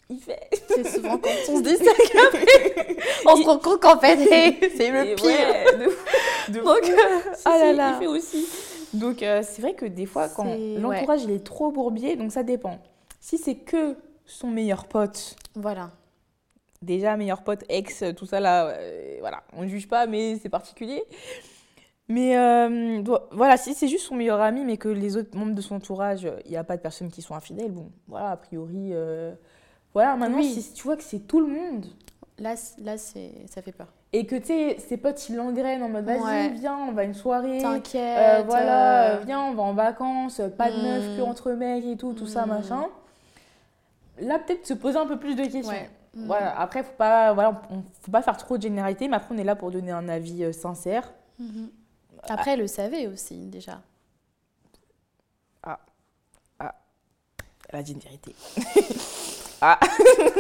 Il 0.09 0.19
fait. 0.19 0.49
C'est 0.67 0.85
souvent 0.87 1.17
quand 1.17 1.29
on 1.49 1.57
se 1.57 1.61
dit 1.63 1.77
ça 1.83 1.91
qu'après, 2.11 2.97
on 3.25 3.37
se 3.37 3.43
rend 3.43 3.57
compte 3.57 3.81
qu'en 3.81 3.97
fait, 3.99 4.17
c'est 4.75 4.91
le 4.91 5.15
pire. 5.15 5.25
ouais, 5.25 5.77
de 5.77 6.53
de 6.53 6.63
Donc, 6.63 6.83
Si, 6.83 7.41
ah 7.45 7.57
là 7.57 7.73
là. 7.73 7.95
Il 7.95 7.99
fait 7.99 8.07
aussi. 8.07 8.47
Donc, 8.93 9.17
c'est 9.19 9.61
vrai 9.61 9.73
que 9.73 9.85
des 9.85 10.05
fois, 10.05 10.29
quand 10.29 10.55
l'entourage, 10.77 11.23
il 11.23 11.31
est 11.31 11.43
trop 11.43 11.71
bourbier, 11.71 12.15
donc 12.15 12.31
ça 12.31 12.43
dépend. 12.43 12.79
Si 13.23 13.37
c'est 13.37 13.55
que 13.55 13.95
son 14.25 14.49
meilleur 14.49 14.85
pote, 14.85 15.37
Voilà. 15.55 15.91
déjà 16.81 17.15
meilleur 17.15 17.41
pote, 17.41 17.63
ex, 17.69 18.03
tout 18.17 18.25
ça 18.25 18.41
là, 18.41 18.67
euh, 18.67 19.15
voilà, 19.21 19.43
on 19.53 19.63
ne 19.63 19.67
juge 19.69 19.87
pas, 19.87 20.07
mais 20.07 20.37
c'est 20.41 20.49
particulier. 20.49 21.01
Mais 22.09 22.37
euh, 22.37 23.01
voilà, 23.31 23.55
si 23.55 23.75
c'est 23.75 23.87
juste 23.87 24.07
son 24.07 24.15
meilleur 24.15 24.41
ami, 24.41 24.65
mais 24.65 24.75
que 24.75 24.89
les 24.89 25.15
autres 25.15 25.37
membres 25.37 25.55
de 25.55 25.61
son 25.61 25.75
entourage, 25.75 26.27
il 26.43 26.51
n'y 26.51 26.57
a 26.57 26.65
pas 26.65 26.75
de 26.75 26.81
personnes 26.81 27.09
qui 27.09 27.21
sont 27.21 27.33
infidèles, 27.33 27.71
bon, 27.71 27.91
voilà, 28.09 28.31
a 28.31 28.35
priori, 28.35 28.89
euh, 28.91 29.31
voilà, 29.93 30.17
maintenant, 30.17 30.43
si 30.43 30.73
tu 30.73 30.83
vois 30.83 30.97
que 30.97 31.03
c'est 31.03 31.25
tout 31.25 31.39
le 31.39 31.47
monde. 31.47 31.85
Là, 32.39 32.55
là 32.79 32.97
ça 32.97 33.61
fait 33.61 33.71
peur. 33.71 33.87
Et 34.11 34.25
que, 34.25 34.35
tu 34.35 34.47
sais, 34.47 34.75
ses 34.79 34.97
potes, 34.97 35.29
ils 35.29 35.37
l'engrainent 35.37 35.81
en 35.81 35.87
mode, 35.87 36.03
vas-y, 36.03 36.55
viens, 36.55 36.75
on 36.75 36.91
va 36.91 37.03
à 37.03 37.05
une 37.05 37.13
soirée. 37.13 37.59
T'inquiète. 37.61 38.45
voilà, 38.47 39.21
viens, 39.25 39.43
on 39.43 39.53
va 39.53 39.63
en 39.63 39.73
vacances, 39.73 40.41
pas 40.57 40.69
de 40.69 40.75
meuf 40.75 41.17
que 41.17 41.21
hmm. 41.21 41.29
entre 41.29 41.51
mecs 41.53 41.85
et 41.85 41.95
tout, 41.95 42.11
tout 42.11 42.27
ça, 42.27 42.45
hmm. 42.45 42.49
machin. 42.49 42.89
Là, 44.19 44.39
peut-être 44.39 44.65
se 44.65 44.73
poser 44.73 44.97
un 44.97 45.05
peu 45.05 45.17
plus 45.17 45.35
de 45.35 45.43
questions. 45.43 45.73
Mm. 46.13 46.27
Voilà. 46.27 46.59
Après, 46.59 46.83
faut 46.83 46.93
pas, 46.97 47.33
voilà, 47.33 47.61
faut 48.01 48.11
pas 48.11 48.21
faire 48.21 48.37
trop 48.37 48.57
de 48.57 48.61
généralité, 48.61 49.07
mais 49.07 49.15
après, 49.15 49.33
on 49.33 49.37
est 49.37 49.43
là 49.43 49.55
pour 49.55 49.71
donner 49.71 49.91
un 49.91 50.07
avis 50.09 50.43
euh, 50.43 50.51
sincère. 50.51 51.13
Mm-hmm. 51.41 51.69
Après, 52.29 52.51
elle 52.51 52.59
le 52.59 52.67
savait 52.67 53.07
aussi, 53.07 53.47
déjà. 53.47 53.81
Ah. 55.63 55.79
Ah. 56.59 56.75
Elle 57.69 57.79
a 57.79 57.83
dit 57.83 57.93
une 57.93 57.99
vérité. 57.99 58.35
ah. 59.61 59.79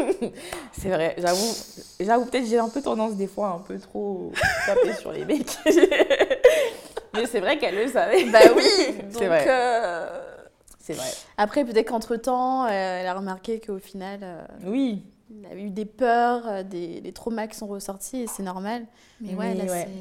c'est 0.71 0.89
vrai, 0.89 1.15
j'avoue. 1.17 1.53
J'avoue, 1.99 2.25
peut-être 2.25 2.45
j'ai 2.45 2.59
un 2.59 2.69
peu 2.69 2.81
tendance, 2.81 3.15
des 3.15 3.27
fois, 3.27 3.49
un 3.49 3.59
peu 3.59 3.79
trop 3.79 4.31
taper 4.65 4.93
sur 4.93 5.11
les 5.11 5.25
mecs. 5.25 5.57
mais 7.13 7.25
c'est 7.25 7.39
vrai 7.39 7.57
qu'elle 7.57 7.75
le 7.75 7.87
savait. 7.87 8.25
Bah 8.25 8.39
oui, 8.55 8.63
c'est 9.09 9.27
vrai. 9.27 9.45
Euh, 9.47 10.42
c'est 10.83 10.93
vrai. 10.93 11.09
Après, 11.37 11.63
peut-être 11.63 11.87
qu'entre-temps, 11.87 12.67
elle 12.67 13.07
a 13.07 13.13
remarqué 13.13 13.59
qu'au 13.59 13.79
final... 13.79 14.19
Euh, 14.21 14.45
oui 14.65 15.03
il 15.29 15.45
a 15.45 15.55
eu 15.55 15.69
des 15.69 15.85
peurs, 15.85 16.47
euh, 16.47 16.63
des, 16.63 17.01
des 17.01 17.11
traumas 17.11 17.47
qui 17.47 17.57
sont 17.57 17.67
ressortis 17.67 18.21
et 18.21 18.27
c'est 18.27 18.43
normal. 18.43 18.85
Mais, 19.19 19.33
ouais, 19.35 19.55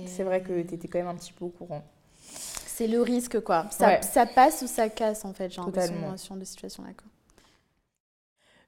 c'est 0.06 0.24
vrai 0.24 0.42
que 0.42 0.62
tu 0.62 0.74
étais 0.74 0.88
quand 0.88 0.98
même 0.98 1.08
un 1.08 1.14
petit 1.14 1.32
peu 1.32 1.44
au 1.44 1.48
courant. 1.48 1.82
C'est 2.66 2.86
le 2.86 3.00
risque, 3.00 3.40
quoi. 3.40 3.66
Ça, 3.70 4.02
ça, 4.02 4.26
passe 4.26 4.62
ou 4.62 4.66
ça 4.66 4.88
casse, 4.88 5.24
en 5.24 5.32
fait, 5.32 5.50
genre, 5.50 5.70
l'impression 5.74 6.36
de 6.36 6.44
situation-là, 6.44 6.90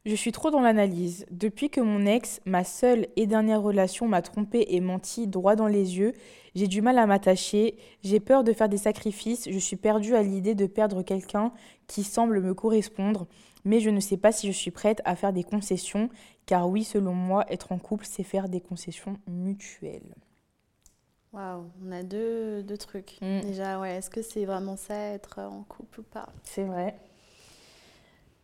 Je 0.07 0.15
suis 0.15 0.33
trop 0.33 0.51
dans 0.51 0.61
l'analyse. 0.61 1.25
Depuis 1.31 1.71
que 1.71 1.81
mon 1.81 2.05
ex, 2.05 2.41
ma 2.45 2.63
seule 2.63 3.07
et 3.17 3.27
dernière 3.27 3.63
relation, 3.63 4.07
m'a 4.07 4.21
trompé 4.21 4.67
et 4.69 4.81
menti 4.81 5.27
droit 5.27 5.57
dans 5.57 5.67
les 5.67 5.97
yeux, 5.97 6.13
j'ai 6.55 6.69
du 6.69 6.83
mal 6.83 6.99
à 6.99 7.07
m'attacher, 7.07 7.79
j'ai 8.03 8.21
peur 8.21 8.45
de 8.45 8.53
faire 8.53 8.69
des 8.69 8.77
sacrifices, 8.77 9.49
je 9.51 9.59
suis 9.59 9.77
perdue 9.77 10.15
à 10.15 10.23
l'idée 10.23 10.55
de 10.55 10.67
perdre 10.67 11.03
quelqu'un 11.03 11.53
qui 11.87 12.05
semble 12.05 12.43
me 12.43 12.53
correspondre, 12.53 13.27
mais 13.65 13.81
je 13.81 13.89
ne 13.89 13.99
sais 13.99 14.19
pas 14.19 14.31
si 14.31 14.47
je 14.47 14.53
suis 14.53 14.71
prête 14.71 15.01
à 15.07 15.17
faire 15.17 15.33
des 15.33 15.43
concessions 15.43 16.11
car 16.45 16.69
oui, 16.69 16.85
selon 16.85 17.15
moi, 17.15 17.47
être 17.49 17.73
en 17.73 17.79
couple, 17.79 18.05
c'est 18.07 18.23
faire 18.23 18.51
des 18.51 18.61
concessions 18.61 19.17
mutuelles. 19.27 20.15
Waouh, 21.33 21.65
on 21.83 21.93
a 21.93 22.03
deux, 22.03 22.63
deux 22.63 22.77
trucs. 22.77 23.17
Mm. 23.23 23.41
Déjà, 23.41 23.81
ouais, 23.81 23.97
est-ce 23.97 24.11
que 24.11 24.21
c'est 24.21 24.45
vraiment 24.45 24.77
ça, 24.77 24.95
être 24.95 25.41
en 25.41 25.63
couple 25.63 26.01
ou 26.01 26.05
pas? 26.05 26.29
C'est 26.45 26.65
vrai. 26.65 26.95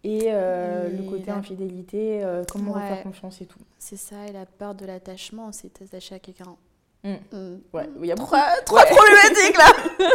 Et, 0.02 0.28
euh, 0.28 0.88
le 0.88 1.02
côté 1.10 1.30
infidélité, 1.30 2.24
euh, 2.24 2.42
comment 2.50 2.74
faire 2.74 3.02
confiance 3.02 3.40
et 3.42 3.46
tout. 3.46 3.58
C'est 3.78 3.98
ça, 3.98 4.26
et 4.26 4.32
la 4.32 4.46
peur 4.46 4.74
de 4.74 4.86
l'attachement, 4.86 5.52
c'est 5.52 5.72
t'attacher 5.74 6.14
à 6.14 6.18
quelqu'un. 6.18 6.56
Mm. 7.04 7.14
Mm. 7.32 7.60
Ouais, 7.72 7.88
il 8.00 8.06
y 8.06 8.12
a 8.12 8.14
trois, 8.14 8.46
trois 8.64 8.84
problématiques 8.84 9.56
là 9.56 9.72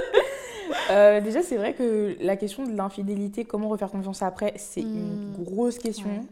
euh, 0.92 1.22
Déjà, 1.22 1.44
c'est 1.44 1.58
vrai 1.58 1.74
que 1.74 2.16
la 2.20 2.36
question 2.36 2.66
de 2.66 2.76
l'infidélité, 2.76 3.46
comment 3.46 3.70
refaire 3.70 3.92
confiance 3.92 4.22
après, 4.22 4.54
c'est 4.58 4.82
une 4.82 5.34
grosse 5.38 5.78
question 5.78 6.26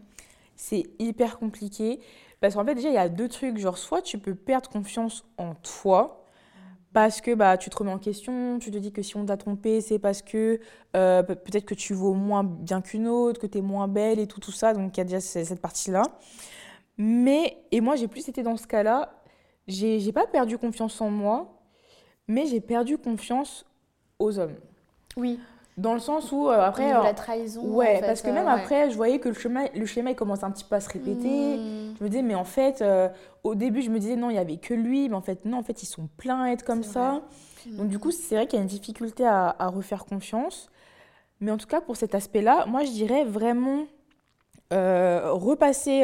c'est 0.55 0.85
hyper 0.99 1.39
compliqué. 1.39 1.99
Parce 2.39 2.55
qu'en 2.55 2.65
fait, 2.65 2.75
déjà, 2.75 2.89
il 2.89 2.95
y 2.95 2.97
a 2.97 3.09
deux 3.09 3.29
trucs. 3.29 3.57
Genre, 3.57 3.77
soit 3.77 4.01
tu 4.01 4.17
peux 4.17 4.35
perdre 4.35 4.69
confiance 4.69 5.25
en 5.37 5.55
toi, 5.55 6.22
parce 6.93 7.21
que 7.21 7.33
bah, 7.33 7.57
tu 7.57 7.69
te 7.69 7.75
remets 7.75 7.91
en 7.91 7.97
question, 7.97 8.59
tu 8.59 8.69
te 8.69 8.77
dis 8.77 8.91
que 8.91 9.01
si 9.01 9.17
on 9.17 9.25
t'a 9.25 9.35
trompé, 9.35 9.81
c'est 9.81 9.97
parce 9.99 10.21
que 10.21 10.59
euh, 10.95 11.23
peut-être 11.23 11.65
que 11.65 11.73
tu 11.73 11.93
vaux 11.93 12.13
moins 12.13 12.43
bien 12.43 12.81
qu'une 12.81 13.07
autre, 13.07 13.41
que 13.41 13.47
tu 13.47 13.57
es 13.57 13.61
moins 13.61 13.87
belle 13.87 14.19
et 14.19 14.27
tout, 14.27 14.39
tout 14.39 14.51
ça. 14.51 14.73
Donc, 14.73 14.95
il 14.95 14.99
y 14.99 15.01
a 15.01 15.03
déjà 15.03 15.19
cette 15.19 15.59
partie-là. 15.59 16.03
Mais, 16.97 17.57
et 17.71 17.81
moi, 17.81 17.95
j'ai 17.95 18.07
plus 18.07 18.29
été 18.29 18.43
dans 18.43 18.57
ce 18.57 18.67
cas-là. 18.67 19.11
J'ai 19.67 20.11
pas 20.11 20.27
perdu 20.27 20.57
confiance 20.57 21.01
en 21.01 21.09
moi, 21.09 21.59
mais 22.27 22.45
j'ai 22.45 22.61
perdu 22.61 22.97
confiance 22.97 23.65
aux 24.19 24.37
hommes. 24.37 24.55
Oui. 25.17 25.39
Dans 25.77 25.93
le 25.93 25.99
sens 25.99 26.31
où, 26.31 26.49
euh, 26.49 26.59
après. 26.59 26.89
la 26.89 27.09
euh, 27.09 27.13
trahison. 27.13 27.63
Ouais, 27.63 27.99
parce 28.01 28.21
que 28.21 28.29
même 28.29 28.47
euh, 28.47 28.51
après, 28.51 28.91
je 28.91 28.95
voyais 28.95 29.19
que 29.19 29.29
le 29.29 29.33
schéma, 29.33 29.61
le 29.73 29.85
schéma 29.85 30.11
il 30.11 30.15
commence 30.15 30.43
un 30.43 30.51
petit 30.51 30.63
peu 30.63 30.75
à 30.75 30.79
se 30.79 30.89
répéter. 30.89 31.57
Hmm. 31.57 31.95
Je 31.97 32.03
me 32.03 32.09
disais, 32.09 32.21
mais 32.21 32.35
en 32.35 32.43
fait, 32.43 32.83
au 33.43 33.55
début, 33.55 33.81
je 33.81 33.89
me 33.89 33.99
disais, 33.99 34.15
non, 34.15 34.29
il 34.29 34.33
n'y 34.33 34.39
avait 34.39 34.57
que 34.57 34.73
lui, 34.73 35.09
mais 35.09 35.15
en 35.15 35.21
fait, 35.21 35.45
non, 35.45 35.57
en 35.57 35.63
fait, 35.63 35.81
ils 35.83 35.87
sont 35.87 36.07
pleins 36.17 36.43
à 36.43 36.51
être 36.51 36.63
comme 36.63 36.83
ça. 36.83 37.21
Donc, 37.65 37.87
du 37.87 37.97
coup, 37.97 38.11
c'est 38.11 38.35
vrai 38.35 38.45
qu'il 38.45 38.57
y 38.57 38.59
a 38.59 38.63
une 38.63 38.69
difficulté 38.69 39.25
à, 39.25 39.55
à, 39.57 39.67
refaire 39.67 40.05
confiance. 40.05 40.69
Mais 41.39 41.51
en 41.51 41.57
tout 41.57 41.67
cas, 41.67 41.81
pour 41.81 41.95
cet 41.95 42.13
aspect-là, 42.13 42.65
moi, 42.67 42.83
je 42.83 42.91
dirais 42.91 43.23
vraiment 43.23 43.85
repasser 44.71 46.03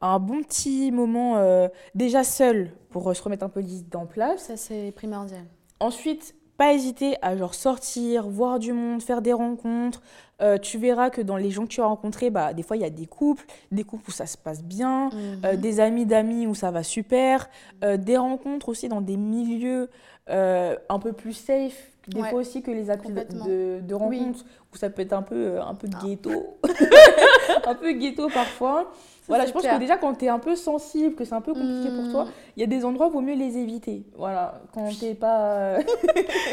un 0.00 0.18
bon 0.18 0.42
petit 0.42 0.90
moment 0.92 1.68
déjà 1.94 2.24
seul 2.24 2.72
pour 2.90 3.14
se 3.14 3.22
remettre 3.22 3.44
un 3.44 3.48
peu 3.48 3.60
l'idée 3.60 3.96
en 3.96 4.06
place. 4.06 4.44
Ça, 4.44 4.56
c'est 4.56 4.92
primordial. 4.94 5.44
Ensuite, 5.80 6.34
pas 6.58 6.74
hésiter 6.74 7.16
à 7.22 7.36
genre 7.36 7.54
sortir, 7.54 8.28
voir 8.28 8.58
du 8.58 8.72
monde, 8.72 9.00
faire 9.00 9.22
des 9.22 9.32
rencontres. 9.32 10.02
Euh, 10.42 10.58
tu 10.58 10.76
verras 10.76 11.08
que 11.08 11.20
dans 11.20 11.36
les 11.36 11.50
gens 11.50 11.62
que 11.62 11.68
tu 11.68 11.80
as 11.80 11.86
rencontrés, 11.86 12.30
bah, 12.30 12.52
des 12.52 12.64
fois, 12.64 12.76
il 12.76 12.82
y 12.82 12.84
a 12.84 12.90
des 12.90 13.06
couples, 13.06 13.44
des 13.70 13.84
couples 13.84 14.04
où 14.08 14.12
ça 14.12 14.26
se 14.26 14.36
passe 14.36 14.62
bien, 14.62 15.10
euh, 15.44 15.54
mhm. 15.54 15.60
des 15.60 15.80
amis 15.80 16.04
d'amis 16.04 16.46
où 16.46 16.54
ça 16.54 16.72
va 16.72 16.82
super, 16.82 17.48
euh, 17.84 17.96
des 17.96 18.16
rencontres 18.16 18.68
aussi 18.68 18.88
dans 18.88 19.00
des 19.00 19.16
milieux 19.16 19.88
un 20.28 20.98
peu 20.98 21.12
plus 21.12 21.32
safe, 21.32 21.90
des 22.08 22.22
fois 22.22 22.40
aussi 22.40 22.62
que 22.62 22.70
les 22.70 22.90
applis 22.90 23.12
de, 23.12 23.80
de, 23.80 23.94
rencontres, 23.94 24.44
où 24.72 24.76
ça 24.76 24.90
peut 24.90 25.02
être 25.02 25.12
un 25.12 25.22
peu, 25.22 25.60
un 25.60 25.74
peu 25.74 25.88
ah. 25.94 26.04
ghetto, 26.04 26.58
un 27.66 27.74
peu 27.74 27.92
ghetto 27.92 28.28
parfois. 28.28 28.90
Voilà, 29.28 29.44
je 29.44 29.52
pense 29.52 29.62
que 29.62 29.78
déjà 29.78 29.98
quand 29.98 30.14
tu 30.14 30.24
es 30.24 30.28
un 30.28 30.38
peu 30.38 30.56
sensible, 30.56 31.14
que 31.14 31.24
c'est 31.24 31.34
un 31.34 31.42
peu 31.42 31.52
compliqué 31.52 31.90
pour 31.94 32.10
toi, 32.10 32.24
hmm. 32.24 32.30
il 32.56 32.60
y 32.60 32.64
a 32.64 32.66
des 32.66 32.84
endroits, 32.84 33.08
vaut 33.08 33.20
mieux 33.20 33.34
les 33.34 33.58
éviter. 33.58 34.04
Voilà, 34.16 34.62
quand 34.72 34.88
t'es 34.98 35.14
pas. 35.14 35.40
Euh, 35.40 35.82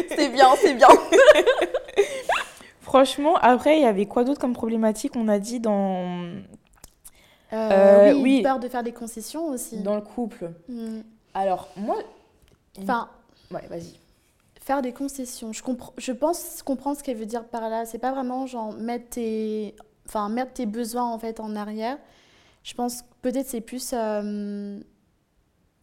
c'est 0.10 0.30
bien, 0.30 0.50
c'est 0.58 0.74
bien. 0.74 0.90
Franchement, 2.82 3.36
après, 3.38 3.78
il 3.78 3.84
y 3.84 3.86
avait 3.86 4.06
quoi 4.06 4.26
d'autre 4.26 4.40
comme 4.40 4.54
problématique 4.54 5.14
On 5.16 5.30
a 5.30 5.40
dit 5.40 5.62
dans. 5.62 6.26
Euh, 7.54 7.70
euh, 7.72 8.14
oui, 8.22 8.42
peur 8.42 8.60
de 8.60 8.68
faire 8.68 8.84
des 8.84 8.92
concessions 8.92 9.48
aussi. 9.48 9.78
Dans 9.78 9.96
le 9.96 10.02
couple. 10.02 10.52
Hmm. 10.68 11.00
Alors, 11.34 11.70
moi. 11.78 11.96
Enfin. 12.82 13.08
Ouais, 13.52 13.66
vas-y. 13.70 14.00
Faire 14.62 14.82
des 14.82 14.94
concessions. 14.94 15.54
Je, 15.54 15.62
comprends, 15.62 15.94
je 15.98 16.12
pense 16.12 16.64
comprendre 16.64 16.98
ce 16.98 17.04
qu'elle 17.04 17.18
veut 17.18 17.26
dire 17.26 17.46
par 17.46 17.70
là. 17.70 17.86
C'est 17.86 18.00
pas 18.00 18.12
vraiment 18.12 18.48
genre 18.48 18.74
mettre 18.74 19.10
tes, 19.10 19.76
enfin, 20.08 20.30
mettre 20.30 20.54
tes 20.54 20.66
besoins 20.66 21.06
en 21.06 21.20
fait 21.20 21.40
en 21.40 21.56
arrière 21.56 21.98
je 22.66 22.74
pense 22.74 23.04
que 23.04 23.08
peut-être 23.22 23.48
c'est 23.48 23.62
plus 23.62 23.92
euh, 23.94 24.80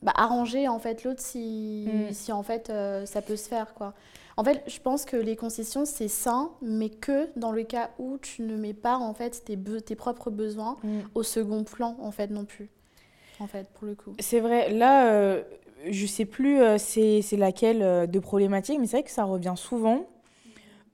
bah, 0.02 0.12
arranger 0.16 0.66
en 0.66 0.80
fait 0.80 1.04
l'autre 1.04 1.22
si, 1.22 1.88
mm. 1.88 2.12
si 2.12 2.32
en 2.32 2.42
fait 2.42 2.68
euh, 2.68 3.06
ça 3.06 3.22
peut 3.22 3.36
se 3.36 3.48
faire 3.48 3.72
quoi. 3.72 3.94
En 4.38 4.44
fait, 4.44 4.62
je 4.66 4.80
pense 4.80 5.04
que 5.04 5.16
les 5.16 5.36
concessions 5.36 5.84
c'est 5.84 6.08
sain, 6.08 6.50
mais 6.60 6.88
que 6.88 7.28
dans 7.36 7.52
le 7.52 7.62
cas 7.62 7.90
où 7.98 8.18
tu 8.18 8.42
ne 8.42 8.56
mets 8.56 8.74
pas 8.74 8.96
en 8.96 9.14
fait 9.14 9.44
tes, 9.44 9.56
tes 9.82 9.94
propres 9.94 10.30
besoins 10.30 10.76
mm. 10.82 11.00
au 11.14 11.22
second 11.22 11.62
plan 11.62 11.96
en 12.00 12.10
fait 12.10 12.28
non 12.28 12.44
plus. 12.44 12.68
En 13.38 13.46
fait, 13.46 13.68
pour 13.74 13.86
le 13.86 13.94
coup. 13.94 14.14
C'est 14.18 14.40
vrai. 14.40 14.70
Là, 14.70 15.10
euh, 15.10 15.42
je 15.88 16.06
sais 16.06 16.24
plus 16.24 16.60
c'est 16.78 17.36
laquelle 17.36 18.08
de 18.10 18.18
problématique, 18.18 18.78
mais 18.80 18.86
c'est 18.86 18.98
vrai 18.98 19.02
que 19.02 19.10
ça 19.10 19.24
revient 19.24 19.54
souvent 19.56 20.06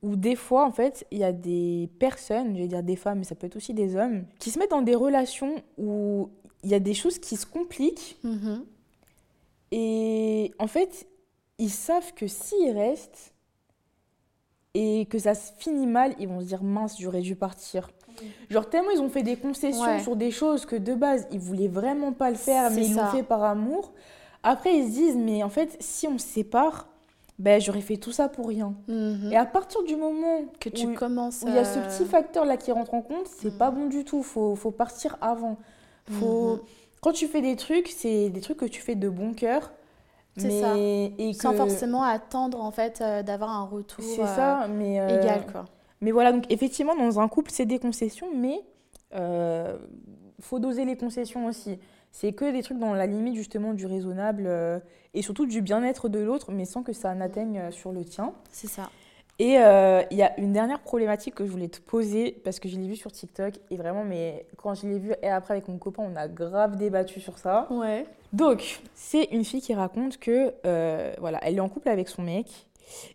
où 0.03 0.17
des 0.17 0.37
fois, 0.37 0.65
en 0.65 0.71
fait, 0.71 1.07
il 1.11 1.19
y 1.19 1.25
a 1.25 1.33
des 1.33 1.89
personnes, 1.99 2.55
je 2.55 2.63
vais 2.63 2.69
dire 2.69 2.83
des 2.83 2.97
femmes, 2.97 3.19
mais 3.19 3.25
ça 3.25 3.35
peut 3.35 3.47
être 3.47 3.57
aussi 3.57 3.75
des 3.75 3.97
hommes, 3.97 4.25
qui 4.39 4.51
se 4.51 4.59
mettent 4.59 4.71
dans 4.71 4.83
des 4.83 4.95
relations 4.95 5.57
où 5.77 6.31
il 6.63 6.71
y 6.71 6.75
a 6.75 6.79
des 6.81 6.95
choses 6.95 7.19
qui 7.19 7.37
se 7.37 7.47
compliquent. 7.47 8.17
Mm-hmm. 8.25 8.61
Et 9.73 10.53
en 10.59 10.67
fait, 10.67 11.09
ils 11.59 11.71
savent 11.71 12.15
que 12.15 12.27
s'ils 12.27 12.71
restent 12.71 13.35
et 14.75 15.07
que 15.07 15.19
ça 15.19 15.35
se 15.35 15.53
finit 15.59 15.87
mal, 15.87 16.15
ils 16.21 16.29
vont 16.29 16.41
se 16.41 16.47
dire 16.47 16.63
mince, 16.63 16.97
j'aurais 17.01 17.23
dû 17.23 17.35
partir. 17.35 17.91
Genre 18.51 18.69
tellement 18.69 18.91
ils 18.91 19.01
ont 19.01 19.09
fait 19.09 19.23
des 19.23 19.37
concessions 19.37 20.01
sur 20.01 20.17
des 20.17 20.31
choses 20.33 20.67
que 20.67 20.75
de 20.75 20.95
base 20.95 21.29
ils 21.31 21.39
voulaient 21.39 21.69
vraiment 21.69 22.13
pas 22.13 22.31
le 22.31 22.37
faire, 22.37 22.71
mais 22.71 22.87
ils 22.87 22.95
l'ont 22.95 23.11
fait 23.11 23.23
par 23.23 23.43
amour. 23.45 23.93
Après 24.49 24.75
ils 24.75 24.87
se 24.87 24.93
disent 24.93 25.17
mais 25.17 25.43
en 25.43 25.51
fait 25.51 25.77
si 25.81 26.09
on 26.09 26.17
se 26.17 26.27
sépare, 26.27 26.89
ben, 27.39 27.61
j'aurais 27.61 27.83
fait 27.83 27.99
tout 27.99 28.13
ça 28.13 28.29
pour 28.29 28.49
rien. 28.49 28.75
Mhm. 28.89 29.31
Et 29.31 29.37
à 29.37 29.45
partir 29.45 29.83
du 29.85 29.95
moment 29.95 30.45
que 30.59 30.71
tu 30.71 30.95
commences, 30.95 31.43
où 31.43 31.49
il 31.49 31.55
y 31.55 31.59
a 31.59 31.65
ce 31.65 31.79
petit 31.79 32.09
facteur 32.09 32.45
là 32.45 32.57
qui 32.57 32.73
rentre 32.73 32.95
en 32.95 33.03
compte, 33.03 33.27
c'est 33.27 33.57
pas 33.57 33.71
bon 33.71 33.87
du 33.87 34.05
tout. 34.05 34.23
Faut, 34.23 34.57
faut 34.57 34.71
partir 34.71 35.19
avant. 35.21 35.57
Faut 36.11 36.55
mhm. 36.55 36.61
quand 37.03 37.13
tu 37.13 37.29
fais 37.29 37.43
des 37.43 37.57
trucs, 37.57 37.89
c'est 37.89 38.31
des 38.31 38.41
trucs 38.41 38.57
que 38.57 38.65
tu 38.65 38.81
fais 38.81 38.95
de 38.95 39.09
bon 39.09 39.35
cœur. 39.35 39.71
C'est 40.37 40.61
ça. 40.61 40.77
Et 40.77 41.33
Sans 41.35 41.53
forcément 41.53 42.03
attendre 42.03 42.63
en 42.63 42.71
fait 42.71 43.01
euh, 43.01 43.23
d'avoir 43.23 43.51
un 43.51 43.65
retour. 43.65 44.03
C'est 44.03 44.25
ça, 44.25 44.63
euh, 44.63 44.69
mais 44.71 44.99
euh, 44.99 45.21
égal 45.21 45.45
quoi. 45.53 45.67
Mais 46.01 46.13
voilà, 46.13 46.33
donc 46.33 46.45
effectivement 46.49 46.97
dans 46.97 47.21
un 47.21 47.29
couple 47.29 47.51
c'est 47.53 47.67
des 47.67 47.79
concessions, 47.79 48.29
mais 48.35 48.63
faut 50.41 50.59
doser 50.59 50.85
les 50.85 50.97
concessions 50.97 51.47
aussi. 51.47 51.79
C'est 52.13 52.33
que 52.33 52.51
des 52.51 52.63
trucs 52.63 52.79
dans 52.79 52.95
la 52.95 53.07
limite 53.07 53.37
justement 53.37 53.75
du 53.75 53.87
raisonnable 53.87 54.45
euh, 54.47 54.79
et 55.15 55.23
surtout 55.23 55.47
du 55.47 55.63
bien-être 55.63 56.09
de 56.09 56.19
l'autre, 56.19 56.53
mais 56.53 56.65
sans 56.65 56.83
que 56.83 56.93
ça 56.93 57.15
n'atteigne 57.15 57.59
euh, 57.59 57.71
sur 57.71 57.93
le 57.93 58.05
tien. 58.05 58.33
C'est 58.51 58.67
ça. 58.67 58.91
Et 59.39 59.59
euh, 59.59 60.03
il 60.11 60.17
y 60.17 60.23
a 60.23 60.39
une 60.41 60.53
dernière 60.53 60.81
problématique 60.81 61.37
que 61.37 61.47
je 61.47 61.51
voulais 61.51 61.69
te 61.69 61.81
poser 61.81 62.33
parce 62.43 62.59
que 62.59 62.69
je 62.69 62.77
l'ai 62.77 62.89
vu 62.89 62.97
sur 62.97 63.13
TikTok 63.13 63.55
et 63.71 63.77
vraiment, 63.77 64.05
mais 64.05 64.47
quand 64.57 64.75
je 64.75 64.89
l'ai 64.89 64.99
vu 64.99 65.13
et 65.23 65.29
après 65.29 65.55
avec 65.55 65.69
mon 65.69 65.79
copain, 65.79 66.03
on 66.05 66.17
a 66.17 66.27
grave 66.27 66.77
débattu 66.77 67.21
sur 67.21 67.39
ça. 67.39 67.69
Ouais. 67.71 68.05
Donc, 68.33 68.81
c'est 68.95 69.25
une 69.31 69.45
fille 69.45 69.61
qui 69.61 69.75
raconte 69.75 70.19
que 70.19 70.53
voilà, 71.21 71.39
elle 71.43 71.57
est 71.57 71.61
en 71.61 71.69
couple 71.69 71.89
avec 71.89 72.09
son 72.09 72.23
mec 72.23 72.67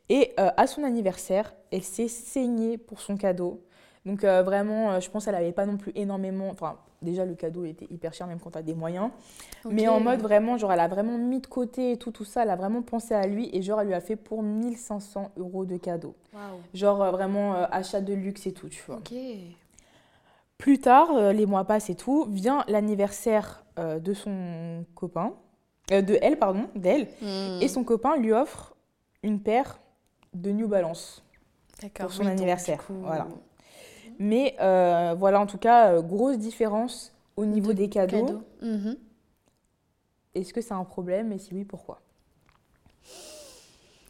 et 0.07 0.31
à 0.37 0.65
son 0.65 0.85
anniversaire, 0.85 1.53
elle 1.73 1.83
s'est 1.83 2.07
saignée 2.07 2.77
pour 2.77 3.01
son 3.01 3.17
cadeau. 3.17 3.61
Donc 4.05 4.23
vraiment, 4.23 5.01
je 5.01 5.09
pense 5.09 5.25
qu'elle 5.25 5.33
n'avait 5.33 5.51
pas 5.51 5.65
non 5.65 5.75
plus 5.75 5.91
énormément, 5.93 6.47
enfin 6.49 6.77
déjà 7.03 7.25
le 7.25 7.35
cadeau 7.35 7.65
était 7.65 7.87
hyper 7.89 8.13
cher 8.13 8.27
même 8.27 8.39
quand 8.39 8.51
tu 8.51 8.57
as 8.57 8.63
des 8.63 8.73
moyens. 8.73 9.09
Mais 9.65 9.87
en 9.87 9.99
mode 9.99 10.21
vraiment, 10.21 10.57
genre 10.57 10.71
elle 10.71 10.79
a 10.79 10.87
vraiment 10.87 11.17
mis 11.17 11.39
de 11.39 11.47
côté 11.47 11.91
et 11.91 11.97
tout, 11.97 12.11
tout 12.11 12.25
ça, 12.25 12.43
elle 12.43 12.49
a 12.49 12.55
vraiment 12.55 12.81
pensé 12.81 13.13
à 13.13 13.27
lui 13.27 13.49
et 13.53 13.61
genre 13.61 13.81
elle 13.81 13.87
lui 13.87 13.93
a 13.93 14.01
fait 14.01 14.15
pour 14.15 14.43
1500 14.43 15.31
euros 15.37 15.65
de 15.65 15.77
cadeau. 15.77 16.15
Genre 16.73 17.01
euh, 17.01 17.11
vraiment 17.11 17.55
euh, 17.55 17.65
achat 17.71 18.01
de 18.01 18.13
luxe 18.13 18.47
et 18.47 18.53
tout, 18.53 18.69
tu 18.69 18.81
vois. 18.87 18.99
Plus 20.57 20.79
tard, 20.79 21.11
euh, 21.11 21.33
les 21.33 21.45
mois 21.45 21.65
passent 21.65 21.89
et 21.89 21.95
tout, 21.95 22.25
vient 22.29 22.63
l'anniversaire 22.67 23.63
de 23.77 24.13
son 24.13 24.85
copain, 24.93 25.33
de 25.89 26.19
elle, 26.21 26.37
pardon, 26.37 26.69
d'elle, 26.75 27.07
hmm. 27.23 27.59
et 27.59 27.67
son 27.67 27.83
copain 27.83 28.17
lui 28.17 28.31
offre 28.31 28.75
une 29.23 29.39
paire 29.39 29.79
de 30.35 30.51
New 30.51 30.67
Balance 30.67 31.23
pour 31.95 32.13
son 32.13 32.27
anniversaire. 32.27 32.83
Voilà. 32.87 33.27
Mais 34.19 34.55
euh, 34.59 35.15
voilà, 35.17 35.39
en 35.39 35.45
tout 35.45 35.57
cas, 35.57 35.93
euh, 35.93 36.01
grosse 36.01 36.37
différence 36.37 37.13
au 37.35 37.45
niveau 37.45 37.73
des 37.73 37.89
cadeaux. 37.89 38.43
Mhm. 38.61 38.97
Est-ce 40.35 40.53
que 40.53 40.61
c'est 40.61 40.73
un 40.73 40.83
problème 40.83 41.31
Et 41.31 41.39
si 41.39 41.53
oui, 41.53 41.63
pourquoi? 41.63 42.01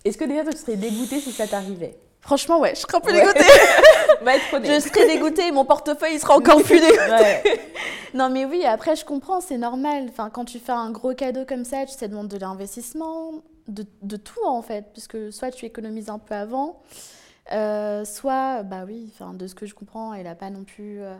Est-ce 0.06 0.18
que 0.18 0.26
déjà 0.26 0.43
tu 0.43 0.58
serais 0.58 0.76
dégoûtée 0.76 1.20
si 1.20 1.32
ça 1.32 1.47
t'arrivait? 1.47 1.97
Franchement, 2.24 2.60
ouais, 2.60 2.74
je 2.74 2.82
serais 2.82 2.95
un 2.95 3.01
peu 3.01 3.12
dégoûtée. 3.12 3.39
Être 4.26 4.64
je 4.64 4.80
serais 4.80 5.08
dégoûtée, 5.08 5.51
mon 5.51 5.66
portefeuille 5.66 6.14
il 6.14 6.20
sera 6.20 6.38
encore 6.38 6.64
plus 6.64 6.80
dégoûté. 6.80 7.60
non, 8.14 8.30
mais 8.30 8.45
oui, 8.45 8.66
après, 8.66 8.95
je 8.95 9.04
comprends, 9.04 9.41
c'est 9.41 9.58
normal. 9.58 10.08
Enfin, 10.10 10.30
quand 10.30 10.45
tu 10.45 10.60
fais 10.60 10.72
un 10.72 10.89
gros 10.91 11.14
cadeau 11.14 11.41
comme 11.45 11.66
ça, 11.66 11.86
tu 11.86 11.97
te 11.97 12.06
demandes 12.06 12.30
de 12.30 12.38
l'investissement, 12.38 13.34
de, 13.68 13.86
de, 14.01 14.16
tout 14.16 14.45
en 14.45 14.62
fait, 14.62 14.86
puisque 14.93 15.34
soit 15.34 15.51
tu 15.51 15.66
économises 15.66 16.10
un 16.10 16.20
peu 16.20 16.34
avant, 16.34 16.82
euh, 17.52 18.06
soit, 18.06 18.64
bah 18.64 18.84
oui, 18.86 19.12
de 19.34 19.48
ce 19.48 19.56
que 19.56 19.66
je 19.66 19.76
comprends, 19.76 20.14
elle 20.14 20.24
n'a 20.24 20.36
pas 20.36 20.50
non 20.50 20.64
plus 20.64 21.02
euh, 21.02 21.16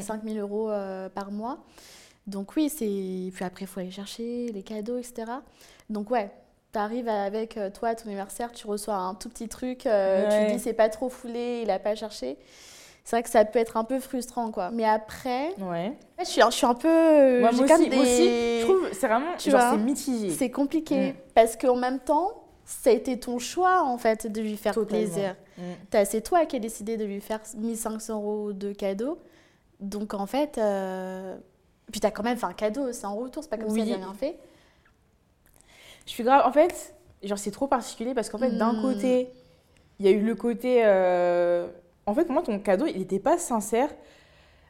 5 0.00 0.22
000 0.24 0.34
mm. 0.34 0.40
euros 0.40 0.70
euh, 0.70 1.08
par 1.08 1.30
mois. 1.30 1.58
Donc 2.26 2.56
oui, 2.56 2.68
c'est 2.68 3.30
puis 3.34 3.44
après, 3.44 3.62
il 3.62 3.66
faut 3.68 3.80
aller 3.80 3.90
chercher 3.90 4.50
les 4.52 4.62
cadeaux, 4.62 4.98
etc. 4.98 5.24
Donc 5.90 6.10
ouais, 6.10 6.30
tu 6.72 6.78
arrives 6.78 7.08
avec 7.08 7.56
euh, 7.56 7.70
toi, 7.70 7.94
ton 7.94 8.06
anniversaire, 8.06 8.52
tu 8.52 8.66
reçois 8.66 8.94
un 8.94 9.14
tout 9.14 9.28
petit 9.28 9.48
truc, 9.48 9.80
tu 9.80 9.84
te 9.84 10.52
dis 10.52 10.58
c'est 10.58 10.72
pas 10.72 10.88
trop 10.88 11.08
foulé, 11.08 11.60
il 11.62 11.68
n'a 11.68 11.78
pas 11.78 11.94
cherché. 11.94 12.38
C'est 13.04 13.14
vrai 13.14 13.22
que 13.22 13.30
ça 13.30 13.44
peut 13.44 13.60
être 13.60 13.76
un 13.76 13.84
peu 13.84 14.00
frustrant, 14.00 14.50
quoi. 14.50 14.72
Mais 14.72 14.84
après, 14.84 15.54
ouais. 15.60 15.92
je, 16.18 16.24
suis, 16.24 16.42
je 16.42 16.50
suis 16.50 16.66
un 16.66 16.74
peu... 16.74 17.38
moi, 17.38 17.50
aussi, 17.50 17.60
je 17.62 18.64
trouve 18.64 18.88
c'est 18.92 19.06
vraiment, 19.06 19.34
c'est 19.38 19.76
mitigé. 19.76 20.30
C'est 20.30 20.50
compliqué, 20.50 21.12
mm. 21.12 21.14
parce 21.32 21.56
qu'en 21.56 21.76
même 21.76 22.00
temps, 22.00 22.45
ça 22.66 22.90
a 22.90 22.92
été 22.92 23.18
ton 23.18 23.38
choix 23.38 23.84
en 23.84 23.96
fait 23.96 24.26
de 24.26 24.40
lui 24.42 24.56
faire 24.56 24.74
plaisir. 24.84 25.36
Mm. 25.56 26.04
C'est 26.04 26.20
toi 26.20 26.44
qui 26.44 26.56
as 26.56 26.58
décidé 26.58 26.96
de 26.96 27.04
lui 27.04 27.20
faire 27.20 27.40
1500 27.56 28.14
euros 28.14 28.52
de 28.52 28.72
cadeau. 28.72 29.18
Donc 29.78 30.14
en 30.14 30.26
fait, 30.26 30.58
euh... 30.58 31.36
puis 31.92 32.00
tu 32.00 32.06
as 32.06 32.10
quand 32.10 32.24
même 32.24 32.36
fait 32.36 32.46
un 32.46 32.52
cadeau, 32.52 32.92
c'est 32.92 33.06
en 33.06 33.14
retour, 33.14 33.44
c'est 33.44 33.50
pas 33.50 33.56
comme 33.56 33.70
si 33.70 33.80
elle 33.80 33.94
rien 33.94 34.14
fait. 34.14 34.36
Je 36.06 36.10
suis 36.10 36.24
grave. 36.24 36.42
En 36.44 36.52
fait, 36.52 36.94
genre 37.22 37.38
c'est 37.38 37.52
trop 37.52 37.68
particulier 37.68 38.14
parce 38.14 38.28
qu'en 38.30 38.38
fait, 38.38 38.50
d'un 38.50 38.72
mm. 38.72 38.82
côté, 38.82 39.30
il 40.00 40.06
y 40.06 40.08
a 40.08 40.12
eu 40.12 40.20
le 40.20 40.34
côté. 40.34 40.82
Euh... 40.84 41.68
En 42.04 42.14
fait, 42.14 42.24
pour 42.24 42.34
moi, 42.34 42.42
ton 42.42 42.58
cadeau, 42.58 42.86
il 42.86 42.98
n'était 42.98 43.20
pas 43.20 43.38
sincère 43.38 43.90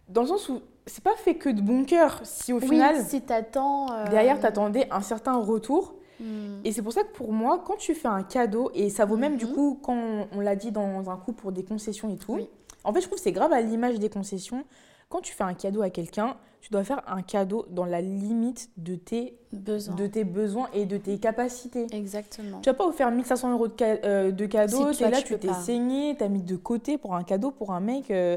dans 0.08 0.20
le 0.22 0.28
sens 0.28 0.50
où 0.50 0.60
c'est 0.84 1.02
pas 1.02 1.16
fait 1.16 1.34
que 1.34 1.48
de 1.48 1.62
bon 1.62 1.84
cœur. 1.84 2.20
Si 2.24 2.52
au 2.52 2.60
final. 2.60 3.02
Si 3.06 3.22
t'attends. 3.22 3.90
Euh... 3.90 4.08
Derrière, 4.10 4.38
t'attendais 4.38 4.86
un 4.90 5.00
certain 5.00 5.36
retour. 5.36 5.94
Hmm. 6.20 6.60
Et 6.64 6.72
c'est 6.72 6.82
pour 6.82 6.92
ça 6.92 7.02
que 7.02 7.12
pour 7.12 7.32
moi, 7.32 7.62
quand 7.64 7.76
tu 7.76 7.94
fais 7.94 8.08
un 8.08 8.22
cadeau, 8.22 8.70
et 8.74 8.90
ça 8.90 9.04
vaut 9.04 9.16
même 9.16 9.36
du 9.36 9.46
mhm. 9.46 9.52
coup, 9.52 9.80
quand 9.82 10.26
on 10.32 10.40
l'a 10.40 10.56
dit 10.56 10.72
dans 10.72 11.10
un 11.10 11.16
coup 11.16 11.32
pour 11.32 11.52
des 11.52 11.64
concessions 11.64 12.08
et 12.08 12.16
tout, 12.16 12.38
en 12.84 12.92
fait, 12.92 13.00
je 13.00 13.06
trouve 13.06 13.18
que 13.18 13.22
c'est 13.22 13.32
grave 13.32 13.52
à 13.52 13.60
l'image 13.60 13.98
des 13.98 14.08
concessions. 14.08 14.64
Quand 15.08 15.20
tu 15.20 15.32
fais 15.32 15.44
un 15.44 15.54
cadeau 15.54 15.82
à 15.82 15.90
quelqu'un, 15.90 16.36
tu 16.60 16.72
dois 16.72 16.82
faire 16.82 17.02
un 17.06 17.22
cadeau 17.22 17.66
dans 17.70 17.84
la 17.84 18.00
limite 18.00 18.70
de 18.76 18.96
tes 18.96 19.38
besoins, 19.52 19.94
de 19.94 20.06
tes 20.08 20.24
besoins 20.24 20.68
et 20.72 20.84
de 20.84 20.96
tes 20.96 21.18
capacités. 21.18 21.86
Exactement. 21.92 22.60
Tu 22.60 22.68
vas 22.68 22.74
pas 22.74 22.86
offrir 22.86 23.10
1500 23.10 23.52
euros 23.52 23.68
de, 23.68 23.74
euh, 23.80 24.32
de 24.32 24.46
cadeau, 24.46 24.92
si 24.92 25.02
là, 25.02 25.22
tu 25.22 25.38
t'es 25.38 25.52
saigné, 25.52 26.16
tu 26.16 26.24
as 26.24 26.28
mis 26.28 26.42
de 26.42 26.56
côté 26.56 26.98
pour 26.98 27.14
un 27.14 27.22
cadeau 27.22 27.52
pour 27.52 27.72
un 27.72 27.80
mec. 27.80 28.10
Euh, 28.10 28.36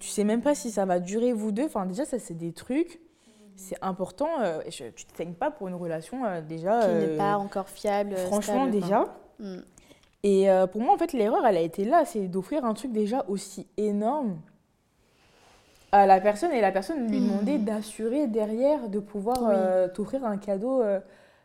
tu 0.00 0.08
sais 0.08 0.24
même 0.24 0.42
pas 0.42 0.54
si 0.54 0.72
ça 0.72 0.84
va 0.86 0.98
durer 0.98 1.32
vous 1.32 1.52
deux. 1.52 1.64
Enfin, 1.64 1.86
déjà, 1.86 2.04
ça, 2.04 2.18
c'est 2.18 2.36
des 2.36 2.52
trucs 2.52 3.00
c'est 3.56 3.78
important. 3.82 4.28
Euh, 4.40 4.60
tu 4.70 4.84
ne 4.84 4.90
te 4.90 5.16
saignes 5.16 5.34
pas 5.34 5.50
pour 5.50 5.68
une 5.68 5.74
relation 5.74 6.24
euh, 6.24 6.40
déjà. 6.40 6.80
Qui 6.80 6.94
n'est 6.94 7.16
pas 7.16 7.34
euh, 7.34 7.38
encore 7.38 7.68
fiable. 7.68 8.16
Franchement, 8.16 8.66
déjà. 8.66 9.04
Mm. 9.38 9.58
Et 10.24 10.46
pour 10.70 10.80
moi, 10.80 10.94
en 10.94 10.98
fait, 10.98 11.12
l'erreur, 11.12 11.44
elle 11.44 11.56
a 11.56 11.60
été 11.60 11.84
là, 11.84 12.04
c'est 12.04 12.28
d'offrir 12.28 12.64
un 12.64 12.74
truc 12.74 12.92
déjà 12.92 13.24
aussi 13.26 13.66
énorme 13.76 14.38
à 15.90 16.06
la 16.06 16.20
personne 16.20 16.52
et 16.52 16.60
la 16.60 16.70
personne 16.70 17.08
lui 17.08 17.18
mm. 17.18 17.26
demander 17.26 17.58
d'assurer 17.58 18.28
derrière 18.28 18.88
de 18.88 19.00
pouvoir 19.00 19.92
t'offrir 19.92 20.24
un 20.24 20.36
cadeau 20.36 20.84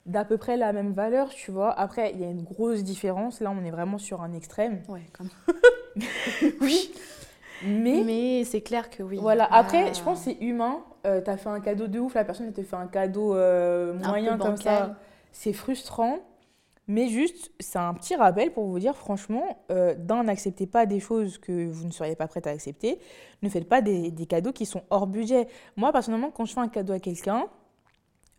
d'à 0.05 0.23
peu 0.25 0.37
près 0.37 0.57
la 0.57 0.73
même 0.73 0.93
valeur, 0.93 1.29
tu 1.29 1.49
vois. 1.49 1.71
Après, 1.71 2.11
il 2.13 2.21
y 2.21 2.23
a 2.23 2.29
une 2.29 2.43
grosse 2.43 2.83
différence. 2.83 3.41
Là, 3.41 3.51
on 3.51 3.65
est 3.65 3.71
vraiment 3.71 3.97
sur 3.97 4.21
un 4.21 4.31
extrême. 4.33 4.83
Ouais, 4.87 5.01
comme. 5.11 5.29
oui. 6.61 6.91
Mais, 7.63 8.03
Mais 8.05 8.43
c'est 8.43 8.61
clair 8.61 8.89
que 8.89 9.03
oui. 9.03 9.17
Voilà, 9.19 9.45
après, 9.51 9.93
je 9.93 10.01
pense 10.01 10.19
que 10.19 10.31
c'est 10.31 10.45
humain. 10.45 10.83
Euh, 11.05 11.21
tu 11.21 11.29
as 11.29 11.37
fait 11.37 11.49
un 11.49 11.59
cadeau 11.59 11.87
de 11.87 11.99
ouf, 11.99 12.13
la 12.13 12.23
personne 12.23 12.51
te 12.51 12.61
fait 12.61 12.75
un 12.75 12.87
cadeau 12.87 13.35
euh, 13.35 13.93
moyen 13.93 14.37
comme 14.37 14.57
ça. 14.57 14.95
C'est 15.31 15.53
frustrant. 15.53 16.19
Mais 16.89 17.09
juste, 17.09 17.51
c'est 17.59 17.79
un 17.79 17.93
petit 17.93 18.15
rappel 18.15 18.53
pour 18.53 18.65
vous 18.65 18.79
dire, 18.79 18.95
franchement, 18.95 19.61
euh, 19.71 19.93
d'un, 19.93 20.23
n'acceptez 20.23 20.67
pas 20.67 20.85
des 20.85 21.01
choses 21.01 21.37
que 21.37 21.67
vous 21.67 21.85
ne 21.85 21.91
seriez 21.91 22.15
pas 22.15 22.27
prête 22.27 22.47
à 22.47 22.51
accepter. 22.51 22.99
Ne 23.41 23.49
faites 23.49 23.67
pas 23.67 23.81
des, 23.81 24.09
des 24.09 24.25
cadeaux 24.25 24.53
qui 24.53 24.65
sont 24.65 24.83
hors 24.89 25.05
budget. 25.05 25.47
Moi, 25.75 25.91
personnellement, 25.91 26.31
quand 26.31 26.45
je 26.45 26.53
fais 26.53 26.61
un 26.61 26.69
cadeau 26.69 26.93
à 26.93 26.99
quelqu'un, 26.99 27.47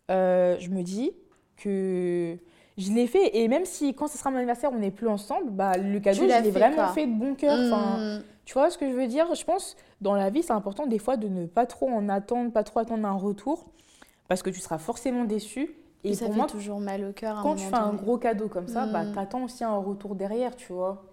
je 0.09 0.69
me 0.69 0.81
dis 0.81 1.11
que 1.57 2.39
je 2.79 2.91
l'ai 2.91 3.07
fait. 3.07 3.37
Et 3.37 3.47
même 3.47 3.65
si, 3.65 3.93
quand 3.93 4.07
ce 4.07 4.17
sera 4.17 4.31
mon 4.31 4.37
anniversaire, 4.37 4.71
on 4.73 4.79
n'est 4.79 4.91
plus 4.91 5.07
ensemble, 5.07 5.51
bah, 5.51 5.77
le 5.77 5.99
cadeau, 5.99 6.21
je 6.21 6.25
l'ai 6.25 6.51
vraiment 6.51 6.87
fait 6.87 7.05
de 7.05 7.13
bon 7.13 7.35
cœur. 7.35 7.57
Mmh. 7.57 8.23
Tu 8.45 8.53
vois 8.53 8.69
ce 8.71 8.77
que 8.77 8.89
je 8.89 8.95
veux 8.95 9.07
dire? 9.07 9.35
Je 9.35 9.43
pense, 9.43 9.75
dans 10.01 10.15
la 10.15 10.29
vie, 10.29 10.41
c'est 10.41 10.53
important 10.53 10.87
des 10.87 10.97
fois 10.97 11.17
de 11.17 11.27
ne 11.27 11.45
pas 11.45 11.65
trop 11.65 11.89
en 11.89 12.09
attendre, 12.09 12.51
pas 12.51 12.63
trop 12.63 12.79
attendre 12.79 13.05
un 13.05 13.13
retour, 13.13 13.65
parce 14.27 14.41
que 14.41 14.49
tu 14.49 14.59
seras 14.59 14.77
forcément 14.77 15.25
déçu. 15.25 15.75
Et 16.03 16.13
ça 16.13 16.25
pour 16.25 16.33
fait 16.33 16.39
moi, 16.39 16.47
toujours 16.47 16.79
mal 16.79 17.03
au 17.03 17.11
cœur. 17.11 17.41
Quand 17.43 17.55
tu 17.55 17.65
fais 17.65 17.75
un 17.75 17.93
gros 17.93 18.17
cadeau 18.17 18.47
comme 18.47 18.67
ça, 18.67 18.85
bah, 18.85 19.03
mm. 19.03 19.13
t'attends 19.13 19.43
aussi 19.43 19.63
un 19.63 19.75
retour 19.77 20.15
derrière, 20.15 20.55
tu 20.55 20.71
vois. 20.71 21.03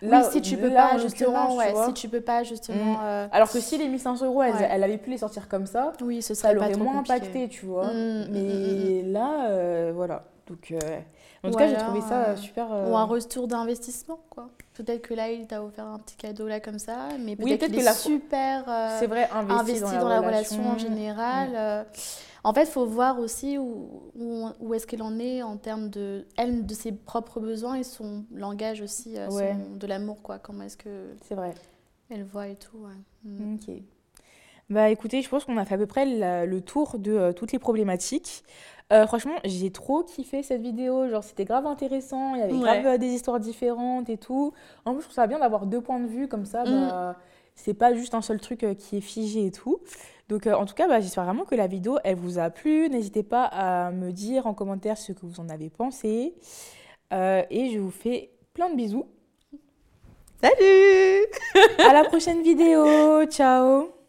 Là, 0.00 0.22
oui, 0.24 0.32
si 0.32 0.40
tu 0.40 0.56
peux 0.56 0.70
pas 0.70 0.96
justement, 0.98 1.56
ouais, 1.56 1.74
si 1.86 1.92
tu 1.92 2.08
peux 2.08 2.20
pas 2.20 2.44
justement. 2.44 3.00
Euh, 3.02 3.28
Alors 3.30 3.50
que 3.50 3.60
si 3.60 3.76
les 3.76 3.88
1500 3.88 4.24
euros, 4.26 4.42
elle, 4.42 4.82
avait 4.82 4.98
pu 4.98 5.10
les 5.10 5.18
sortir 5.18 5.48
comme 5.48 5.66
ça, 5.66 5.92
oui, 6.00 6.22
ce 6.22 6.34
ça 6.34 6.52
l'aurait 6.52 6.76
moins 6.76 7.00
impacté, 7.00 7.48
tu 7.48 7.66
vois. 7.66 7.88
Mm, 7.88 8.22
mm, 8.22 8.26
Mais 8.30 9.02
là, 9.02 9.48
euh, 9.50 9.92
voilà. 9.94 10.24
Donc, 10.48 10.72
euh, 10.72 11.00
en 11.42 11.50
tout 11.50 11.58
cas, 11.58 11.68
j'ai 11.68 11.76
trouvé 11.76 12.00
ça 12.00 12.36
super. 12.36 12.68
Ou 12.70 12.96
un 12.96 13.04
retour 13.04 13.48
d'investissement, 13.48 14.20
quoi. 14.30 14.50
Peut-être 14.74 15.02
que 15.02 15.12
là, 15.12 15.30
il 15.30 15.46
t'a 15.46 15.62
offert 15.62 15.86
un 15.86 15.98
petit 15.98 16.16
cadeau 16.16 16.48
là 16.48 16.58
comme 16.58 16.78
ça, 16.78 17.08
mais 17.20 17.36
peut-être 17.36 17.66
qu'il 17.66 17.78
est 17.78 17.92
super 17.92 18.64
euh, 18.66 18.96
c'est 18.98 19.06
vrai, 19.06 19.28
investi, 19.30 19.80
dans, 19.80 20.08
la, 20.08 20.20
relation. 20.20 20.66
en 20.66 20.78
général. 20.78 21.50
Euh. 21.54 21.84
en 22.42 22.54
fait, 22.54 22.62
il 22.62 22.70
faut 22.70 22.86
voir 22.86 23.18
aussi 23.18 23.58
où, 23.58 24.10
où, 24.14 24.74
est-ce 24.74 24.86
qu'elle 24.86 25.02
en 25.02 25.18
est 25.18 25.42
en 25.42 25.58
termes 25.58 25.90
de, 25.90 26.26
elle, 26.38 26.64
de 26.64 26.74
ses 26.74 26.92
propres 26.92 27.38
besoins 27.38 27.74
et 27.74 27.84
son 27.84 28.24
langage 28.32 28.80
aussi 28.80 29.18
euh, 29.18 29.28
de 29.74 29.86
l'amour. 29.86 30.22
quoi. 30.22 30.38
Comment 30.38 30.64
est-ce 30.64 30.78
que 30.78 31.10
c'est 31.22 31.34
vrai. 31.34 31.54
elle 32.08 32.24
voit 32.24 32.48
et 32.48 32.56
tout. 32.56 32.86
Mm. 33.24 33.54
Ok. 33.54 33.74
Bah 34.72 34.88
écoutez, 34.88 35.20
je 35.20 35.28
pense 35.28 35.44
qu'on 35.44 35.58
a 35.58 35.64
fait 35.66 35.74
à 35.74 35.78
peu 35.78 35.86
près 35.86 36.06
le 36.46 36.60
tour 36.60 36.98
de 36.98 37.32
toutes 37.32 37.52
les 37.52 37.58
problématiques. 37.58 38.42
Euh, 38.92 39.06
franchement, 39.06 39.36
j'ai 39.44 39.70
trop 39.70 40.02
kiffé 40.02 40.42
cette 40.42 40.60
vidéo. 40.60 41.08
Genre, 41.08 41.24
c'était 41.24 41.44
grave 41.44 41.66
intéressant. 41.66 42.34
Il 42.34 42.40
y 42.40 42.42
avait 42.42 42.58
grave 42.58 42.86
euh, 42.86 42.98
des 42.98 43.08
histoires 43.08 43.40
différentes 43.40 44.10
et 44.10 44.18
tout. 44.18 44.52
En 44.84 44.92
plus, 44.92 45.00
je 45.00 45.06
trouve 45.06 45.14
ça 45.14 45.26
bien 45.26 45.38
d'avoir 45.38 45.66
deux 45.66 45.80
points 45.80 46.00
de 46.00 46.06
vue 46.06 46.28
comme 46.28 46.44
ça. 46.44 46.64
Mm. 46.64 46.88
Bah, 46.88 47.16
c'est 47.54 47.74
pas 47.74 47.94
juste 47.94 48.14
un 48.14 48.22
seul 48.22 48.40
truc 48.40 48.64
euh, 48.64 48.74
qui 48.74 48.98
est 48.98 49.02
figé 49.02 49.46
et 49.46 49.50
tout. 49.50 49.80
Donc, 50.28 50.46
en 50.46 50.64
tout 50.66 50.74
cas, 50.74 50.88
bah, 50.88 51.00
j'espère 51.00 51.24
vraiment 51.24 51.44
que 51.44 51.54
la 51.54 51.66
vidéo, 51.66 51.98
elle 52.04 52.16
vous 52.16 52.38
a 52.38 52.50
plu. 52.50 52.88
N'hésitez 52.88 53.22
pas 53.22 53.44
à 53.44 53.90
me 53.90 54.10
dire 54.10 54.46
en 54.46 54.54
commentaire 54.54 54.96
ce 54.96 55.12
que 55.12 55.26
vous 55.26 55.40
en 55.40 55.48
avez 55.48 55.70
pensé. 55.70 56.34
et 57.12 57.70
je 57.72 57.78
vous 57.78 57.90
fais 57.90 58.30
plein 58.54 58.70
de 58.70 58.76
bisous. 58.76 59.06
Salut 60.42 61.26
À 61.86 61.92
la 61.92 62.04
prochaine 62.04 62.42
vidéo. 62.42 63.24
Ciao 63.26 64.01